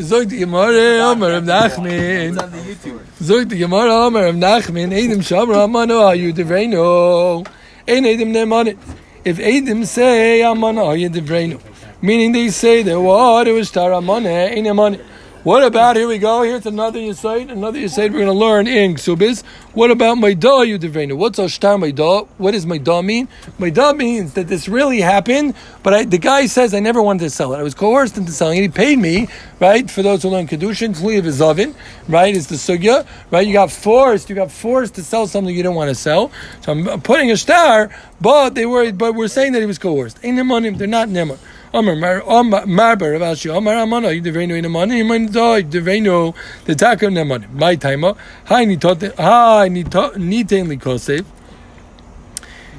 Zog 0.00 0.28
the 0.28 0.38
Gemara. 0.38 1.10
Omer 1.10 1.40
Nachmin. 1.40 2.34
Zog 3.20 3.48
the 3.48 3.56
Gemara. 3.58 4.06
Omer 4.06 4.32
Nachmin. 4.32 4.92
Edim 4.92 5.18
Shamra 5.18 5.66
Amano 5.66 6.02
Ayu 6.10 6.32
Devreino. 6.32 7.46
Ein 7.88 8.04
Edim 8.04 8.32
Nemanit. 8.32 8.78
If 9.24 9.38
Edim 9.38 9.84
say 9.86 10.40
Amano 10.40 10.92
Ayu 10.92 11.08
Devreino, 11.08 11.60
meaning 12.00 12.32
they 12.32 12.48
say 12.50 12.82
that 12.82 13.00
what 13.00 13.48
it 13.48 13.52
was 13.52 13.70
Tar 13.70 13.90
Amane 13.90 14.52
Ein 14.56 14.64
Nemanit. 14.64 15.00
What 15.44 15.64
about 15.64 15.96
here 15.96 16.06
we 16.06 16.18
go? 16.18 16.42
Here's 16.42 16.66
another 16.66 17.00
Yisaid, 17.00 17.50
another 17.50 17.80
Yisaid 17.80 18.12
we're 18.12 18.20
going 18.20 18.26
to 18.26 18.32
learn 18.32 18.68
in 18.68 18.94
Ksubis. 18.94 19.42
What 19.72 19.90
about 19.90 20.18
Maidah 20.18 20.78
Yudivreinu? 20.78 21.16
What's 21.16 21.40
Ashtar 21.40 21.82
Maidah? 21.82 22.28
What 22.38 22.52
does 22.52 22.64
Maidah 22.64 23.04
mean? 23.04 23.26
Maidah 23.58 23.96
means 23.96 24.34
that 24.34 24.46
this 24.46 24.68
really 24.68 25.00
happened, 25.00 25.54
but 25.82 25.94
I, 25.94 26.04
the 26.04 26.18
guy 26.18 26.46
says 26.46 26.74
I 26.74 26.78
never 26.78 27.02
wanted 27.02 27.24
to 27.24 27.30
sell 27.30 27.52
it. 27.54 27.58
I 27.58 27.64
was 27.64 27.74
coerced 27.74 28.16
into 28.16 28.30
selling 28.30 28.58
it. 28.58 28.62
He 28.62 28.68
paid 28.68 29.00
me, 29.00 29.26
right? 29.58 29.90
For 29.90 30.00
those 30.00 30.22
who 30.22 30.28
learn 30.28 30.46
Kedushin, 30.46 30.94
Tliv 30.96 31.24
is 31.24 31.42
oven, 31.42 31.74
right? 32.06 32.36
Is 32.36 32.46
the 32.46 32.54
sugya, 32.54 33.04
right? 33.32 33.44
You 33.44 33.52
got 33.52 33.72
forced, 33.72 34.30
you 34.30 34.36
got 34.36 34.52
forced 34.52 34.94
to 34.94 35.02
sell 35.02 35.26
something 35.26 35.52
you 35.52 35.64
didn't 35.64 35.74
want 35.74 35.88
to 35.88 35.96
sell. 35.96 36.30
So 36.60 36.70
I'm 36.70 37.00
putting 37.00 37.32
a 37.32 37.36
star, 37.36 37.90
but 38.20 38.54
they 38.54 38.64
were, 38.64 38.92
but 38.92 39.16
we're 39.16 39.26
saying 39.26 39.54
that 39.54 39.60
he 39.60 39.66
was 39.66 39.78
coerced. 39.78 40.22
In 40.22 40.36
Nemanim, 40.36 40.78
they're 40.78 40.86
not 40.86 41.08
Nemar. 41.08 41.40
Amar 41.74 41.94
er 41.94 42.44
Mar 42.44 42.66
Marber 42.66 43.12
Rav 43.12 43.22
Ashi 43.22 43.54
Amar 43.54 43.74
er 43.74 43.78
Amana 43.78 44.08
Yidevenu 44.08 44.52
oh, 44.52 44.56
in 44.56 44.64
Amana 44.66 44.94
Iman 44.94 45.26
Doi 45.26 45.62
Yidevenu 45.62 46.34
the 46.66 46.74
Taka 46.74 47.06
Nemana 47.06 47.50
my 47.50 47.76
timer 47.76 48.08
oh. 48.08 48.16
Hi 48.44 48.66
Nitot 48.66 49.16
Hi 49.16 49.68
Niten 49.70 50.68
Likosef 50.68 51.24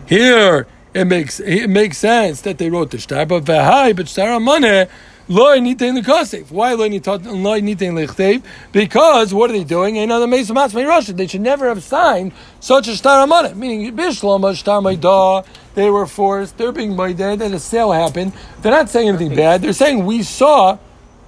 Here 0.06 0.68
it 0.94 1.06
makes 1.06 1.40
it 1.40 1.68
makes 1.70 1.98
sense 1.98 2.42
that 2.42 2.60
they 2.60 2.70
wrote 2.70 2.92
the 2.92 3.00
star 3.00 3.26
but 3.26 3.46
Vahai 3.46 3.96
but 3.96 4.08
Star 4.08 4.34
Amana 4.34 4.68
eh, 4.68 4.86
Loy 5.28 5.60
Niten 5.60 6.00
Likosef 6.00 6.52
why 6.52 6.74
Loy 6.74 6.90
Niten 6.90 7.94
Lichtev 7.94 8.44
because 8.72 9.34
what 9.34 9.50
are 9.50 9.54
they 9.54 9.64
doing 9.64 9.98
another 9.98 10.28
Mesa 10.28 10.54
Matzmei 10.54 10.88
Russia 10.88 11.14
they 11.14 11.28
should 11.28 11.42
never 11.42 11.68
have 11.70 11.84
signed 11.84 12.34
such 12.60 12.88
a 12.88 12.96
star 12.96 13.24
Amana 13.24 13.56
meaning 13.56 13.96
Bishlama 13.96 14.56
Star 14.56 14.82
Maidah 14.82 15.46
they 15.76 15.90
were 15.90 16.06
forced. 16.06 16.58
They're 16.58 16.72
being 16.72 16.96
made. 16.96 17.18
Then 17.18 17.54
a 17.54 17.60
sale 17.60 17.92
happened. 17.92 18.34
They're 18.62 18.72
not 18.72 18.90
saying 18.90 19.10
anything 19.10 19.36
bad. 19.36 19.62
They're 19.62 19.74
saying 19.74 20.06
we 20.06 20.24
saw. 20.24 20.78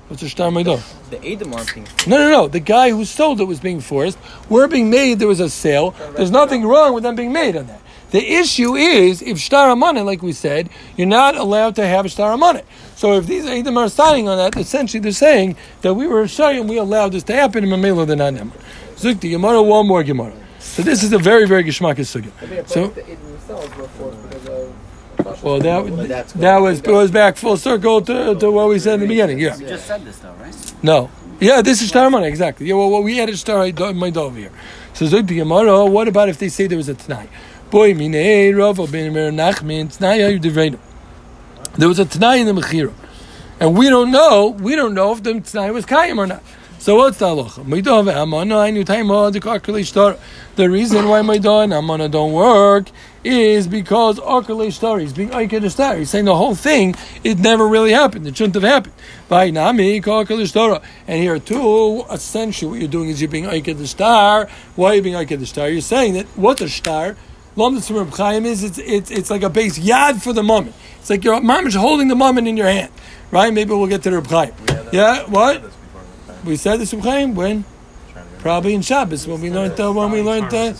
What's 0.07 0.21
a 0.21 0.29
shtar 0.29 0.51
maidah? 0.51 0.83
The 1.09 1.23
Edom 1.25 1.51
being 1.73 1.87
No, 2.05 2.17
no, 2.17 2.29
no. 2.29 2.47
The 2.47 2.59
guy 2.59 2.91
who 2.91 3.05
sold 3.05 3.41
it 3.41 3.45
was 3.45 3.59
being 3.59 3.79
forced. 3.79 4.19
We're 4.49 4.67
being 4.67 4.91
made. 4.91 5.17
There 5.17 5.27
was 5.27 5.39
a 5.39 5.49
sale. 5.49 5.95
There's 6.15 6.29
nothing 6.29 6.63
wrong 6.63 6.93
with 6.93 7.03
them 7.03 7.15
being 7.15 7.33
made 7.33 7.55
on 7.55 7.65
that. 7.67 7.81
The 8.11 8.33
issue 8.33 8.75
is 8.75 9.23
if 9.23 9.39
shtar 9.39 9.71
amana, 9.71 10.03
like 10.03 10.21
we 10.21 10.31
said, 10.31 10.69
you're 10.95 11.07
not 11.07 11.35
allowed 11.35 11.75
to 11.77 11.87
have 11.87 12.05
a 12.05 12.09
shtar 12.09 12.33
amana. 12.33 12.61
So 12.95 13.13
if 13.13 13.27
these 13.27 13.45
Eidim 13.45 13.77
are 13.77 13.89
starting 13.89 14.29
on 14.29 14.37
that, 14.37 14.57
essentially 14.57 15.01
they're 15.01 15.11
saying 15.11 15.57
that 15.81 15.93
we 15.93 16.07
were 16.07 16.27
shy 16.27 16.53
and 16.53 16.69
we 16.69 16.77
allowed 16.77 17.11
this 17.11 17.23
to 17.23 17.33
happen 17.33 17.63
in 17.63 17.69
Mamela 17.69 18.07
the 18.07 18.15
Nanam. 18.15 18.51
Zuk 18.95 19.19
the 19.19 19.31
Gemara, 19.31 19.61
one 19.61 19.85
more 19.87 20.03
Gemara. 20.03 20.33
So 20.59 20.81
this 20.81 21.03
is 21.03 21.11
a 21.13 21.17
very, 21.19 21.45
very 21.47 21.63
geschmackis 21.63 22.07
sugya. 22.21 22.31
So- 22.67 22.73
so, 22.73 22.87
the 22.87 23.01
Eden 23.03 23.17
themselves 23.31 23.75
were 23.77 23.87
forced 23.89 24.21
because 24.29 24.47
of. 24.47 25.43
Well, 25.43 25.59
that 25.59 26.27
that 26.35 26.57
was 26.57 26.81
goes 26.81 27.09
back 27.09 27.37
full 27.37 27.57
circle 27.57 28.01
to, 28.01 28.35
to 28.35 28.51
what 28.51 28.67
we 28.69 28.79
said 28.79 28.95
in 28.95 28.99
the 29.01 29.07
beginning. 29.07 29.39
Yeah. 29.39 29.57
You 29.57 29.67
just 29.67 29.87
said 29.87 30.03
this 30.05 30.17
though, 30.17 30.33
right? 30.33 30.73
No. 30.83 31.09
Yeah, 31.39 31.61
this 31.61 31.81
is 31.81 31.87
shtar 31.89 32.05
amana 32.07 32.25
exactly. 32.27 32.67
Yeah. 32.67 32.75
Well, 32.75 32.89
well 32.91 33.01
we 33.03 33.19
added 33.21 33.37
shtar 33.37 33.65
my 33.93 34.09
dove 34.09 34.35
here. 34.35 34.51
So 34.93 35.05
Zuk 35.05 35.27
the 35.27 35.37
Gemara. 35.37 35.85
What 35.85 36.07
about 36.07 36.29
if 36.29 36.37
they 36.37 36.49
say 36.49 36.67
there 36.67 36.77
was 36.77 36.89
a 36.89 36.95
Tanai? 36.95 37.27
Boy, 37.71 37.93
minei 37.93 38.55
Rav 38.57 38.77
ben 38.91 39.13
Mer 39.13 39.31
Nachman 39.31 39.95
Tanai 39.95 40.19
ayu 40.19 40.39
devreinu. 40.39 40.79
There 41.77 41.87
was 41.87 41.99
a 41.99 42.05
Tanai 42.05 42.39
in 42.39 42.47
the 42.47 42.53
Mechira. 42.53 42.93
And 43.59 43.77
we 43.77 43.89
don't 43.89 44.11
know, 44.11 44.47
we 44.47 44.75
don't 44.75 44.93
know 44.93 45.11
if 45.13 45.23
the 45.23 45.39
Tanai 45.39 45.71
was 45.71 45.85
Kaim 45.85 46.19
or 46.19 46.27
not. 46.27 46.41
So 46.85 46.97
what's 46.97 47.17
the 47.17 47.25
halacha? 47.25 47.65
The 50.55 50.69
reason 50.69 51.07
why 51.07 51.21
Maidah 51.21 51.63
and 51.63 51.73
Amana 51.73 52.07
don't 52.07 52.31
work 52.31 52.91
is 53.23 53.67
because 53.67 54.19
Akarle 54.19 54.71
shtar, 54.71 54.99
he's 54.99 55.11
being 55.11 55.29
Aikad 55.31 55.69
shtar. 55.71 55.97
He's 55.97 56.11
saying 56.11 56.25
the 56.25 56.35
whole 56.35 56.53
thing, 56.53 56.93
it 57.23 57.39
never 57.39 57.67
really 57.67 57.91
happened. 57.91 58.27
It 58.27 58.37
shouldn't 58.37 58.53
have 58.53 58.63
happened. 58.63 58.93
By 59.27 59.49
Nami, 59.49 59.99
shtar. 59.99 60.81
And 61.07 61.21
here 61.21 61.39
too, 61.39 62.03
essentially 62.11 62.69
what 62.69 62.79
you're 62.79 62.87
doing 62.87 63.09
is 63.09 63.19
you're 63.19 63.31
being 63.31 63.45
Aikad 63.45 63.83
shtar. 63.89 64.47
Why 64.75 64.91
are 64.91 64.95
you 64.95 65.01
being 65.01 65.45
shtar? 65.45 65.69
You're 65.69 65.81
saying 65.81 66.13
that 66.13 66.27
what 66.37 66.61
a 66.61 66.67
shtar, 67.55 67.63
Lam 67.63 67.77
Tzimur 67.77 68.17
Chaim 68.17 68.45
is, 68.45 68.63
it's, 68.63 68.77
it's, 68.77 69.11
it's 69.11 69.29
like 69.29 69.43
a 69.43 69.49
base 69.49 69.79
yad 69.79 70.21
for 70.21 70.33
the 70.33 70.43
moment. 70.43 70.75
It's 70.99 71.09
like 71.09 71.23
your 71.23 71.39
mom 71.41 71.67
is 71.67 71.75
holding 71.75 72.07
the 72.07 72.15
moment 72.15 72.47
in 72.47 72.57
your 72.57 72.67
hand. 72.67 72.91
Right? 73.31 73.53
Maybe 73.53 73.71
we'll 73.71 73.87
get 73.87 74.03
to 74.03 74.09
the 74.09 74.17
Reb 74.17 74.27
Chaim. 74.27 74.53
Yeah, 74.91 75.23
what? 75.29 75.63
We 76.45 76.57
said 76.57 76.79
this 76.79 76.93
Reb 76.93 77.03
Chaim 77.03 77.35
when? 77.35 77.65
Probably 78.39 78.75
in 78.75 78.81
Shabbos 78.81 79.27
when 79.27 79.41
we 79.41 79.49
learned 79.49 79.79
uh, 79.79 79.91
when 79.91 80.11
we 80.11 80.21
learned 80.21 80.53
uh, 80.53 80.73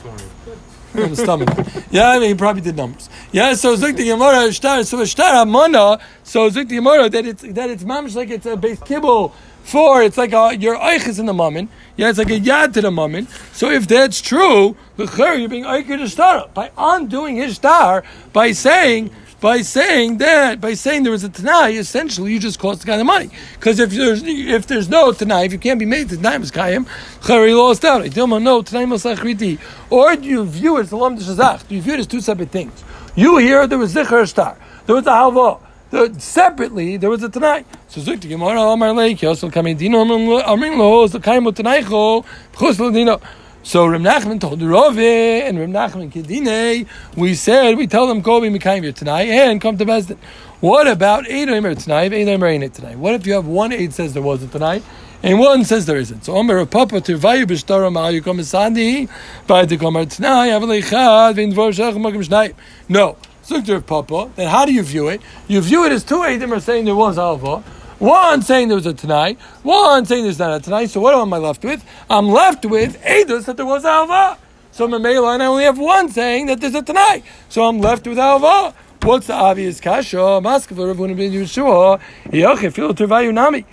on 1.04 1.10
the 1.10 1.16
stomach. 1.16 1.50
Yeah, 1.90 2.10
I 2.10 2.20
mean, 2.20 2.30
he 2.30 2.36
probably 2.36 2.62
did 2.62 2.76
numbers. 2.76 3.10
Yeah, 3.32 3.56
so 3.56 3.76
Zik 3.76 3.96
the 3.96 4.06
Gemara 4.06 4.54
Shtar, 4.54 4.84
so 4.84 5.04
Shtar 5.04 5.42
Amana, 5.42 6.00
so 6.24 6.48
Zik 6.50 6.68
the 6.68 6.76
Gemara 6.76 7.10
that 7.10 7.26
it's 7.26 7.42
that 7.42 7.72
it's 7.72 7.84
mamish 7.84 8.16
like 8.16 8.30
it's 8.30 8.46
a 8.46 8.56
base 8.56 8.80
kibble 8.82 9.34
for 9.66 10.04
it's 10.04 10.18
like 10.18 10.32
a, 10.32 10.56
your 10.58 10.78
eich 10.78 11.08
is 11.08 11.18
in 11.18 11.26
the 11.26 11.34
moment. 11.34 11.72
Yeah, 11.98 12.10
it's 12.10 12.20
like 12.20 12.30
a 12.30 12.40
yad 12.40 12.74
to 12.74 12.82
the 12.82 12.92
moment. 12.92 13.30
So 13.52 13.72
if 13.72 13.88
that's 13.88 14.22
true, 14.22 14.78
the 14.96 15.06
khari, 15.06 15.40
you're 15.40 15.50
being 15.50 15.64
eich 15.64 15.88
to 15.88 16.08
star 16.08 16.48
by 16.54 16.72
undoing 16.78 17.36
his 17.36 17.56
star 17.56 18.04
by 18.32 18.52
saying 18.52 19.10
by 19.42 19.62
saying 19.62 20.18
that, 20.20 20.62
by 20.62 20.74
saying 20.76 21.04
there 21.04 21.12
was 21.12 21.24
a 21.24 21.30
Tanai, 21.30 21.74
essentially 21.74 22.34
you 22.34 22.40
just 22.40 22.60
cost 22.60 22.82
the 22.82 22.88
guy 22.88 22.98
the 22.98 23.04
money. 23.04 23.30
Because 23.56 23.80
if 23.80 23.90
there's 23.90 24.24
if 24.24 24.68
there's 24.68 24.88
no 24.88 25.12
Tanai, 25.12 25.46
if 25.46 25.52
you 25.52 25.60
can't 25.60 25.80
be 25.80 25.86
made 25.86 26.10
to 26.10 26.16
Tanai 26.16 26.38
Miskayim, 26.38 26.88
Chari 27.22 27.58
lost 27.58 27.84
out. 27.84 28.06
Him, 28.06 28.44
no, 28.44 28.62
Tanai 28.62 28.86
Masachriti. 28.86 29.60
Or 29.90 30.16
do 30.16 30.28
you 30.28 30.46
view 30.46 30.78
it 30.78 30.82
as 30.82 30.92
Shazach? 30.92 31.68
Do 31.68 31.76
you 31.76 31.82
view 31.82 31.94
it 31.94 32.00
as 32.00 32.08
two 32.08 32.22
separate 32.22 32.52
things? 32.52 32.84
You 33.16 33.38
hear 33.38 33.66
there 33.68 33.78
was 33.78 33.94
Zichar 33.96 34.28
Star, 34.28 34.58
there 34.86 34.96
was 34.96 35.06
a 35.08 35.10
Halva. 35.10 35.60
The, 35.96 36.14
separately, 36.20 36.98
there 36.98 37.10
was 37.10 37.24
a 37.24 37.30
Tanai. 37.30 37.64
So 37.88 38.02
Zik 38.02 38.20
the 38.20 38.28
Gemara, 38.28 38.60
Amar 38.60 38.90
Leik, 38.90 39.20
Yosel 39.20 39.50
Kamedino, 39.50 40.44
Amrin 40.44 40.78
Lo, 40.78 41.08
Zakaimu 41.08 41.54
Tanaicho, 41.54 42.26
Bchus 42.52 42.80
Ladino. 42.80 43.22
So 43.64 43.86
Reb 43.86 44.02
Nachman 44.02 44.42
told 44.42 44.60
the 44.60 44.68
Rove 44.68 45.00
and 45.00 45.58
Reb 45.58 45.70
Nachman 45.70 46.12
Kedine, 46.12 46.86
we 47.16 47.34
said, 47.34 47.78
we 47.78 47.88
tell 47.88 48.08
them, 48.08 48.20
go 48.20 48.42
be 48.42 48.50
Mekayim 48.50 48.84
here 48.84 48.92
tonight 48.92 49.30
and 49.30 49.62
come 49.62 49.78
to 49.78 49.86
Bezdin. 49.86 50.18
What 50.60 50.86
about 50.86 51.24
Eidim 51.28 51.64
or 51.64 51.76
tonight? 51.76 52.12
Eidim 52.12 52.42
or 52.42 52.48
Ain't 52.48 52.74
tonight? 52.74 52.98
What 52.98 53.14
if 53.14 53.26
you 53.26 53.32
have 53.32 53.48
one 53.48 53.72
aid 53.72 53.94
says 53.94 54.14
there 54.14 54.22
wasn't 54.22 54.52
tonight 54.52 54.84
and 55.24 55.40
one 55.40 55.64
says 55.64 55.86
there 55.86 55.96
isn't? 55.96 56.26
So 56.26 56.36
Omer 56.36 56.58
of 56.58 56.72
Papa 56.72 57.00
to 57.00 57.18
Vayu 57.18 57.46
B'Shtara 57.46 57.90
Ma'ayu 57.90 58.22
Kom 58.22 58.44
Sandi 58.44 59.08
by 59.48 59.64
the 59.64 59.78
Gomer 59.78 60.06
Tanai 60.06 60.50
Avalechad 60.50 61.36
V'in 61.36 61.54
Dvor 61.54 61.72
Shach 61.72 61.96
Magam 61.96 62.22
Shnai. 62.22 62.54
No. 62.90 63.16
Zukter 63.48 63.76
of 63.76 63.86
Papa, 63.86 64.32
then 64.36 64.50
how 64.50 64.66
do 64.66 64.74
you 64.74 64.82
view 64.82 65.08
it? 65.08 65.22
You 65.48 65.62
view 65.62 65.86
it 65.86 65.92
as 65.92 66.04
two 66.04 66.16
Eidim 66.16 66.52
are 66.52 66.60
saying 66.60 66.86
there 66.86 66.96
was 66.96 67.20
Alva. 67.20 67.58
One 68.00 68.42
saying 68.42 68.70
there 68.70 68.76
was 68.76 68.88
a 68.88 68.94
tonight, 68.94 69.40
one 69.62 70.06
saying 70.06 70.24
there's 70.24 70.40
not 70.40 70.56
a 70.56 70.60
tonight. 70.60 70.88
So 70.88 71.00
what 71.00 71.14
am 71.14 71.32
I 71.32 71.38
left 71.38 71.64
with? 71.64 71.86
I'm 72.10 72.28
left 72.28 72.66
with 72.66 73.00
Eidos 73.04 73.46
that 73.46 73.58
there 73.58 73.66
was 73.66 73.86
Alva. 73.86 74.40
So 74.72 74.88
Mamela 74.88 75.36
and 75.36 75.44
I 75.44 75.46
only 75.46 75.64
have 75.64 75.78
one 75.78 76.10
saying 76.10 76.48
that 76.48 76.60
there's 76.60 76.74
a 76.74 76.82
tonight. 76.82 77.24
So 77.48 77.66
I'm 77.66 77.80
left 77.80 78.08
with 78.08 78.18
Alva. 78.18 78.74
What's 79.04 79.28
the 79.28 79.34
obvious 79.34 79.80
kasha? 79.80 80.18
Maskava 80.18 80.88
Rav 80.88 80.98
Huna 80.98 81.16
ben 81.16 81.32
Yeshua. 81.32 82.02
Yoche 82.26 82.74
fil 82.74 82.94
tervayu 82.94 83.32
nami. 83.32 83.64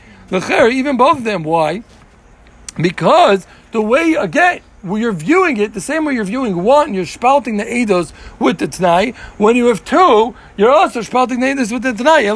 Even 0.73 0.97
both 0.99 1.19
of 1.19 1.25
them. 1.25 1.43
Why? 1.43 1.83
Because 2.77 3.47
the 3.73 3.81
way 3.81 4.15
again. 4.15 4.61
When 4.83 5.01
you're 5.01 5.13
viewing 5.13 5.59
it, 5.59 5.75
the 5.75 5.81
same 5.81 6.05
way 6.05 6.15
you're 6.15 6.25
viewing 6.25 6.65
one, 6.65 6.93
you're 6.93 7.07
spouting 7.07 7.57
the 7.57 7.65
Eidos 7.65 8.13
with 8.41 8.59
the 8.59 8.67
Tanai. 8.67 9.13
When 9.39 9.55
you 9.55 9.67
have 9.67 9.85
two, 9.85 10.35
you're 10.57 10.73
also 10.73 11.03
spouting 11.03 11.39
the 11.39 11.47
Eidos 11.47 11.73
with 11.73 11.83
the 11.85 11.93
Tanai. 11.93 12.27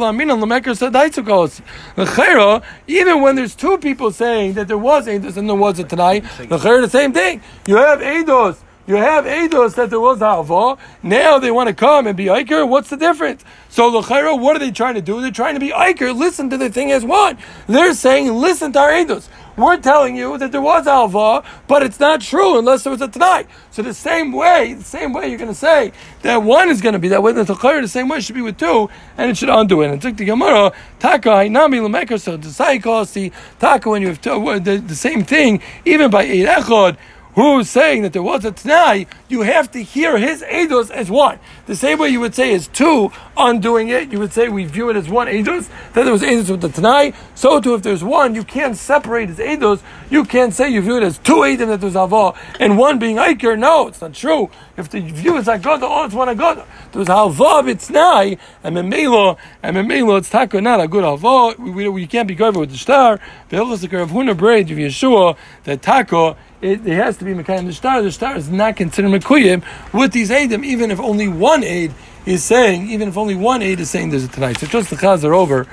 Even 2.86 3.20
when 3.20 3.34
there's 3.34 3.56
two 3.56 3.78
people 3.78 4.12
saying 4.12 4.52
that 4.54 4.68
there 4.68 4.78
was 4.78 5.06
Eidos 5.06 5.36
and 5.36 5.48
there 5.48 5.56
was 5.56 5.80
a 5.80 5.84
Tanai, 5.84 6.20
the 6.20 6.88
same 6.88 7.12
thing. 7.12 7.42
You 7.66 7.76
have 7.76 7.98
Eidos. 7.98 8.58
You 8.86 8.94
have 8.94 9.24
Eidos 9.24 9.74
that 9.74 9.90
there 9.90 9.98
was 9.98 10.22
Alva. 10.22 10.80
Now 11.02 11.40
they 11.40 11.50
want 11.50 11.68
to 11.68 11.74
come 11.74 12.06
and 12.06 12.16
be 12.16 12.26
Iker. 12.26 12.68
What's 12.68 12.88
the 12.88 12.96
difference? 12.96 13.42
So 13.68 13.88
L'chera, 13.88 14.38
what 14.40 14.54
are 14.54 14.60
they 14.60 14.70
trying 14.70 14.94
to 14.94 15.02
do? 15.02 15.20
They're 15.20 15.32
trying 15.32 15.54
to 15.54 15.60
be 15.60 15.70
Iker. 15.70 16.16
Listen 16.16 16.48
to 16.50 16.56
the 16.56 16.70
thing 16.70 16.92
as 16.92 17.04
one. 17.04 17.36
They're 17.66 17.94
saying, 17.94 18.32
listen 18.32 18.72
to 18.74 18.78
our 18.78 18.90
Eidos. 18.90 19.28
We're 19.56 19.78
telling 19.78 20.16
you 20.16 20.36
that 20.36 20.52
there 20.52 20.60
was 20.60 20.86
alva, 20.86 21.42
but 21.66 21.82
it's 21.82 21.98
not 21.98 22.20
true 22.20 22.58
unless 22.58 22.84
there 22.84 22.90
was 22.90 23.00
a 23.00 23.08
tonight. 23.08 23.46
So 23.70 23.80
the 23.80 23.94
same 23.94 24.32
way, 24.32 24.74
the 24.74 24.84
same 24.84 25.14
way 25.14 25.28
you're 25.28 25.38
going 25.38 25.50
to 25.50 25.54
say 25.54 25.92
that 26.22 26.42
one 26.42 26.68
is 26.68 26.82
going 26.82 26.92
to 26.92 26.98
be 26.98 27.08
that 27.08 27.22
way, 27.22 27.32
the 27.32 27.44
tachar 27.44 27.80
the 27.80 27.88
same 27.88 28.08
way 28.08 28.20
should 28.20 28.34
be 28.34 28.42
with 28.42 28.58
two, 28.58 28.90
and 29.16 29.30
it 29.30 29.36
should 29.38 29.48
undo 29.48 29.80
it. 29.80 29.90
And 29.90 30.02
took 30.02 30.18
the 30.18 30.26
Gemara, 30.26 30.72
taka 30.98 31.30
hainami 31.30 31.80
lemekar 31.80 32.20
so 32.20 32.36
the 32.36 33.32
taka 33.58 33.88
when 33.88 34.02
you 34.02 34.08
have 34.08 34.20
the, 34.20 34.82
the 34.86 34.94
same 34.94 35.24
thing, 35.24 35.62
even 35.86 36.10
by 36.10 36.24
eight 36.24 36.46
echod. 36.46 36.98
Who's 37.36 37.68
saying 37.68 38.00
that 38.00 38.14
there 38.14 38.22
was 38.22 38.46
a 38.46 38.50
Tanai, 38.50 39.06
you 39.28 39.42
have 39.42 39.70
to 39.72 39.82
hear 39.82 40.16
his 40.16 40.42
Eidos 40.42 40.90
as 40.90 41.10
one. 41.10 41.38
The 41.66 41.76
same 41.76 41.98
way 41.98 42.08
you 42.08 42.18
would 42.18 42.34
say 42.34 42.50
is 42.50 42.66
two 42.66 43.12
undoing 43.36 43.90
it, 43.90 44.10
you 44.10 44.18
would 44.18 44.32
say 44.32 44.48
we 44.48 44.64
view 44.64 44.88
it 44.88 44.96
as 44.96 45.10
one 45.10 45.26
Eidos, 45.26 45.68
that 45.92 46.04
there 46.04 46.12
was 46.12 46.22
Eidos 46.22 46.48
with 46.48 46.62
the 46.62 46.70
Tanai, 46.70 47.12
so 47.34 47.60
too 47.60 47.74
if 47.74 47.82
there's 47.82 48.02
one, 48.02 48.34
you 48.34 48.42
can't 48.42 48.74
separate 48.74 49.28
his 49.28 49.36
Eidos, 49.36 49.82
you 50.08 50.24
can't 50.24 50.54
say 50.54 50.70
you 50.70 50.80
view 50.80 50.96
it 50.96 51.02
as 51.02 51.18
two 51.18 51.36
Eidim 51.36 51.66
that 51.66 51.82
there's 51.82 51.94
Ava, 51.94 52.32
and 52.58 52.78
one 52.78 52.98
being 52.98 53.16
Iker, 53.16 53.58
no, 53.58 53.88
it's 53.88 54.00
not 54.00 54.14
true. 54.14 54.48
If 54.78 54.88
the 54.88 55.00
view 55.00 55.36
is 55.36 55.46
Agoda, 55.46 55.82
oh, 55.82 56.04
it's 56.06 56.14
one 56.14 56.28
Agoda. 56.28 56.64
There's 56.92 57.08
Halva, 57.08 57.68
it's 57.68 57.90
Nai, 57.90 58.38
and 58.64 58.74
Memelo, 58.74 59.36
and 59.62 59.76
Memelo, 59.76 60.16
it's 60.16 60.30
Taka, 60.30 60.62
not 60.62 60.80
a 60.80 60.88
good 60.88 61.04
Halva, 61.04 61.58
we, 61.58 61.70
we, 61.70 61.88
we 61.88 62.06
can't 62.06 62.28
be 62.28 62.34
covered 62.34 62.60
with 62.60 62.70
the 62.70 62.78
star, 62.78 63.20
the 63.50 63.58
Hilchas 63.58 63.84
of 63.84 64.10
Huna 64.10 64.34
Braid 64.34 64.70
of 64.70 64.78
Yeshua, 64.78 65.36
that 65.64 65.82
Taka, 65.82 66.34
it, 66.60 66.86
it, 66.86 66.94
has 66.94 67.16
to 67.18 67.24
be 67.24 67.34
Mekayim 67.34 67.66
the 67.66 67.72
star. 67.72 68.02
The 68.02 68.12
star 68.12 68.36
is 68.36 68.48
not 68.48 68.76
considered 68.76 69.10
Mekuyim 69.10 69.64
with 69.92 70.12
these 70.12 70.30
Eidim, 70.30 70.64
even 70.64 70.90
if 70.90 71.00
only 71.00 71.28
one 71.28 71.62
aid 71.62 71.92
is 72.24 72.42
saying, 72.42 72.90
even 72.90 73.08
if 73.08 73.16
only 73.16 73.34
one 73.34 73.62
aid 73.62 73.80
is 73.80 73.90
saying 73.90 74.10
there's 74.10 74.24
a 74.24 74.28
tonight. 74.28 74.58
So 74.58 74.66
just 74.66 74.90
the 74.90 74.96
Chaz 74.96 75.24
are 75.24 75.34
over. 75.34 75.66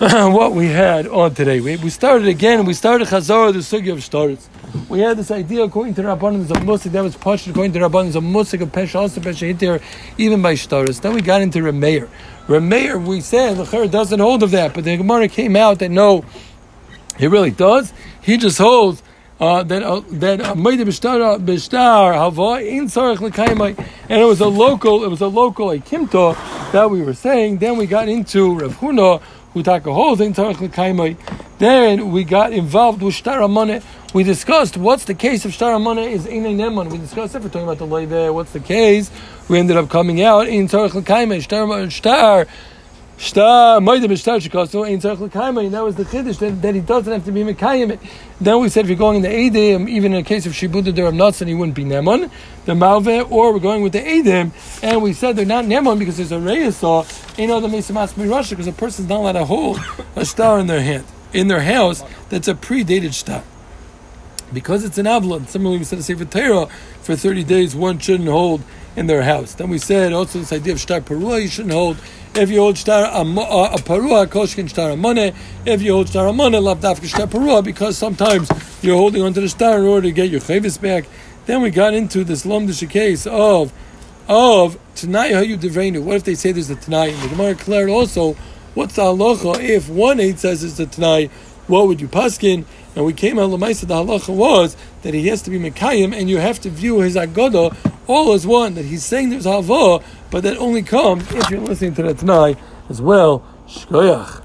what 0.00 0.52
we 0.52 0.68
had 0.68 1.06
on 1.08 1.34
today. 1.34 1.60
We, 1.60 1.76
we 1.76 1.90
started 1.90 2.26
again, 2.26 2.64
we 2.64 2.72
started 2.72 3.06
Chazorah, 3.08 3.52
the 3.52 3.58
Sugi 3.58 3.92
of 3.92 4.02
Stars. 4.02 4.48
We 4.88 5.00
had 5.00 5.18
this 5.18 5.30
idea 5.30 5.62
according 5.62 5.92
to 5.96 6.00
Rabbanim 6.00 6.50
of 6.50 6.56
Musik, 6.64 6.92
that 6.92 7.02
was 7.02 7.18
pushed 7.18 7.46
according 7.48 7.74
to 7.74 7.80
Rabbanim 7.80 8.16
of 8.16 8.24
Musik, 8.24 8.62
of 8.62 8.72
Pesha, 8.72 8.94
also 8.94 9.20
Pesha 9.20 9.54
Hitir, 9.54 9.82
even 10.16 10.40
by 10.40 10.54
Stars. 10.54 11.00
Then 11.00 11.12
we 11.12 11.20
got 11.20 11.42
into 11.42 11.58
Remeir. 11.58 12.08
Remeir, 12.46 13.04
we 13.04 13.20
said, 13.20 13.58
the 13.58 13.88
doesn't 13.88 14.20
hold 14.20 14.42
of 14.42 14.52
that, 14.52 14.72
but 14.72 14.84
the 14.84 14.96
Gemara 14.96 15.28
came 15.28 15.54
out 15.54 15.80
that 15.80 15.90
no, 15.90 16.24
he 17.18 17.26
really 17.26 17.50
does. 17.50 17.92
He 18.22 18.38
just 18.38 18.56
holds 18.56 19.02
uh, 19.40 19.62
that 19.62 19.82
uh, 19.82 20.02
that 20.10 20.56
Maida 20.56 20.84
Bishtar 20.84 21.44
Bishtar 21.44 22.14
Hava 22.14 22.64
in 22.64 22.86
Sarach 22.86 23.16
Lekaimai, 23.16 23.76
and 24.08 24.20
it 24.20 24.24
was 24.24 24.40
a 24.40 24.48
local, 24.48 25.02
it 25.04 25.08
was 25.08 25.20
a 25.20 25.28
local 25.28 25.70
a 25.70 25.78
Kimto 25.78 26.34
that 26.72 26.90
we 26.90 27.02
were 27.02 27.14
saying. 27.14 27.58
Then 27.58 27.76
we 27.76 27.86
got 27.86 28.08
into 28.08 28.58
Rav 28.58 28.76
Huna 28.76 29.22
who 29.52 29.62
take 29.62 29.86
a 29.86 29.92
whole 29.92 30.16
thing 30.16 30.32
Sarach. 30.32 31.16
Then 31.58 32.12
we 32.12 32.24
got 32.24 32.52
involved 32.52 33.02
with 33.02 33.14
Shtar 33.14 33.40
Amane. 33.40 33.82
We 34.14 34.22
discussed 34.22 34.76
what's 34.76 35.04
the 35.04 35.14
case 35.14 35.44
of 35.44 35.52
Shtar 35.52 35.72
Amane 35.72 36.10
is 36.10 36.26
Einay 36.26 36.54
Neman. 36.54 36.90
We 36.90 36.98
discussed 36.98 37.34
if 37.34 37.42
we're 37.42 37.48
talking 37.48 37.64
about 37.64 37.78
the 37.78 37.86
lay 37.86 38.04
there. 38.04 38.32
What's 38.32 38.52
the 38.52 38.60
case? 38.60 39.10
We 39.48 39.58
ended 39.58 39.76
up 39.76 39.88
coming 39.88 40.22
out 40.22 40.48
in 40.48 40.68
Sarach 40.68 40.90
Lekaimai 40.90 41.42
Shtar 41.42 41.90
Shtar. 41.90 42.46
Shtar 43.20 43.80
moide 43.80 44.04
b'shtar 44.04 44.40
shekaso 44.40 44.86
ein 44.88 44.98
tzarich 44.98 45.20
l'kaima, 45.20 45.62
and 45.62 45.74
that 45.74 45.84
was 45.84 45.94
the 45.94 46.04
chiddush 46.04 46.38
that, 46.38 46.62
that 46.62 46.74
he 46.74 46.80
doesn't 46.80 47.12
have 47.12 47.22
to 47.26 47.30
be 47.30 47.42
mekayim. 47.42 47.98
Then 48.40 48.62
we 48.62 48.70
said 48.70 48.86
if 48.86 48.88
you're 48.88 48.96
going 48.96 49.16
in 49.16 49.22
the 49.22 49.28
edim, 49.28 49.90
even 49.90 50.14
in 50.14 50.20
a 50.20 50.22
case 50.22 50.46
of 50.46 50.54
shibuda 50.54 50.94
deram 50.94 51.16
nuts, 51.16 51.42
and 51.42 51.50
he 51.50 51.54
wouldn't 51.54 51.76
be 51.76 51.84
nemon, 51.84 52.30
the 52.64 52.72
malve, 52.72 53.30
or 53.30 53.52
we're 53.52 53.58
going 53.58 53.82
with 53.82 53.92
the 53.92 53.98
edim, 53.98 54.52
and 54.82 55.02
we 55.02 55.12
said 55.12 55.36
they're 55.36 55.44
not 55.44 55.66
nemon 55.66 55.98
because 55.98 56.16
there's 56.16 56.32
a 56.32 56.36
reyesah, 56.36 57.38
you 57.38 57.46
know 57.46 57.60
the 57.60 57.68
mesamas 57.68 58.14
mirasha, 58.14 58.50
because 58.50 58.66
a 58.66 58.72
person's 58.72 59.10
not 59.10 59.18
allowed 59.18 59.32
to 59.32 59.44
hold 59.44 59.78
a 60.16 60.24
star 60.24 60.58
in 60.58 60.66
their 60.66 60.80
hand, 60.80 61.04
in 61.34 61.48
their 61.48 61.60
house 61.60 62.02
that's 62.30 62.48
a 62.48 62.54
predated 62.54 63.12
star. 63.12 63.44
Because 64.50 64.82
it's 64.82 64.96
an 64.96 65.04
avlon. 65.04 65.46
Similarly, 65.46 65.78
we 65.78 65.84
said 65.84 65.98
a 65.98 66.02
sefer 66.02 66.24
for 67.02 67.16
30 67.16 67.44
days, 67.44 67.76
one 67.76 67.98
shouldn't 67.98 68.30
hold 68.30 68.62
in 68.96 69.06
their 69.06 69.22
house. 69.22 69.54
Then 69.54 69.70
we 69.70 69.78
said 69.78 70.12
also 70.12 70.40
this 70.40 70.52
idea 70.52 70.72
of 70.72 70.80
shtar 70.80 71.00
parua, 71.00 71.40
you 71.42 71.48
shouldn't 71.48 71.74
hold. 71.74 71.96
If 72.34 72.50
you 72.50 72.60
hold 72.60 72.78
shtar 72.78 73.04
a, 73.04 73.20
a 73.20 73.78
parua, 73.78 74.26
koshkin 74.26 74.68
shtar 74.68 74.90
amone. 74.90 75.34
If 75.66 75.82
you 75.82 75.92
hold 75.92 76.08
shtar 76.08 76.26
amone, 76.26 76.62
lav 76.62 76.80
dafka 76.80 77.06
shtar 77.06 77.26
parua, 77.26 77.64
because 77.64 77.96
sometimes 77.98 78.50
you're 78.82 78.96
holding 78.96 79.22
onto 79.22 79.40
the 79.40 79.48
star 79.48 79.78
in 79.78 79.84
order 79.84 80.08
to 80.08 80.12
get 80.12 80.30
your 80.30 80.40
chavis 80.40 80.80
back. 80.80 81.06
Then 81.46 81.62
we 81.62 81.70
got 81.70 81.94
into 81.94 82.24
this 82.24 82.44
lomdish 82.44 82.88
case 82.88 83.26
of 83.26 83.72
of 84.28 84.78
tonight 84.94 85.32
how 85.32 85.40
you 85.40 85.56
devreinu. 85.56 86.02
What 86.02 86.16
if 86.16 86.24
they 86.24 86.34
say 86.34 86.52
there's 86.52 86.70
a 86.70 86.76
tonight? 86.76 87.14
And 87.14 87.22
the 87.22 87.28
Gemara 87.28 87.54
declared 87.54 87.90
also, 87.90 88.34
what's 88.74 88.94
the 88.94 89.02
halacha 89.02 89.58
if 89.58 89.88
one 89.88 90.20
eight 90.20 90.38
says 90.38 90.62
it's 90.62 90.78
a 90.78 90.86
tonight? 90.86 91.32
What 91.70 91.86
would 91.86 92.00
you 92.00 92.08
paskin? 92.08 92.64
And 92.96 93.04
we 93.04 93.12
came 93.12 93.38
out 93.38 93.50
lemaisa. 93.50 93.86
The 93.86 93.94
halacha 93.94 94.34
was 94.34 94.76
that 95.02 95.14
he 95.14 95.28
has 95.28 95.40
to 95.42 95.50
be 95.50 95.58
mekayim, 95.58 96.12
and 96.12 96.28
you 96.28 96.38
have 96.38 96.60
to 96.62 96.68
view 96.68 97.00
his 97.00 97.14
agoda 97.14 97.76
all 98.08 98.32
as 98.32 98.44
one. 98.44 98.74
That 98.74 98.86
he's 98.86 99.04
saying 99.04 99.30
there's 99.30 99.44
hava, 99.44 100.04
but 100.32 100.42
that 100.42 100.56
only 100.56 100.82
comes 100.82 101.30
if 101.32 101.48
you're 101.48 101.60
listening 101.60 101.94
to 101.94 102.02
the 102.02 102.14
tonight 102.14 102.58
as 102.88 103.00
well. 103.00 103.44
Shkoyach. 103.68 104.39